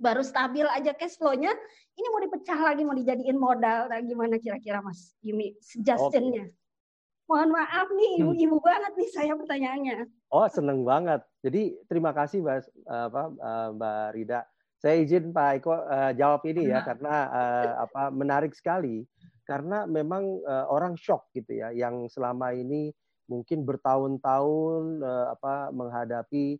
[0.02, 1.54] baru stabil aja cash flow-nya,
[1.94, 3.88] ini mau dipecah lagi, mau dijadiin modal.
[3.88, 6.50] Nah, gimana kira-kira Mas Jimmy suggestion-nya?
[6.50, 6.60] Okay.
[7.30, 8.22] Mohon maaf nih, hmm.
[8.26, 8.68] ibu-ibu hmm.
[8.68, 9.98] banget nih saya pertanyaannya.
[10.34, 11.22] Oh, seneng banget.
[11.46, 12.58] Jadi terima kasih Mbak,
[12.90, 14.42] apa, eh, Mbak Rida.
[14.82, 19.06] Saya izin Pak Eko uh, jawab ini ya, karena uh, apa menarik sekali.
[19.46, 22.90] Karena memang uh, orang shock gitu ya, yang selama ini
[23.30, 26.58] mungkin bertahun-tahun uh, apa menghadapi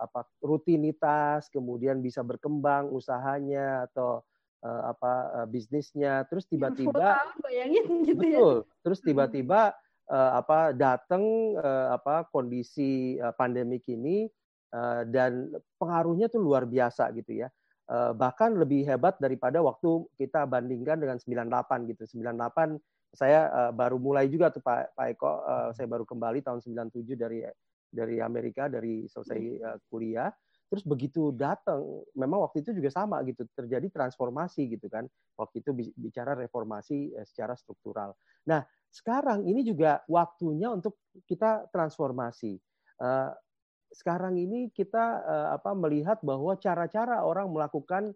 [0.00, 4.24] apa rutinitas, kemudian bisa berkembang usahanya atau
[4.64, 5.12] uh, apa
[5.42, 6.24] uh, bisnisnya.
[6.28, 8.38] Terus tiba-tiba bayangin gitu ya.
[8.38, 8.56] betul.
[8.64, 8.68] Ya.
[8.84, 9.60] terus tiba-tiba
[10.10, 11.54] apa datang
[11.94, 14.26] apa kondisi pandemik ini
[15.06, 17.48] dan pengaruhnya tuh luar biasa gitu ya.
[18.18, 22.26] Bahkan lebih hebat daripada waktu kita bandingkan dengan 98 gitu.
[22.26, 22.74] 98
[23.14, 25.32] saya baru mulai juga tuh Pak Pak Eko
[25.78, 27.46] saya baru kembali tahun 97 dari
[27.90, 30.30] dari Amerika dari selesai uh, kuliah
[30.70, 31.82] Terus begitu datang,
[32.14, 35.02] memang waktu itu juga sama gitu, terjadi transformasi gitu kan.
[35.34, 38.14] Waktu itu bicara reformasi eh, secara struktural.
[38.46, 42.54] Nah, sekarang ini juga waktunya untuk kita transformasi.
[43.02, 43.30] Eh,
[43.90, 48.14] sekarang ini kita apa melihat bahwa cara-cara orang melakukan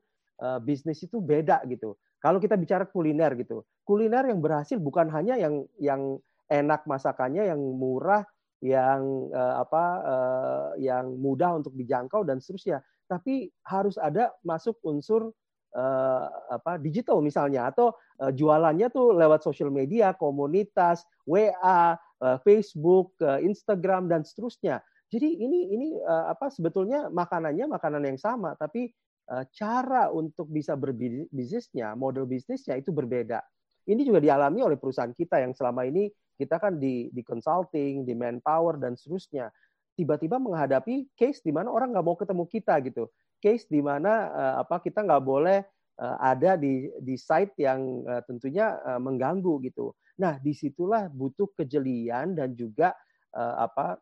[0.63, 1.99] bisnis itu beda gitu.
[2.23, 7.59] Kalau kita bicara kuliner gitu, kuliner yang berhasil bukan hanya yang yang enak masakannya, yang
[7.59, 8.23] murah,
[8.65, 12.81] yang uh, apa uh, yang mudah untuk dijangkau dan seterusnya.
[13.05, 15.29] Tapi harus ada masuk unsur
[15.77, 17.93] uh, apa digital misalnya atau
[18.25, 24.81] uh, jualannya tuh lewat sosial media, komunitas, WA, uh, Facebook, uh, Instagram dan seterusnya.
[25.13, 28.89] Jadi ini ini uh, apa sebetulnya makanannya makanan yang sama tapi
[29.29, 33.45] uh, cara untuk bisa berbisnisnya, model bisnisnya itu berbeda.
[33.85, 38.15] Ini juga dialami oleh perusahaan kita yang selama ini kita kan di di consulting, di
[38.15, 39.51] manpower dan seterusnya.
[39.95, 43.07] Tiba-tiba menghadapi case di mana orang nggak mau ketemu kita gitu.
[43.39, 45.63] Case di mana uh, apa kita nggak boleh
[46.03, 49.95] uh, ada di di site yang uh, tentunya uh, mengganggu gitu.
[50.19, 52.95] Nah, di situlah butuh kejelian dan juga
[53.35, 53.99] uh, apa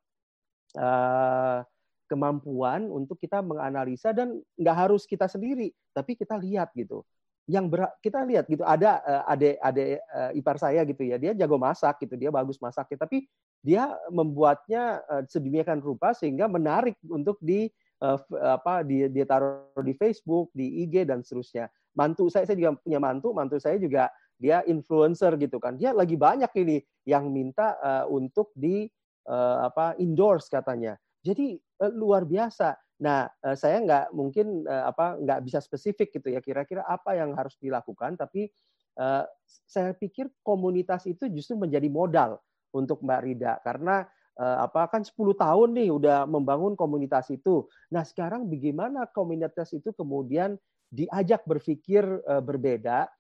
[0.77, 1.61] uh,
[2.09, 7.05] kemampuan untuk kita menganalisa dan nggak harus kita sendiri, tapi kita lihat gitu
[7.51, 11.35] yang ber, kita lihat gitu ada uh, ade ade uh, ipar saya gitu ya dia
[11.35, 13.27] jago masak gitu dia bagus masaknya tapi
[13.63, 17.71] dia membuatnya uh, sedemikian rupa sehingga menarik untuk di
[18.03, 21.71] uh, apa di dia taruh di Facebook di IG dan seterusnya.
[21.95, 25.79] Mantu saya saya juga punya mantu mantu saya juga dia influencer gitu kan.
[25.79, 28.91] Dia lagi banyak ini yang minta uh, untuk di
[29.31, 30.99] uh, apa endorse katanya.
[31.23, 36.29] Jadi uh, luar biasa Nah, eh, saya nggak mungkin eh, apa nggak bisa spesifik gitu
[36.35, 38.53] ya kira-kira apa yang harus dilakukan, tapi
[39.01, 42.37] uh, saya pikir komunitas itu justru menjadi modal
[42.77, 47.69] untuk Mbak Rida karena apa kan 10 tahun nih udah membangun komunitas itu.
[47.93, 50.57] Nah, sekarang bagaimana komunitas itu kemudian
[50.89, 52.01] diajak berpikir
[52.41, 53.13] berbeda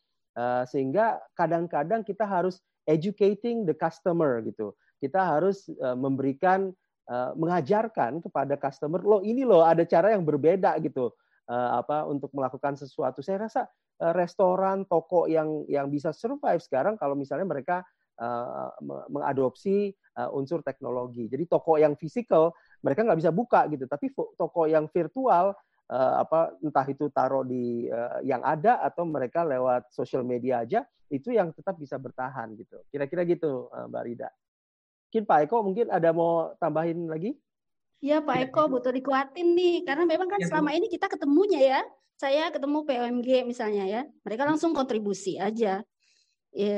[0.64, 4.72] sehingga kadang-kadang kita harus educating the customer gitu.
[5.04, 5.68] Kita harus
[6.00, 6.72] memberikan
[7.02, 11.10] Eh, mengajarkan kepada customer lo ini loh ada cara yang berbeda gitu
[11.50, 13.18] uh, apa untuk melakukan sesuatu.
[13.18, 13.66] Saya rasa
[13.98, 17.82] uh, restoran, toko yang yang bisa survive sekarang kalau misalnya mereka
[18.22, 18.70] uh,
[19.10, 21.26] mengadopsi uh, unsur teknologi.
[21.26, 22.54] Jadi toko yang fisikal
[22.86, 25.58] mereka nggak bisa buka gitu, tapi toko yang virtual
[25.90, 27.90] uh, apa entah itu taruh di
[28.22, 32.78] yang ada atau mereka lewat sosial media aja itu yang tetap bisa bertahan gitu.
[32.94, 34.30] Kira-kira gitu uh, Mbak Rida.
[35.12, 37.36] Mungkin Pak Eko mungkin ada mau tambahin lagi?
[38.00, 39.84] Iya Pak Eko butuh dikuatin nih.
[39.84, 41.80] Karena memang kan ya, selama ini kita ketemunya ya.
[42.16, 44.02] Saya ketemu PMG misalnya ya.
[44.24, 45.84] Mereka langsung kontribusi aja.
[46.48, 46.76] Ya,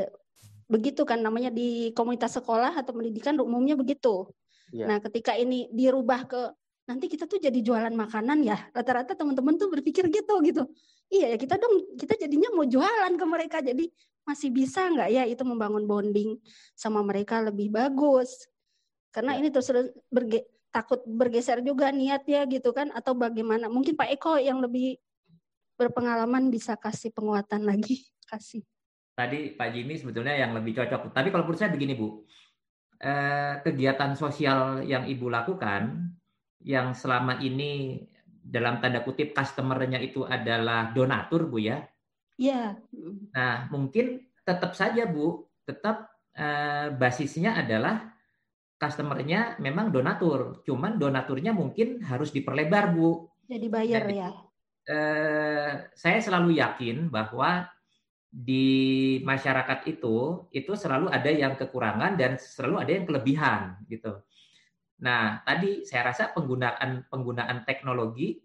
[0.67, 4.27] begitu kan namanya di komunitas sekolah atau pendidikan umumnya begitu.
[4.75, 4.91] Ya.
[4.91, 6.51] nah ketika ini dirubah ke
[6.91, 8.59] nanti kita tuh jadi jualan makanan ya.
[8.75, 10.67] Rata-rata teman-teman tuh berpikir gitu gitu.
[11.07, 13.63] Iya ya kita dong kita jadinya mau jualan ke mereka.
[13.63, 13.95] Jadi
[14.25, 16.41] masih bisa nggak ya itu membangun bonding
[16.73, 18.49] sama mereka lebih bagus?
[19.13, 19.45] Karena ya.
[19.45, 19.71] ini terus
[20.11, 22.91] berge, takut bergeser juga niatnya gitu kan?
[22.91, 23.71] Atau bagaimana?
[23.71, 24.99] Mungkin Pak Eko yang lebih
[25.79, 28.65] berpengalaman bisa kasih penguatan lagi kasih.
[29.15, 31.15] Tadi Pak Jimmy sebetulnya yang lebih cocok.
[31.15, 32.27] Tapi kalau menurut saya begini Bu.
[33.05, 36.09] Eh, kegiatan sosial yang Ibu lakukan
[36.65, 38.01] yang selama ini
[38.41, 41.85] dalam tanda kutip customernya itu adalah donatur Bu ya
[42.35, 42.79] Iya.
[43.31, 48.11] Nah, mungkin tetap saja Bu, tetap eh, basisnya adalah
[48.75, 53.31] customernya memang donatur, cuman donaturnya mungkin harus diperlebar Bu.
[53.47, 54.31] Jadi bayar Jadi, ya.
[54.85, 57.65] Eh, saya selalu yakin bahwa
[58.35, 64.19] di masyarakat itu itu selalu ada yang kekurangan dan selalu ada yang kelebihan gitu.
[65.07, 68.43] Nah, tadi saya rasa penggunaan penggunaan teknologi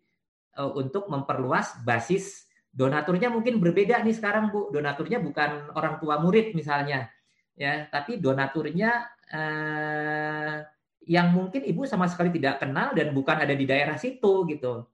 [0.61, 2.48] uh, untuk memperluas basis
[2.79, 4.71] donaturnya mungkin berbeda nih sekarang Bu.
[4.71, 7.11] Donaturnya bukan orang tua murid misalnya
[7.59, 10.63] ya, tapi donaturnya eh,
[11.11, 14.87] yang mungkin ibu sama sekali tidak kenal dan bukan ada di daerah situ gitu.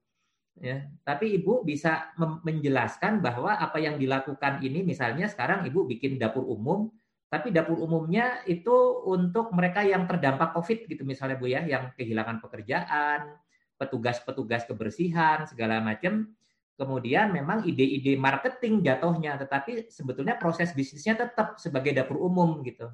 [0.56, 6.48] Ya, tapi ibu bisa menjelaskan bahwa apa yang dilakukan ini misalnya sekarang ibu bikin dapur
[6.48, 6.88] umum,
[7.28, 12.40] tapi dapur umumnya itu untuk mereka yang terdampak COVID gitu misalnya Bu ya, yang kehilangan
[12.40, 13.36] pekerjaan,
[13.76, 16.32] petugas-petugas kebersihan segala macam
[16.76, 22.92] kemudian memang ide-ide marketing jatuhnya, tetapi sebetulnya proses bisnisnya tetap sebagai dapur umum gitu.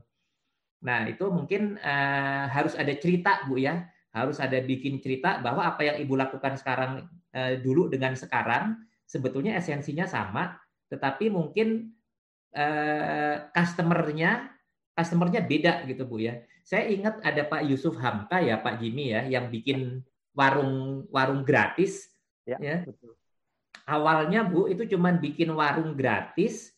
[0.85, 5.81] Nah itu mungkin uh, harus ada cerita bu ya, harus ada bikin cerita bahwa apa
[5.85, 10.57] yang ibu lakukan sekarang uh, dulu dengan sekarang sebetulnya esensinya sama,
[10.93, 11.97] tetapi mungkin
[12.53, 14.49] uh, customernya
[14.93, 16.37] customernya beda gitu bu ya.
[16.61, 20.05] Saya ingat ada Pak Yusuf Hamka ya Pak Jimmy ya yang bikin
[20.37, 22.13] warung warung gratis
[22.45, 22.85] ya, ya.
[22.85, 23.20] Betul
[23.87, 26.73] awalnya Bu itu cuma bikin warung gratis,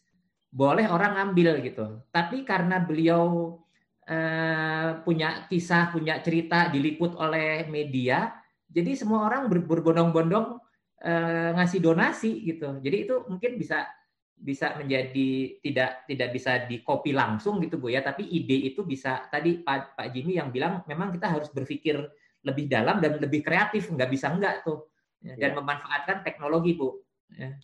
[0.53, 2.03] boleh orang ambil gitu.
[2.13, 3.57] Tapi karena beliau
[4.05, 8.31] eh, punya kisah, punya cerita diliput oleh media,
[8.69, 10.61] jadi semua orang ber berbondong-bondong
[11.01, 12.77] eh, ngasih donasi gitu.
[12.79, 13.89] Jadi itu mungkin bisa
[14.33, 19.63] bisa menjadi tidak tidak bisa dikopi langsung gitu Bu ya, tapi ide itu bisa tadi
[19.63, 21.95] Pak Pak Jimmy yang bilang memang kita harus berpikir
[22.43, 24.92] lebih dalam dan lebih kreatif, nggak bisa enggak tuh
[25.23, 25.55] dan ya.
[25.55, 26.99] memanfaatkan teknologi bu.
[27.31, 27.55] Ya.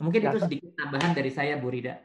[0.00, 2.00] Mungkin ya, itu sedikit tambahan dari saya Bu Rida.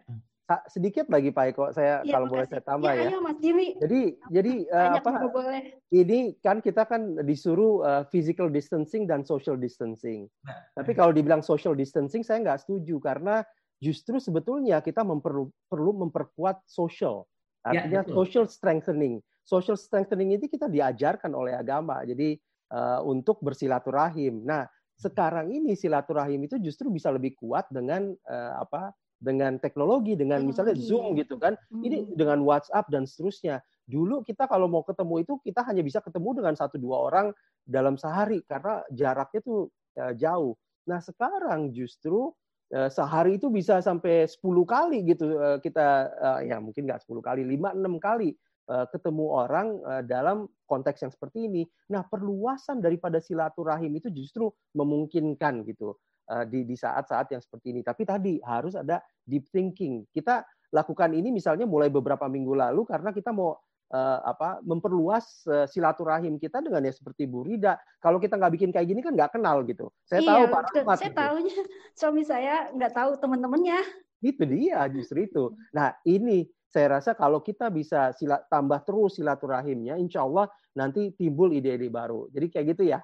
[0.70, 3.10] Sedikit lagi Pak Eko, saya ya, kalau boleh saya tambah ya.
[3.10, 3.18] ya.
[3.18, 3.74] Mas Jimmy.
[3.82, 5.26] Jadi jadi uh, apa?
[5.32, 5.82] Boleh.
[5.90, 10.30] Ini kan kita kan disuruh uh, physical distancing dan social distancing.
[10.46, 13.42] Nah, Tapi kalau dibilang social distancing saya nggak setuju karena
[13.82, 17.26] justru sebetulnya kita memperlu perlu memperkuat social.
[17.66, 19.26] Ya, Artinya ya, social strengthening.
[19.42, 22.06] Social strengthening itu kita diajarkan oleh agama.
[22.06, 22.38] Jadi
[22.72, 24.42] uh, untuk bersilaturahim.
[24.46, 24.66] Nah,
[24.96, 28.96] sekarang ini silaturahim itu justru bisa lebih kuat dengan uh, apa?
[29.16, 31.56] dengan teknologi, dengan misalnya Zoom gitu kan.
[31.72, 32.20] Ini hmm.
[32.20, 33.64] dengan WhatsApp dan seterusnya.
[33.88, 37.28] Dulu kita kalau mau ketemu itu kita hanya bisa ketemu dengan satu dua orang
[37.64, 40.54] dalam sehari karena jaraknya tuh uh, jauh.
[40.86, 42.30] Nah, sekarang justru
[42.76, 46.10] sehari itu bisa sampai 10 kali gitu kita
[46.42, 48.34] ya mungkin nggak 10 kali, 5 6 kali
[48.66, 51.64] ketemu orang eh, dalam konteks yang seperti ini.
[51.94, 55.96] Nah, perluasan daripada silaturahim itu justru memungkinkan gitu
[56.30, 57.82] eh, di di saat-saat yang seperti ini.
[57.86, 60.06] Tapi tadi harus ada deep thinking.
[60.10, 60.42] Kita
[60.74, 63.56] lakukan ini misalnya mulai beberapa minggu lalu karena kita mau
[63.94, 67.78] uh, apa memperluas uh, silaturahim kita dengan ya seperti Bu Rida.
[68.02, 69.88] Kalau kita nggak bikin kayak gini kan nggak kenal gitu.
[70.04, 70.98] Saya iya, tahu Pak Rahmat.
[70.98, 71.20] Saya gitu.
[71.22, 71.58] tahunya
[71.94, 73.80] suami saya nggak tahu teman-temannya.
[74.20, 75.54] Itu dia justru itu.
[75.76, 81.56] Nah ini saya rasa kalau kita bisa sila, tambah terus silaturahimnya, insya Allah nanti timbul
[81.56, 82.28] ide-ide baru.
[82.36, 83.00] Jadi kayak gitu ya,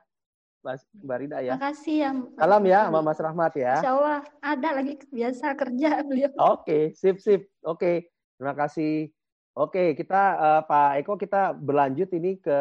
[0.60, 1.56] Mas Mbak Rida ya.
[1.56, 2.12] Makasih ya.
[2.36, 3.80] Salam ya sama Mas Rahmat ya.
[3.80, 6.36] Insya Allah ada lagi biasa kerja beliau.
[6.52, 7.48] Oke, sip sip.
[7.64, 9.08] Oke, terima kasih.
[9.56, 12.60] Oke, kita uh, Pak Eko kita berlanjut ini ke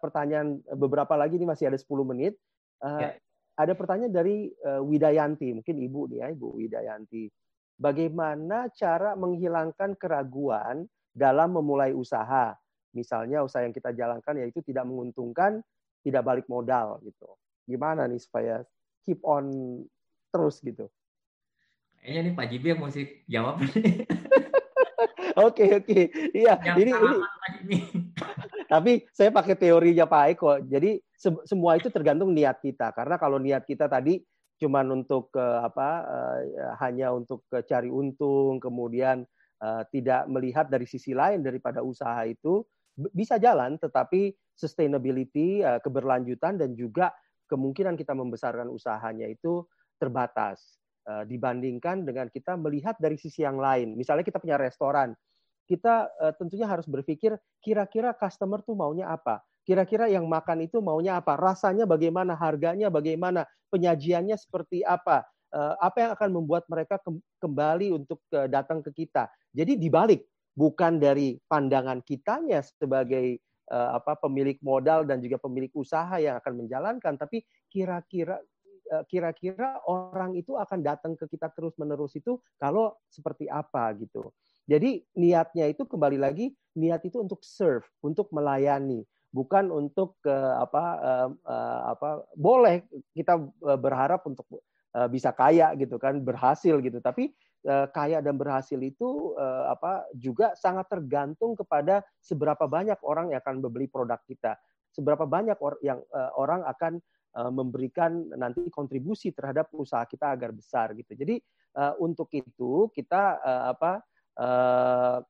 [0.00, 2.36] pertanyaan beberapa lagi ini masih ada 10 menit.
[2.80, 3.10] Uh, ya.
[3.56, 7.28] Ada pertanyaan dari uh, Widayanti, mungkin Ibu nih ya, Ibu Widayanti
[7.76, 12.56] bagaimana cara menghilangkan keraguan dalam memulai usaha.
[12.96, 15.60] Misalnya usaha yang kita jalankan yaitu tidak menguntungkan,
[16.00, 17.28] tidak balik modal gitu.
[17.68, 18.64] Gimana nih supaya
[19.04, 19.48] keep on
[20.32, 20.88] terus gitu?
[22.00, 23.60] Kayaknya nih Pak Jibi yang mesti jawab.
[25.36, 26.00] Oke oke,
[26.32, 27.78] iya ini ini.
[28.72, 30.64] Tapi saya pakai teorinya Pak Eko.
[30.64, 32.88] Jadi se semua itu tergantung niat kita.
[32.96, 34.24] Karena kalau niat kita tadi
[34.56, 36.38] cuman untuk uh, apa uh,
[36.80, 39.24] hanya untuk uh, cari untung kemudian
[39.88, 42.60] tidak melihat dari sisi lain daripada usaha itu
[42.92, 47.16] bisa jalan tetapi sustainability keberlanjutan dan juga
[47.48, 49.64] kemungkinan kita membesarkan usahanya itu
[49.96, 50.76] terbatas
[51.24, 53.96] dibandingkan dengan kita melihat dari sisi yang lain.
[53.96, 55.16] Misalnya kita punya restoran
[55.64, 57.32] kita tentunya harus berpikir
[57.64, 61.34] kira-kira customer tuh maunya apa Kira-kira yang makan itu maunya apa?
[61.34, 62.38] Rasanya bagaimana?
[62.38, 63.44] Harganya bagaimana?
[63.74, 65.26] Penyajiannya seperti apa?
[65.56, 67.00] apa yang akan membuat mereka
[67.40, 68.20] kembali untuk
[68.50, 69.30] datang ke kita.
[69.54, 76.38] Jadi dibalik, bukan dari pandangan kitanya sebagai apa pemilik modal dan juga pemilik usaha yang
[76.38, 78.38] akan menjalankan, tapi kira-kira
[79.10, 84.30] kira-kira orang itu akan datang ke kita terus-menerus itu kalau seperti apa gitu.
[84.66, 89.02] Jadi niatnya itu kembali lagi niat itu untuk serve, untuk melayani,
[89.36, 90.84] bukan untuk uh, apa
[91.44, 93.36] uh, apa boleh kita
[93.76, 94.48] berharap untuk
[94.96, 97.04] uh, bisa kaya gitu kan, berhasil gitu.
[97.04, 97.36] Tapi
[97.66, 99.34] kaya dan berhasil itu
[99.66, 104.54] apa juga sangat tergantung kepada seberapa banyak orang yang akan membeli produk kita,
[104.94, 105.98] seberapa banyak or yang
[106.38, 107.02] orang akan
[107.50, 111.18] memberikan nanti kontribusi terhadap usaha kita agar besar gitu.
[111.18, 111.42] Jadi
[111.98, 113.42] untuk itu kita
[113.74, 113.98] apa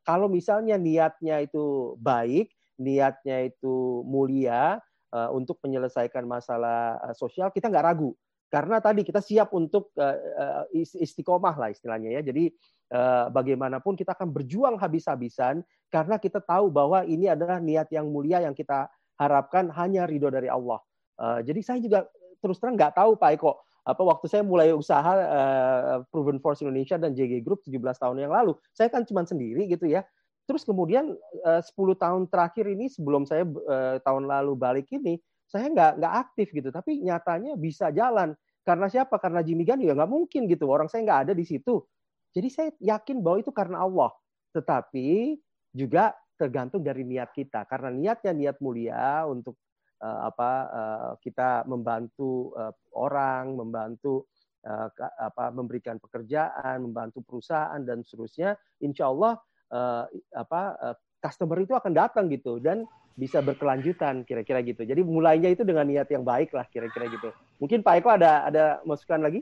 [0.04, 4.81] kalau misalnya niatnya itu baik, niatnya itu mulia
[5.12, 8.11] uh, untuk menyelesaikan masalah uh, sosial, kita nggak ragu.
[8.47, 12.23] Karena tadi kita siap untuk uh, istiqomah lah istilahnya ya.
[12.23, 12.55] Jadi
[12.94, 18.39] uh, bagaimanapun kita akan berjuang habis-habisan karena kita tahu bahwa ini adalah niat yang mulia
[18.47, 18.86] yang kita
[19.19, 20.78] harapkan hanya ridho dari Allah.
[21.19, 22.07] Uh, jadi saya juga
[22.39, 26.98] terus terang nggak tahu Pak Eko apa waktu saya mulai usaha uh, Proven Force Indonesia
[26.98, 30.03] dan JG Group 17 tahun yang lalu, saya kan cuma sendiri gitu ya.
[30.47, 35.18] Terus kemudian eh, uh, 10 tahun terakhir ini sebelum saya uh, tahun lalu balik ini,
[35.51, 36.70] saya nggak nggak aktif gitu.
[36.70, 38.32] Tapi nyatanya bisa jalan.
[38.62, 39.18] Karena siapa?
[39.18, 40.70] Karena Jimmy Gunn ya nggak mungkin gitu.
[40.70, 41.82] Orang saya nggak ada di situ.
[42.31, 44.10] Jadi saya yakin bahwa itu karena Allah.
[44.55, 45.39] Tetapi
[45.74, 47.66] juga tergantung dari niat kita.
[47.66, 49.59] Karena niatnya niat mulia untuk
[50.02, 54.31] uh, apa uh, kita membantu uh, orang, membantu
[54.62, 59.40] uh, apa memberikan pekerjaan, membantu perusahaan dan seterusnya, insya Allah
[59.72, 62.84] uh, apa uh, customer itu akan datang gitu dan
[63.16, 64.84] bisa berkelanjutan kira-kira gitu.
[64.84, 67.32] Jadi mulainya itu dengan niat yang baik lah kira-kira gitu.
[67.56, 69.40] Mungkin Pak Eko ada ada masukan lagi?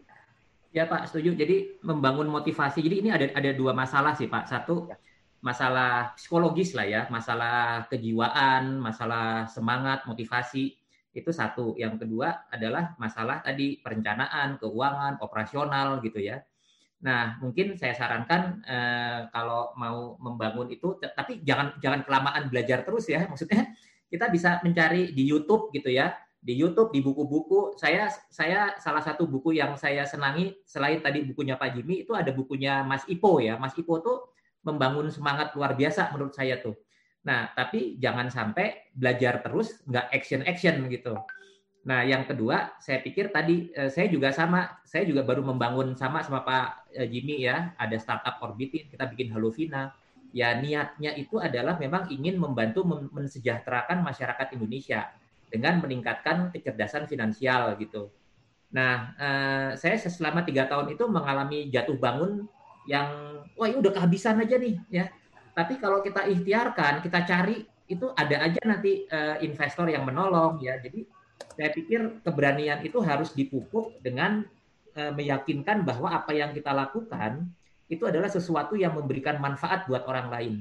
[0.71, 1.35] Ya Pak, setuju.
[1.35, 2.83] Jadi membangun motivasi.
[2.83, 4.47] Jadi ini ada ada dua masalah sih Pak.
[4.47, 4.99] Satu ya
[5.45, 10.73] masalah psikologis lah ya, masalah kejiwaan, masalah semangat, motivasi
[11.13, 11.77] itu satu.
[11.77, 16.41] Yang kedua adalah masalah tadi perencanaan, keuangan, operasional gitu ya.
[17.05, 23.05] Nah, mungkin saya sarankan eh, kalau mau membangun itu, tapi jangan jangan kelamaan belajar terus
[23.13, 23.29] ya.
[23.29, 23.77] Maksudnya
[24.09, 27.77] kita bisa mencari di YouTube gitu ya, di YouTube, di buku-buku.
[27.77, 32.33] Saya saya salah satu buku yang saya senangi selain tadi bukunya Pak Jimmy itu ada
[32.33, 33.61] bukunya Mas Ipo ya.
[33.61, 34.33] Mas Ipo tuh
[34.65, 36.73] membangun semangat luar biasa menurut saya tuh.
[37.25, 41.13] Nah, tapi jangan sampai belajar terus nggak action-action gitu.
[41.85, 46.25] Nah, yang kedua, saya pikir tadi eh, saya juga sama, saya juga baru membangun sama
[46.25, 49.93] sama Pak eh, Jimmy ya, ada startup Orbitin, kita bikin Halovina.
[50.35, 55.15] Ya niatnya itu adalah memang ingin membantu mensejahterakan masyarakat Indonesia
[55.47, 58.11] dengan meningkatkan kecerdasan finansial gitu.
[58.75, 62.49] Nah, eh, saya selama tiga tahun itu mengalami jatuh bangun
[62.89, 63.07] yang
[63.55, 65.07] wah ini udah kehabisan aja nih ya.
[65.55, 70.81] Tapi kalau kita ikhtiarkan, kita cari itu ada aja nanti uh, investor yang menolong ya.
[70.83, 71.07] Jadi
[71.55, 74.43] saya pikir keberanian itu harus dipupuk dengan
[74.99, 77.47] uh, meyakinkan bahwa apa yang kita lakukan
[77.91, 80.55] itu adalah sesuatu yang memberikan manfaat buat orang lain.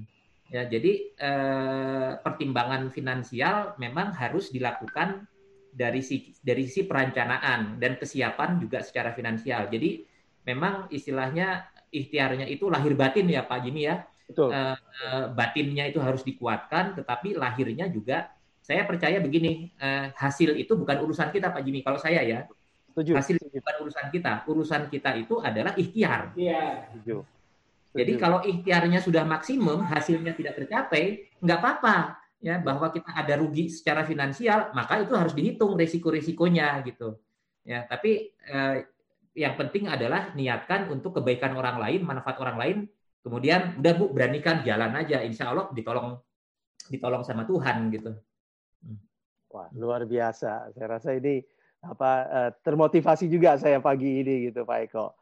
[0.52, 5.26] Ya, jadi eh, pertimbangan finansial memang harus dilakukan
[5.74, 9.66] dari sisi dari sisi perencanaan dan kesiapan juga secara finansial.
[9.72, 10.06] Jadi
[10.46, 14.06] memang istilahnya ikhtiarnya itu lahir batin ya Pak Jimmy ya.
[14.30, 14.54] Betul.
[14.54, 18.30] Uh, uh, batinnya itu harus dikuatkan, tetapi lahirnya juga
[18.64, 21.84] saya percaya begini, uh, hasil itu bukan urusan kita Pak Jimmy.
[21.84, 22.48] Kalau saya ya,
[22.88, 23.12] Setuju.
[23.20, 24.32] hasil itu bukan urusan kita.
[24.48, 26.32] Urusan kita itu adalah ikhtiar.
[26.40, 26.88] Iya.
[26.96, 27.28] Setuju.
[27.94, 33.70] Jadi kalau ikhtiarnya sudah maksimum, hasilnya tidak tercapai, nggak apa-apa ya bahwa kita ada rugi
[33.70, 37.22] secara finansial, maka itu harus dihitung resiko-resikonya gitu.
[37.64, 38.76] Ya, tapi eh,
[39.38, 42.78] yang penting adalah niatkan untuk kebaikan orang lain, manfaat orang lain.
[43.24, 46.18] Kemudian udah Bu beranikan jalan aja, insya Allah ditolong
[46.92, 48.12] ditolong sama Tuhan gitu.
[49.54, 50.74] Wah luar biasa.
[50.74, 51.46] Saya rasa ini
[51.86, 55.14] apa eh, termotivasi juga saya pagi ini gitu Pak Eko.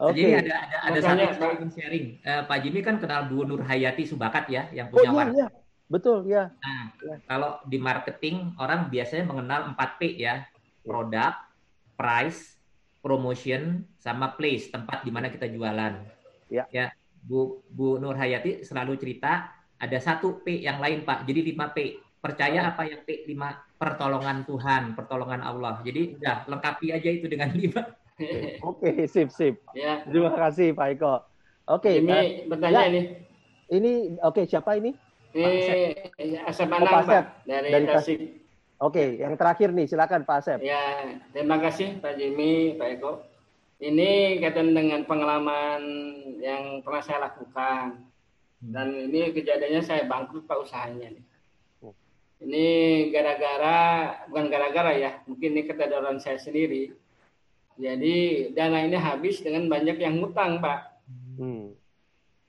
[0.00, 0.16] Oke.
[0.16, 0.32] Okay.
[0.36, 2.06] Jadi ada ada ada satu yang ingin sharing.
[2.24, 5.46] Uh, Pak Jimmy kan kenal Bu Nur Hayati Subakat ya, yang punya oh, iya, iya.
[5.92, 6.48] Betul ya.
[6.56, 7.16] Nah, ya.
[7.28, 10.48] kalau di marketing orang biasanya mengenal 4 P ya,
[10.80, 11.36] produk,
[12.00, 12.56] price,
[13.04, 16.00] promotion sama place tempat di mana kita jualan.
[16.48, 16.64] Ya.
[16.72, 21.28] Ya, Bu Bu Nur Hayati selalu cerita ada satu P yang lain Pak.
[21.28, 21.78] Jadi 5 P.
[22.20, 25.80] Percaya apa yang P 5 pertolongan Tuhan, pertolongan Allah.
[25.80, 27.72] Jadi udah lengkapi aja itu dengan 5.
[28.60, 29.56] Oke, sip sip.
[29.72, 30.04] Ya.
[30.04, 31.24] Terima kasih Pak Eko.
[31.70, 32.88] Oke, ini uh, bertanya ya.
[32.92, 33.00] ini.
[33.70, 34.90] Ini oke, okay, siapa ini?
[35.30, 38.18] Ini Asep Anang, oh, Pak, dari, dari Tasik.
[38.82, 40.58] Oke, yang terakhir nih, silakan Pak Asep.
[40.64, 43.12] Ya, terima kasih Pak Jimmy, Pak Eko.
[43.80, 45.80] ini kaitan dengan pengalaman
[46.36, 48.04] yang pernah saya lakukan.
[48.60, 51.24] Dan ini kejadiannya saya bangkrut pak usahanya nih.
[52.40, 52.66] Ini
[53.12, 53.78] gara-gara
[54.32, 56.96] bukan gara-gara ya, mungkin ini ketadaran saya sendiri.
[57.76, 61.00] Jadi dana ini habis dengan banyak yang ngutang pak.
[61.36, 61.76] Hmm.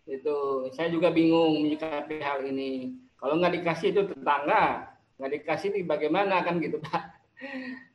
[0.08, 2.96] Itu saya juga bingung menyikapi hal ini.
[3.20, 7.12] Kalau nggak dikasih itu tetangga, nggak dikasih ini bagaimana kan gitu pak.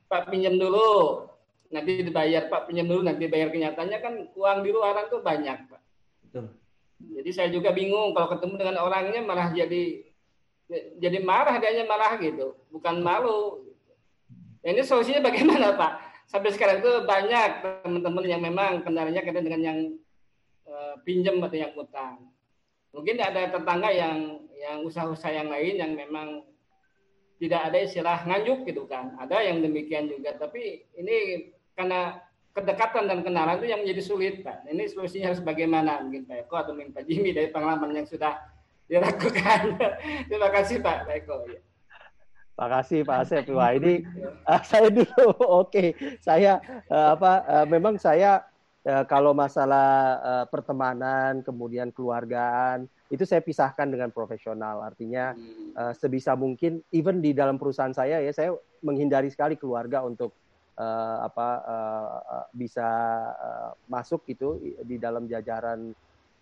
[0.07, 1.27] Pak pinjam dulu,
[1.71, 5.83] nanti dibayar Pak pinjam dulu nanti bayar kenyataannya kan uang di luaran tuh banyak Pak.
[6.29, 6.47] Betul.
[6.97, 10.06] Jadi saya juga bingung kalau ketemu dengan orangnya malah jadi
[10.99, 13.63] jadi marah dia marah gitu, bukan malu.
[14.67, 15.93] Ya, ini solusinya bagaimana Pak?
[16.27, 19.79] Sampai sekarang itu banyak teman-teman yang memang kendalanya kaitan dengan yang
[20.67, 22.35] uh, pinjam atau yang utang.
[22.91, 26.43] Mungkin ada tetangga yang yang usaha-usaha yang lain yang memang
[27.39, 29.15] tidak ada istilah nganjuk gitu kan.
[29.23, 31.47] Ada yang demikian juga, tapi ini
[31.79, 32.19] karena
[32.57, 34.67] kedekatan dan kenalan itu yang menjadi sulit Pak.
[34.67, 38.35] Ini solusinya harus bagaimana mungkin Pak Eko atau mungkin Pak Jimmy dari pengalaman yang sudah
[38.87, 39.61] dilakukan.
[40.31, 41.37] Terima kasih Pak, Eko.
[41.47, 41.61] Ya.
[42.57, 43.45] Terima kasih Pak Asep.
[43.53, 44.01] Wah ini
[44.49, 45.29] uh, saya dulu
[45.61, 45.69] oke.
[45.69, 45.89] Okay.
[46.25, 46.57] Saya
[46.89, 48.49] uh, apa uh, memang saya
[48.89, 54.81] uh, kalau masalah uh, pertemanan kemudian keluargaan itu saya pisahkan dengan profesional.
[54.81, 55.37] Artinya
[55.77, 60.33] uh, sebisa mungkin even di dalam perusahaan saya ya saya menghindari sekali keluarga untuk
[60.81, 62.89] uh, apa uh, bisa
[63.37, 65.93] uh, masuk itu di dalam jajaran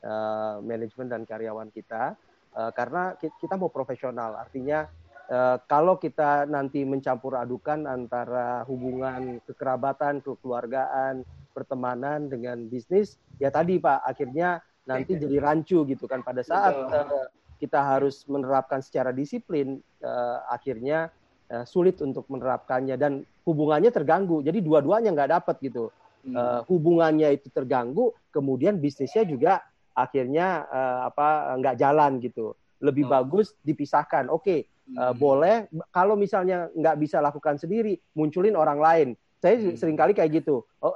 [0.06, 2.14] uh, manajemen dan karyawan kita
[2.54, 4.86] uh, karena kita mau profesional artinya
[5.30, 11.22] uh, kalau kita nanti mencampur adukan antara hubungan kekerabatan kekeluargaan
[11.54, 17.28] pertemanan dengan bisnis ya tadi pak akhirnya nanti jadi rancu gitu kan pada saat uh,
[17.64, 21.08] kita harus menerapkan secara disiplin uh, akhirnya
[21.48, 24.44] uh, sulit untuk menerapkannya dan hubungannya terganggu.
[24.44, 25.88] Jadi dua-duanya nggak dapat gitu.
[26.24, 26.36] Hmm.
[26.36, 29.60] Uh, hubungannya itu terganggu, kemudian bisnisnya juga
[29.94, 32.52] akhirnya uh, apa nggak jalan gitu.
[32.82, 33.10] Lebih oh.
[33.10, 34.28] bagus dipisahkan.
[34.28, 34.60] Oke, okay,
[34.98, 35.16] uh, hmm.
[35.16, 35.56] boleh
[35.94, 39.08] kalau misalnya nggak bisa lakukan sendiri, munculin orang lain.
[39.38, 39.76] Saya hmm.
[39.78, 40.64] sering kali kayak gitu.
[40.82, 40.94] Oh,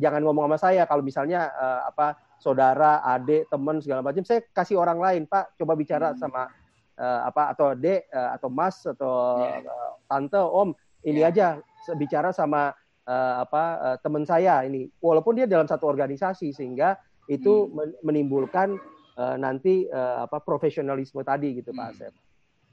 [0.00, 4.74] jangan ngomong sama saya kalau misalnya uh, apa saudara, adik, teman segala macam, saya kasih
[4.74, 6.18] orang lain, Pak, coba bicara hmm.
[6.18, 6.50] sama
[6.98, 9.62] uh, apa atau dek uh, atau mas atau yeah.
[9.62, 10.74] uh, tante, om,
[11.06, 11.30] ini yeah.
[11.30, 11.46] aja
[11.94, 12.74] bicara sama
[13.06, 16.98] uh, apa uh, teman saya ini walaupun dia dalam satu organisasi sehingga
[17.30, 18.02] itu hmm.
[18.02, 18.78] menimbulkan
[19.18, 21.78] uh, nanti uh, apa profesionalisme tadi gitu hmm.
[21.78, 22.12] Pak Asep.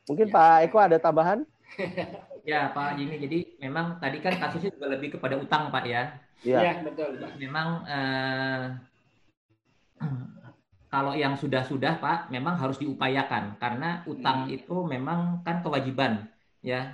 [0.10, 0.34] Mungkin ya.
[0.34, 1.46] Pak Eko ada tambahan?
[2.50, 6.04] ya Pak Jimmy, jadi memang tadi kan kasusnya juga lebih kepada utang Pak ya.
[6.42, 7.22] Iya ya, betul.
[7.22, 7.32] Pak.
[7.38, 8.64] Memang uh,
[10.94, 14.58] kalau yang sudah-sudah Pak memang harus diupayakan karena utang hmm.
[14.58, 16.26] itu memang kan kewajiban
[16.60, 16.92] ya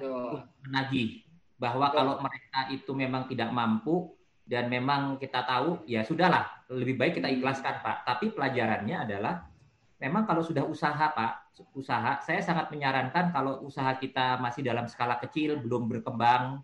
[0.61, 1.25] menagih
[1.55, 1.97] bahwa Betul.
[1.97, 4.14] kalau mereka itu memang tidak mampu
[4.45, 8.05] dan memang kita tahu ya sudahlah lebih baik kita ikhlaskan Pak.
[8.05, 9.49] Tapi pelajarannya adalah
[9.97, 15.17] memang kalau sudah usaha Pak, usaha saya sangat menyarankan kalau usaha kita masih dalam skala
[15.17, 16.61] kecil belum berkembang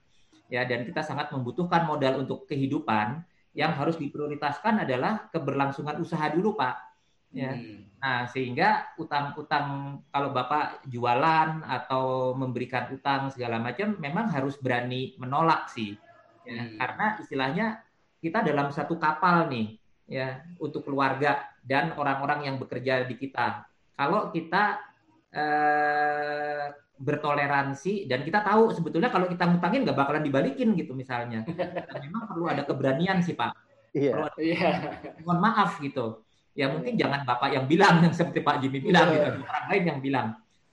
[0.52, 6.56] ya dan kita sangat membutuhkan modal untuk kehidupan yang harus diprioritaskan adalah keberlangsungan usaha dulu
[6.56, 6.76] Pak
[7.34, 7.56] ya.
[7.56, 7.88] Hmm.
[8.02, 15.70] Nah, sehingga utang-utang kalau Bapak jualan atau memberikan utang segala macam memang harus berani menolak
[15.72, 15.96] sih.
[16.42, 16.78] Ya, hmm.
[16.82, 17.68] karena istilahnya
[18.22, 19.78] kita dalam satu kapal nih
[20.10, 23.66] ya untuk keluarga dan orang-orang yang bekerja di kita.
[23.94, 24.82] Kalau kita
[25.30, 26.66] eh,
[27.02, 31.46] bertoleransi dan kita tahu sebetulnya kalau kita ngutangin nggak bakalan dibalikin gitu misalnya.
[31.46, 33.54] Dan memang perlu ada keberanian sih Pak.
[33.94, 34.12] Iya.
[34.18, 34.76] Perlu ada, yeah.
[35.26, 39.32] mohon maaf gitu ya mungkin jangan bapak yang bilang yang seperti Pak Jimmy bilang yeah.
[39.32, 40.28] gitu, orang lain yang bilang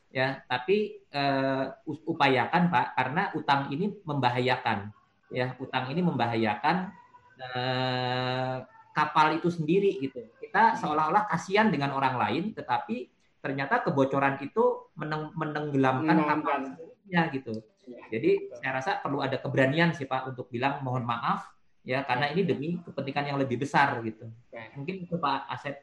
[0.08, 4.90] ya tapi uh, upayakan Pak karena utang ini membahayakan
[5.28, 6.92] ya utang ini membahayakan
[7.40, 8.64] uh,
[8.96, 15.30] kapal itu sendiri gitu kita seolah-olah kasihan dengan orang lain tetapi ternyata kebocoran itu meneng
[15.36, 18.02] menenggelamkan kapalnya gitu iya.
[18.10, 22.42] jadi saya rasa perlu ada keberanian sih Pak untuk bilang mohon maaf ya karena ini
[22.44, 24.28] demi kepentingan yang lebih besar gitu.
[24.76, 25.80] Mungkin itu Pak Asep.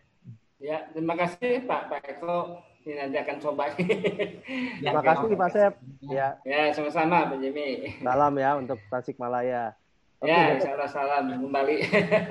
[0.61, 2.61] Ya, terima kasih Pak Pak Eko.
[2.85, 3.73] Ini nanti akan coba.
[3.73, 3.81] ya,
[4.93, 5.73] terima kasih Pak Asep.
[6.05, 6.37] Ya.
[6.45, 7.97] Ya, sama-sama Pak Jimmy.
[7.97, 9.73] Salam ya untuk Tasikmalaya.
[10.21, 11.81] Oke, ya, salam salam kembali.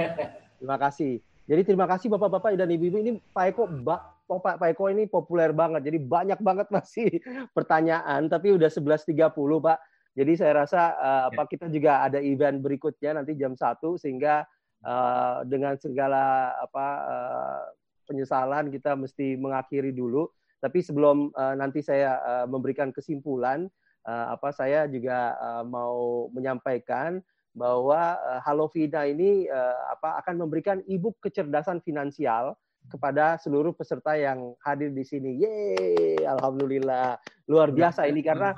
[0.63, 1.19] terima kasih.
[1.51, 4.01] Jadi terima kasih Bapak-bapak dan Ibu-ibu ini Pak Eko Pak
[4.31, 5.91] Pak Pak Eko ini populer banget.
[5.91, 7.19] Jadi banyak banget masih
[7.57, 9.79] pertanyaan tapi udah 11.30 Pak.
[10.15, 14.47] Jadi saya rasa uh, apa kita juga ada event berikutnya nanti jam satu sehingga
[14.87, 17.63] uh, dengan segala apa uh,
[18.07, 20.31] penyesalan kita mesti mengakhiri dulu.
[20.65, 23.69] Tapi sebelum uh, nanti saya uh, memberikan kesimpulan,
[24.09, 27.21] uh, apa saya juga uh, mau menyampaikan
[27.53, 32.57] bahwa uh, Halovina ini uh, apa akan memberikan e-book kecerdasan finansial
[32.89, 35.37] kepada seluruh peserta yang hadir di sini.
[35.37, 37.21] Yeay, alhamdulillah.
[37.45, 38.57] Luar biasa ini karena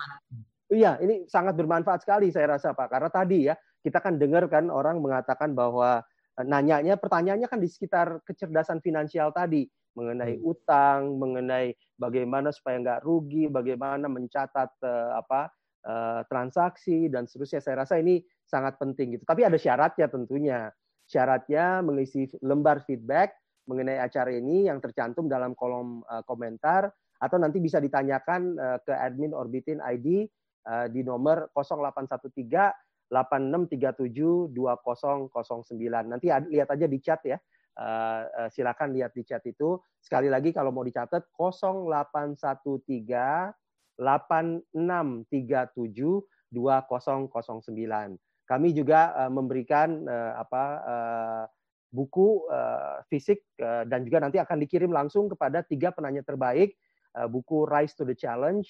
[0.70, 2.86] iya, ini sangat bermanfaat sekali saya rasa Pak.
[2.86, 6.06] Karena tadi ya, kita kan dengar kan orang mengatakan bahwa
[6.42, 9.64] nanyanya pertanyaannya kan di sekitar kecerdasan finansial tadi
[9.96, 10.44] mengenai hmm.
[10.44, 15.48] utang, mengenai bagaimana supaya nggak rugi, bagaimana mencatat uh, apa
[15.88, 17.64] uh, transaksi dan seterusnya.
[17.64, 19.24] Saya rasa ini sangat penting gitu.
[19.24, 20.70] Tapi ada syaratnya tentunya.
[21.06, 23.32] Syaratnya mengisi lembar feedback
[23.66, 28.92] mengenai acara ini yang tercantum dalam kolom uh, komentar atau nanti bisa ditanyakan uh, ke
[28.92, 30.28] admin Orbitin ID
[30.68, 36.10] uh, di nomor 0813 8637 2009.
[36.10, 37.38] Nanti lihat aja di chat ya.
[37.76, 39.76] Uh, uh, silakan lihat di chat itu.
[40.00, 43.52] Sekali lagi kalau mau dicatat 0813
[44.00, 45.76] 8637
[46.48, 48.16] 2009.
[48.48, 50.08] Kami juga uh, memberikan
[50.40, 50.64] apa
[51.92, 52.48] buku
[53.08, 56.76] fisik dan juga nanti akan dikirim langsung kepada tiga penanya terbaik
[57.28, 58.68] buku Rise to the Challenge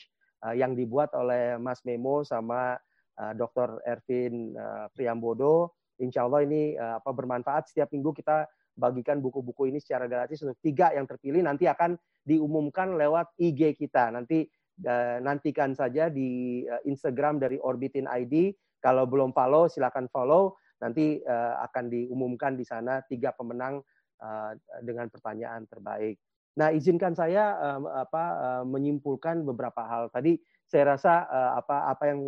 [0.54, 2.78] yang dibuat oleh Mas Memo sama
[3.18, 3.82] uh, Dr.
[3.82, 4.54] Ervin
[4.94, 5.74] Priambodo.
[5.96, 7.72] Insya Allah ini uh, apa bermanfaat.
[7.72, 8.44] Setiap minggu kita
[8.76, 14.12] bagikan buku-buku ini secara gratis untuk tiga yang terpilih nanti akan diumumkan lewat IG kita.
[14.12, 14.44] Nanti
[14.84, 18.52] uh, nantikan saja di uh, Instagram dari Orbitin ID.
[18.78, 20.60] Kalau belum follow silakan follow.
[20.84, 23.80] Nanti uh, akan diumumkan di sana tiga pemenang
[24.20, 24.52] uh,
[24.84, 26.20] dengan pertanyaan terbaik.
[26.56, 27.52] Nah, izinkan saya
[28.00, 30.08] apa uh, menyimpulkan beberapa hal.
[30.08, 32.20] Tadi saya rasa uh, apa apa yang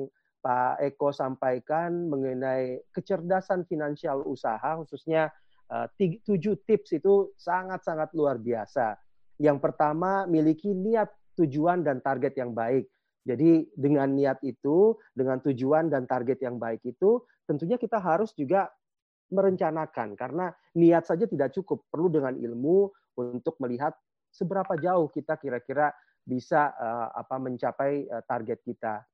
[0.45, 5.48] Pak Eko sampaikan mengenai kecerdasan finansial usaha khususnya Eh,
[6.25, 8.97] tujuh tips itu sangat-sangat luar biasa.
[9.39, 12.89] Yang pertama, miliki niat, tujuan, dan target yang baik.
[13.29, 18.73] Jadi dengan niat itu, dengan tujuan dan target yang baik itu, tentunya kita harus juga
[19.29, 22.89] merencanakan karena niat saja tidak cukup, perlu dengan ilmu
[23.21, 23.93] untuk melihat
[24.33, 25.93] seberapa jauh kita kira-kira
[26.25, 29.05] bisa uh, apa mencapai uh, target kita.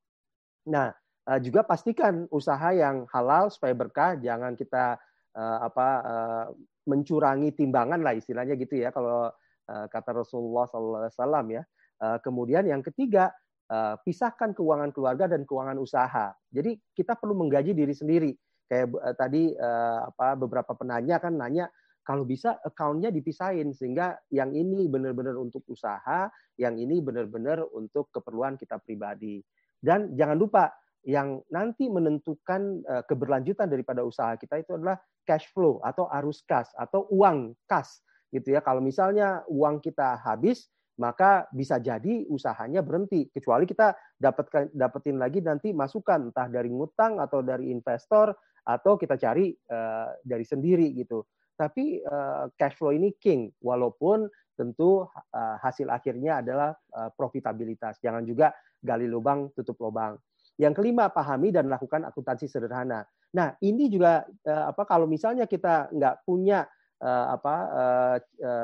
[0.71, 0.95] Nah,
[1.41, 5.01] juga pastikan usaha yang halal supaya berkah, jangan kita
[5.35, 6.47] uh, apa uh,
[6.89, 9.29] mencurangi timbangan lah istilahnya gitu ya kalau
[9.69, 11.63] uh, kata Rasulullah SAW ya.
[12.03, 13.31] Uh, kemudian yang ketiga
[13.71, 16.35] uh, pisahkan keuangan keluarga dan keuangan usaha.
[16.51, 18.33] Jadi kita perlu menggaji diri sendiri.
[18.67, 21.71] Kayak uh, tadi uh, apa beberapa penanya kan nanya
[22.05, 26.29] kalau bisa account-nya dipisahin sehingga yang ini benar-benar untuk usaha,
[26.61, 29.41] yang ini benar-benar untuk keperluan kita pribadi.
[29.81, 30.69] Dan jangan lupa
[31.05, 34.97] yang nanti menentukan uh, keberlanjutan daripada usaha kita itu adalah
[35.29, 38.01] cash flow atau arus kas atau uang kas
[38.33, 38.61] gitu ya.
[38.65, 40.69] Kalau misalnya uang kita habis,
[40.99, 47.19] maka bisa jadi usahanya berhenti kecuali kita dapatkan dapetin lagi nanti masukan entah dari ngutang
[47.19, 48.33] atau dari investor
[48.65, 51.27] atau kita cari uh, dari sendiri gitu.
[51.55, 57.99] Tapi uh, cash flow ini king walaupun tentu uh, hasil akhirnya adalah uh, profitabilitas.
[57.99, 60.15] Jangan juga gali lubang tutup lubang.
[60.55, 63.03] Yang kelima, pahami dan lakukan akuntansi sederhana.
[63.35, 66.63] Nah, ini juga uh, apa kalau misalnya kita nggak punya
[67.03, 68.17] uh, apa uh,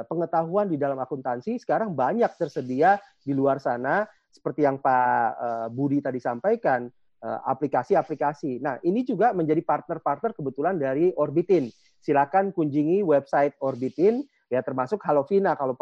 [0.07, 6.23] pengetahuan di dalam akuntansi, sekarang banyak tersedia di luar sana seperti yang Pak Budi tadi
[6.23, 6.87] sampaikan
[7.21, 8.63] aplikasi-aplikasi.
[8.63, 11.67] Nah, ini juga menjadi partner-partner kebetulan dari Orbitin.
[11.99, 15.75] Silakan kunjungi website Orbitin ya termasuk Halovina kalau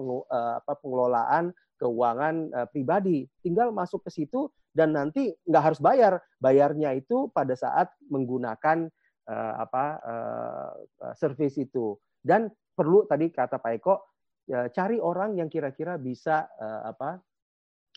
[0.65, 3.29] pengelolaan keuangan pribadi.
[3.45, 6.21] Tinggal masuk ke situ dan nanti nggak harus bayar.
[6.39, 8.89] Bayarnya itu pada saat menggunakan
[9.29, 10.71] uh, apa uh,
[11.15, 11.97] service itu.
[12.19, 17.11] Dan perlu tadi kata Pak Eko uh, cari orang yang kira-kira bisa uh, apa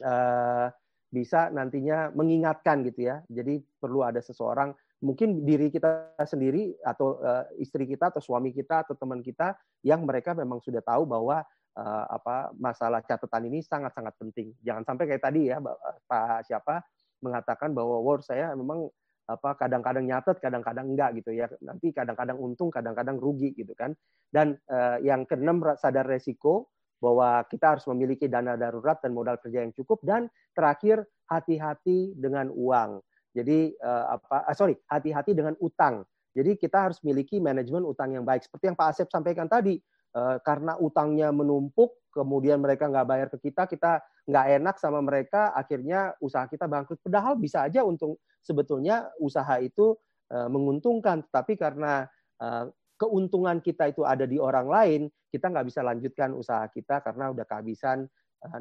[0.04, 0.68] uh,
[1.12, 3.20] bisa nantinya mengingatkan gitu ya.
[3.28, 4.72] Jadi perlu ada seseorang
[5.02, 10.06] mungkin diri kita sendiri atau uh, istri kita atau suami kita atau teman kita yang
[10.06, 11.42] mereka memang sudah tahu bahwa
[11.78, 14.52] uh, apa masalah catatan ini sangat-sangat penting.
[14.66, 15.62] Jangan sampai kayak tadi ya
[16.08, 16.84] Pak siapa
[17.22, 18.90] mengatakan bahwa war saya memang
[19.30, 21.48] apa kadang-kadang nyatet, kadang-kadang enggak gitu ya.
[21.64, 23.96] Nanti kadang-kadang untung, kadang-kadang rugi gitu kan.
[24.28, 26.68] Dan uh, yang keenam sadar resiko
[27.02, 32.52] bahwa kita harus memiliki dana darurat dan modal kerja yang cukup dan terakhir hati-hati dengan
[32.52, 33.00] uang.
[33.32, 36.04] Jadi uh, apa uh, sorry, hati-hati dengan utang.
[36.32, 40.01] Jadi kita harus miliki manajemen utang yang baik seperti yang Pak Asep sampaikan tadi Eh,
[40.44, 46.14] karena utangnya menumpuk, kemudian mereka nggak bayar ke kita, kita nggak enak sama mereka, akhirnya
[46.20, 47.00] usaha kita bangkrut.
[47.00, 49.96] Padahal bisa aja untung sebetulnya usaha itu
[50.30, 52.06] eh, menguntungkan, tapi karena
[52.44, 52.68] eh,
[53.00, 55.02] keuntungan kita itu ada di orang lain,
[55.32, 58.06] kita nggak bisa lanjutkan usaha kita karena udah kehabisan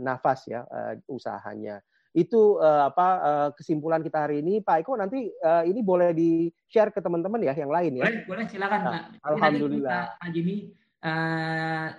[0.00, 0.64] nafas ya
[1.08, 1.80] usahanya.
[2.10, 3.08] itu apa
[3.54, 4.58] kesimpulan kita hari ini.
[4.58, 5.30] Pak Eko nanti
[5.68, 8.06] ini boleh di share ke teman-teman ya yang lain ya.
[8.08, 10.18] Boleh, boleh silakan nah, Alhamdulillah.
[10.18, 10.74] Pak Jimmy,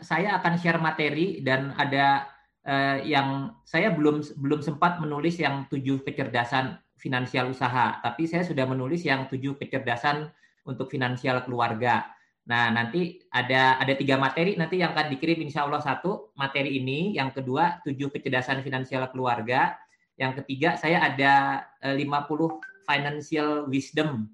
[0.02, 2.30] saya akan share materi dan ada
[2.66, 8.70] uh, yang saya belum belum sempat menulis yang tujuh kecerdasan finansial usaha, tapi saya sudah
[8.70, 10.30] menulis yang tujuh kecerdasan
[10.70, 12.06] untuk finansial keluarga.
[12.46, 17.18] Nah, nanti ada ada tiga materi nanti yang akan dikirim insya Allah satu materi ini,
[17.18, 19.78] yang kedua tujuh kecerdasan finansial keluarga,
[20.18, 24.30] yang ketiga saya ada uh, eh, 50 financial wisdom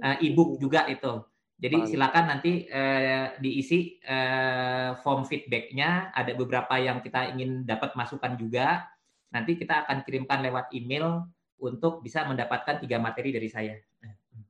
[0.00, 1.20] ebook juga itu.
[1.60, 6.08] Jadi silakan nanti uh, diisi uh, form feedbacknya.
[6.16, 8.88] Ada beberapa yang kita ingin dapat masukan juga.
[9.28, 11.28] Nanti kita akan kirimkan lewat email
[11.60, 13.76] untuk bisa mendapatkan tiga materi dari saya.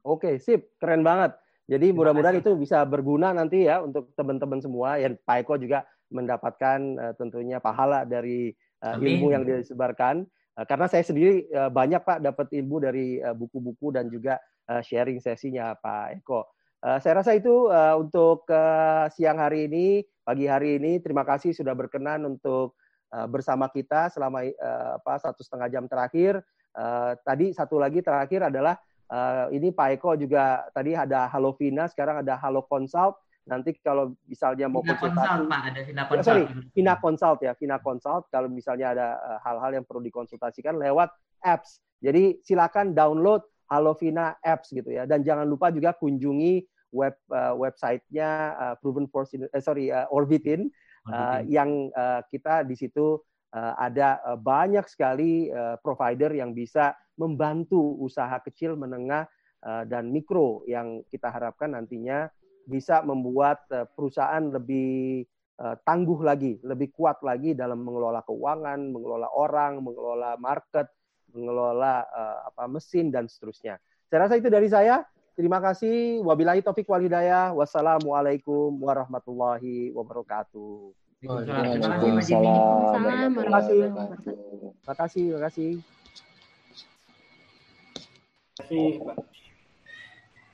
[0.07, 1.35] Oke, sip, keren banget.
[1.67, 4.95] Jadi mudah-mudahan itu bisa berguna nanti ya untuk teman-teman semua.
[5.03, 5.83] Yang Pak Eko juga
[6.15, 8.55] mendapatkan uh, tentunya pahala dari
[8.87, 10.23] uh, ilmu yang disebarkan.
[10.55, 14.39] Uh, karena saya sendiri uh, banyak Pak dapat ilmu dari buku-buku uh, dan juga
[14.71, 16.47] uh, sharing sesinya Pak Eko.
[16.81, 21.01] Uh, saya rasa itu uh, untuk uh, siang hari ini, pagi hari ini.
[21.01, 22.77] Terima kasih sudah berkenan untuk
[23.13, 26.41] uh, bersama kita selama uh, apa satu setengah jam terakhir.
[26.73, 28.77] Uh, tadi satu lagi terakhir adalah
[29.11, 33.19] Uh, ini Pak Eko juga tadi ada Halo Vina, sekarang ada Halo Consult.
[33.43, 36.27] Nanti kalau misalnya mau Vina konsultasi, Consult, Pak, ada Vina Consult.
[36.31, 38.31] Sorry, Vina Consult ya, Vina Consult.
[38.31, 41.11] Kalau misalnya ada hal-hal uh, yang perlu dikonsultasikan lewat
[41.43, 41.83] apps.
[41.99, 45.07] Jadi silakan download Halo Vina apps gitu ya.
[45.07, 50.67] Dan jangan lupa juga kunjungi web uh, websitenya uh, Proven Force, eh, sorry uh, Orbitin,
[51.07, 53.23] uh, yang uh, kita di situ
[53.55, 59.29] uh, ada uh, banyak sekali uh, provider yang bisa membantu usaha kecil, menengah,
[59.61, 62.33] eh, dan mikro yang kita harapkan nantinya
[62.65, 65.29] bisa membuat eh, perusahaan lebih
[65.61, 70.89] tangguh lagi, lebih kuat lagi dalam mengelola keuangan, mengelola orang, mengelola market,
[71.35, 72.05] mengelola
[72.47, 73.79] apa mesin dan seterusnya.
[74.11, 75.07] Saya rasa itu dari saya.
[75.39, 76.21] Terima kasih.
[76.21, 77.55] Wabillahi taufik walhidayah.
[77.57, 80.93] Wassalamualaikum warahmatullahi wabarakatuh.
[81.25, 83.01] Waalaikumsalam.
[83.01, 83.81] Terima kasih.
[83.89, 85.25] Terima kasih.
[85.31, 85.71] Terima kasih.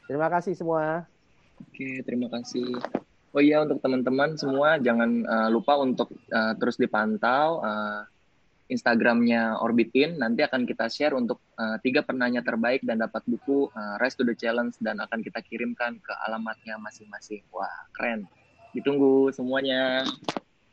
[0.07, 1.11] Terima kasih semua.
[1.59, 2.78] Oke, terima kasih.
[3.36, 8.09] Oh iya untuk teman-teman semua jangan uh, lupa untuk uh, terus dipantau uh,
[8.66, 10.18] Instagramnya Orbitin.
[10.18, 14.26] Nanti akan kita share untuk uh, tiga penanya terbaik dan dapat buku uh, Rise to
[14.26, 17.47] the Challenge dan akan kita kirimkan ke alamatnya masing-masing.
[17.55, 18.26] Wah keren.
[18.74, 20.05] Ditunggu semuanya.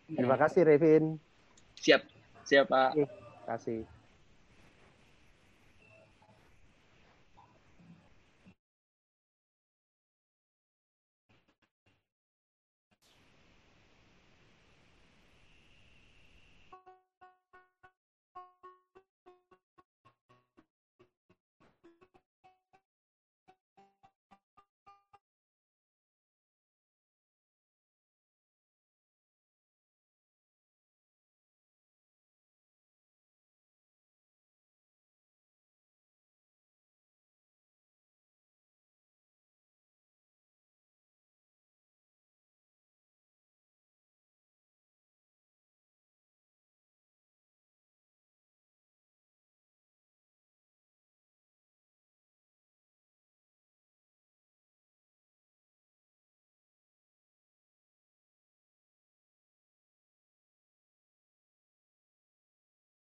[0.09, 1.21] Terima kasih Revin.
[1.79, 2.01] Siap,
[2.43, 2.97] siap Pak.
[2.97, 3.92] Terima kasih.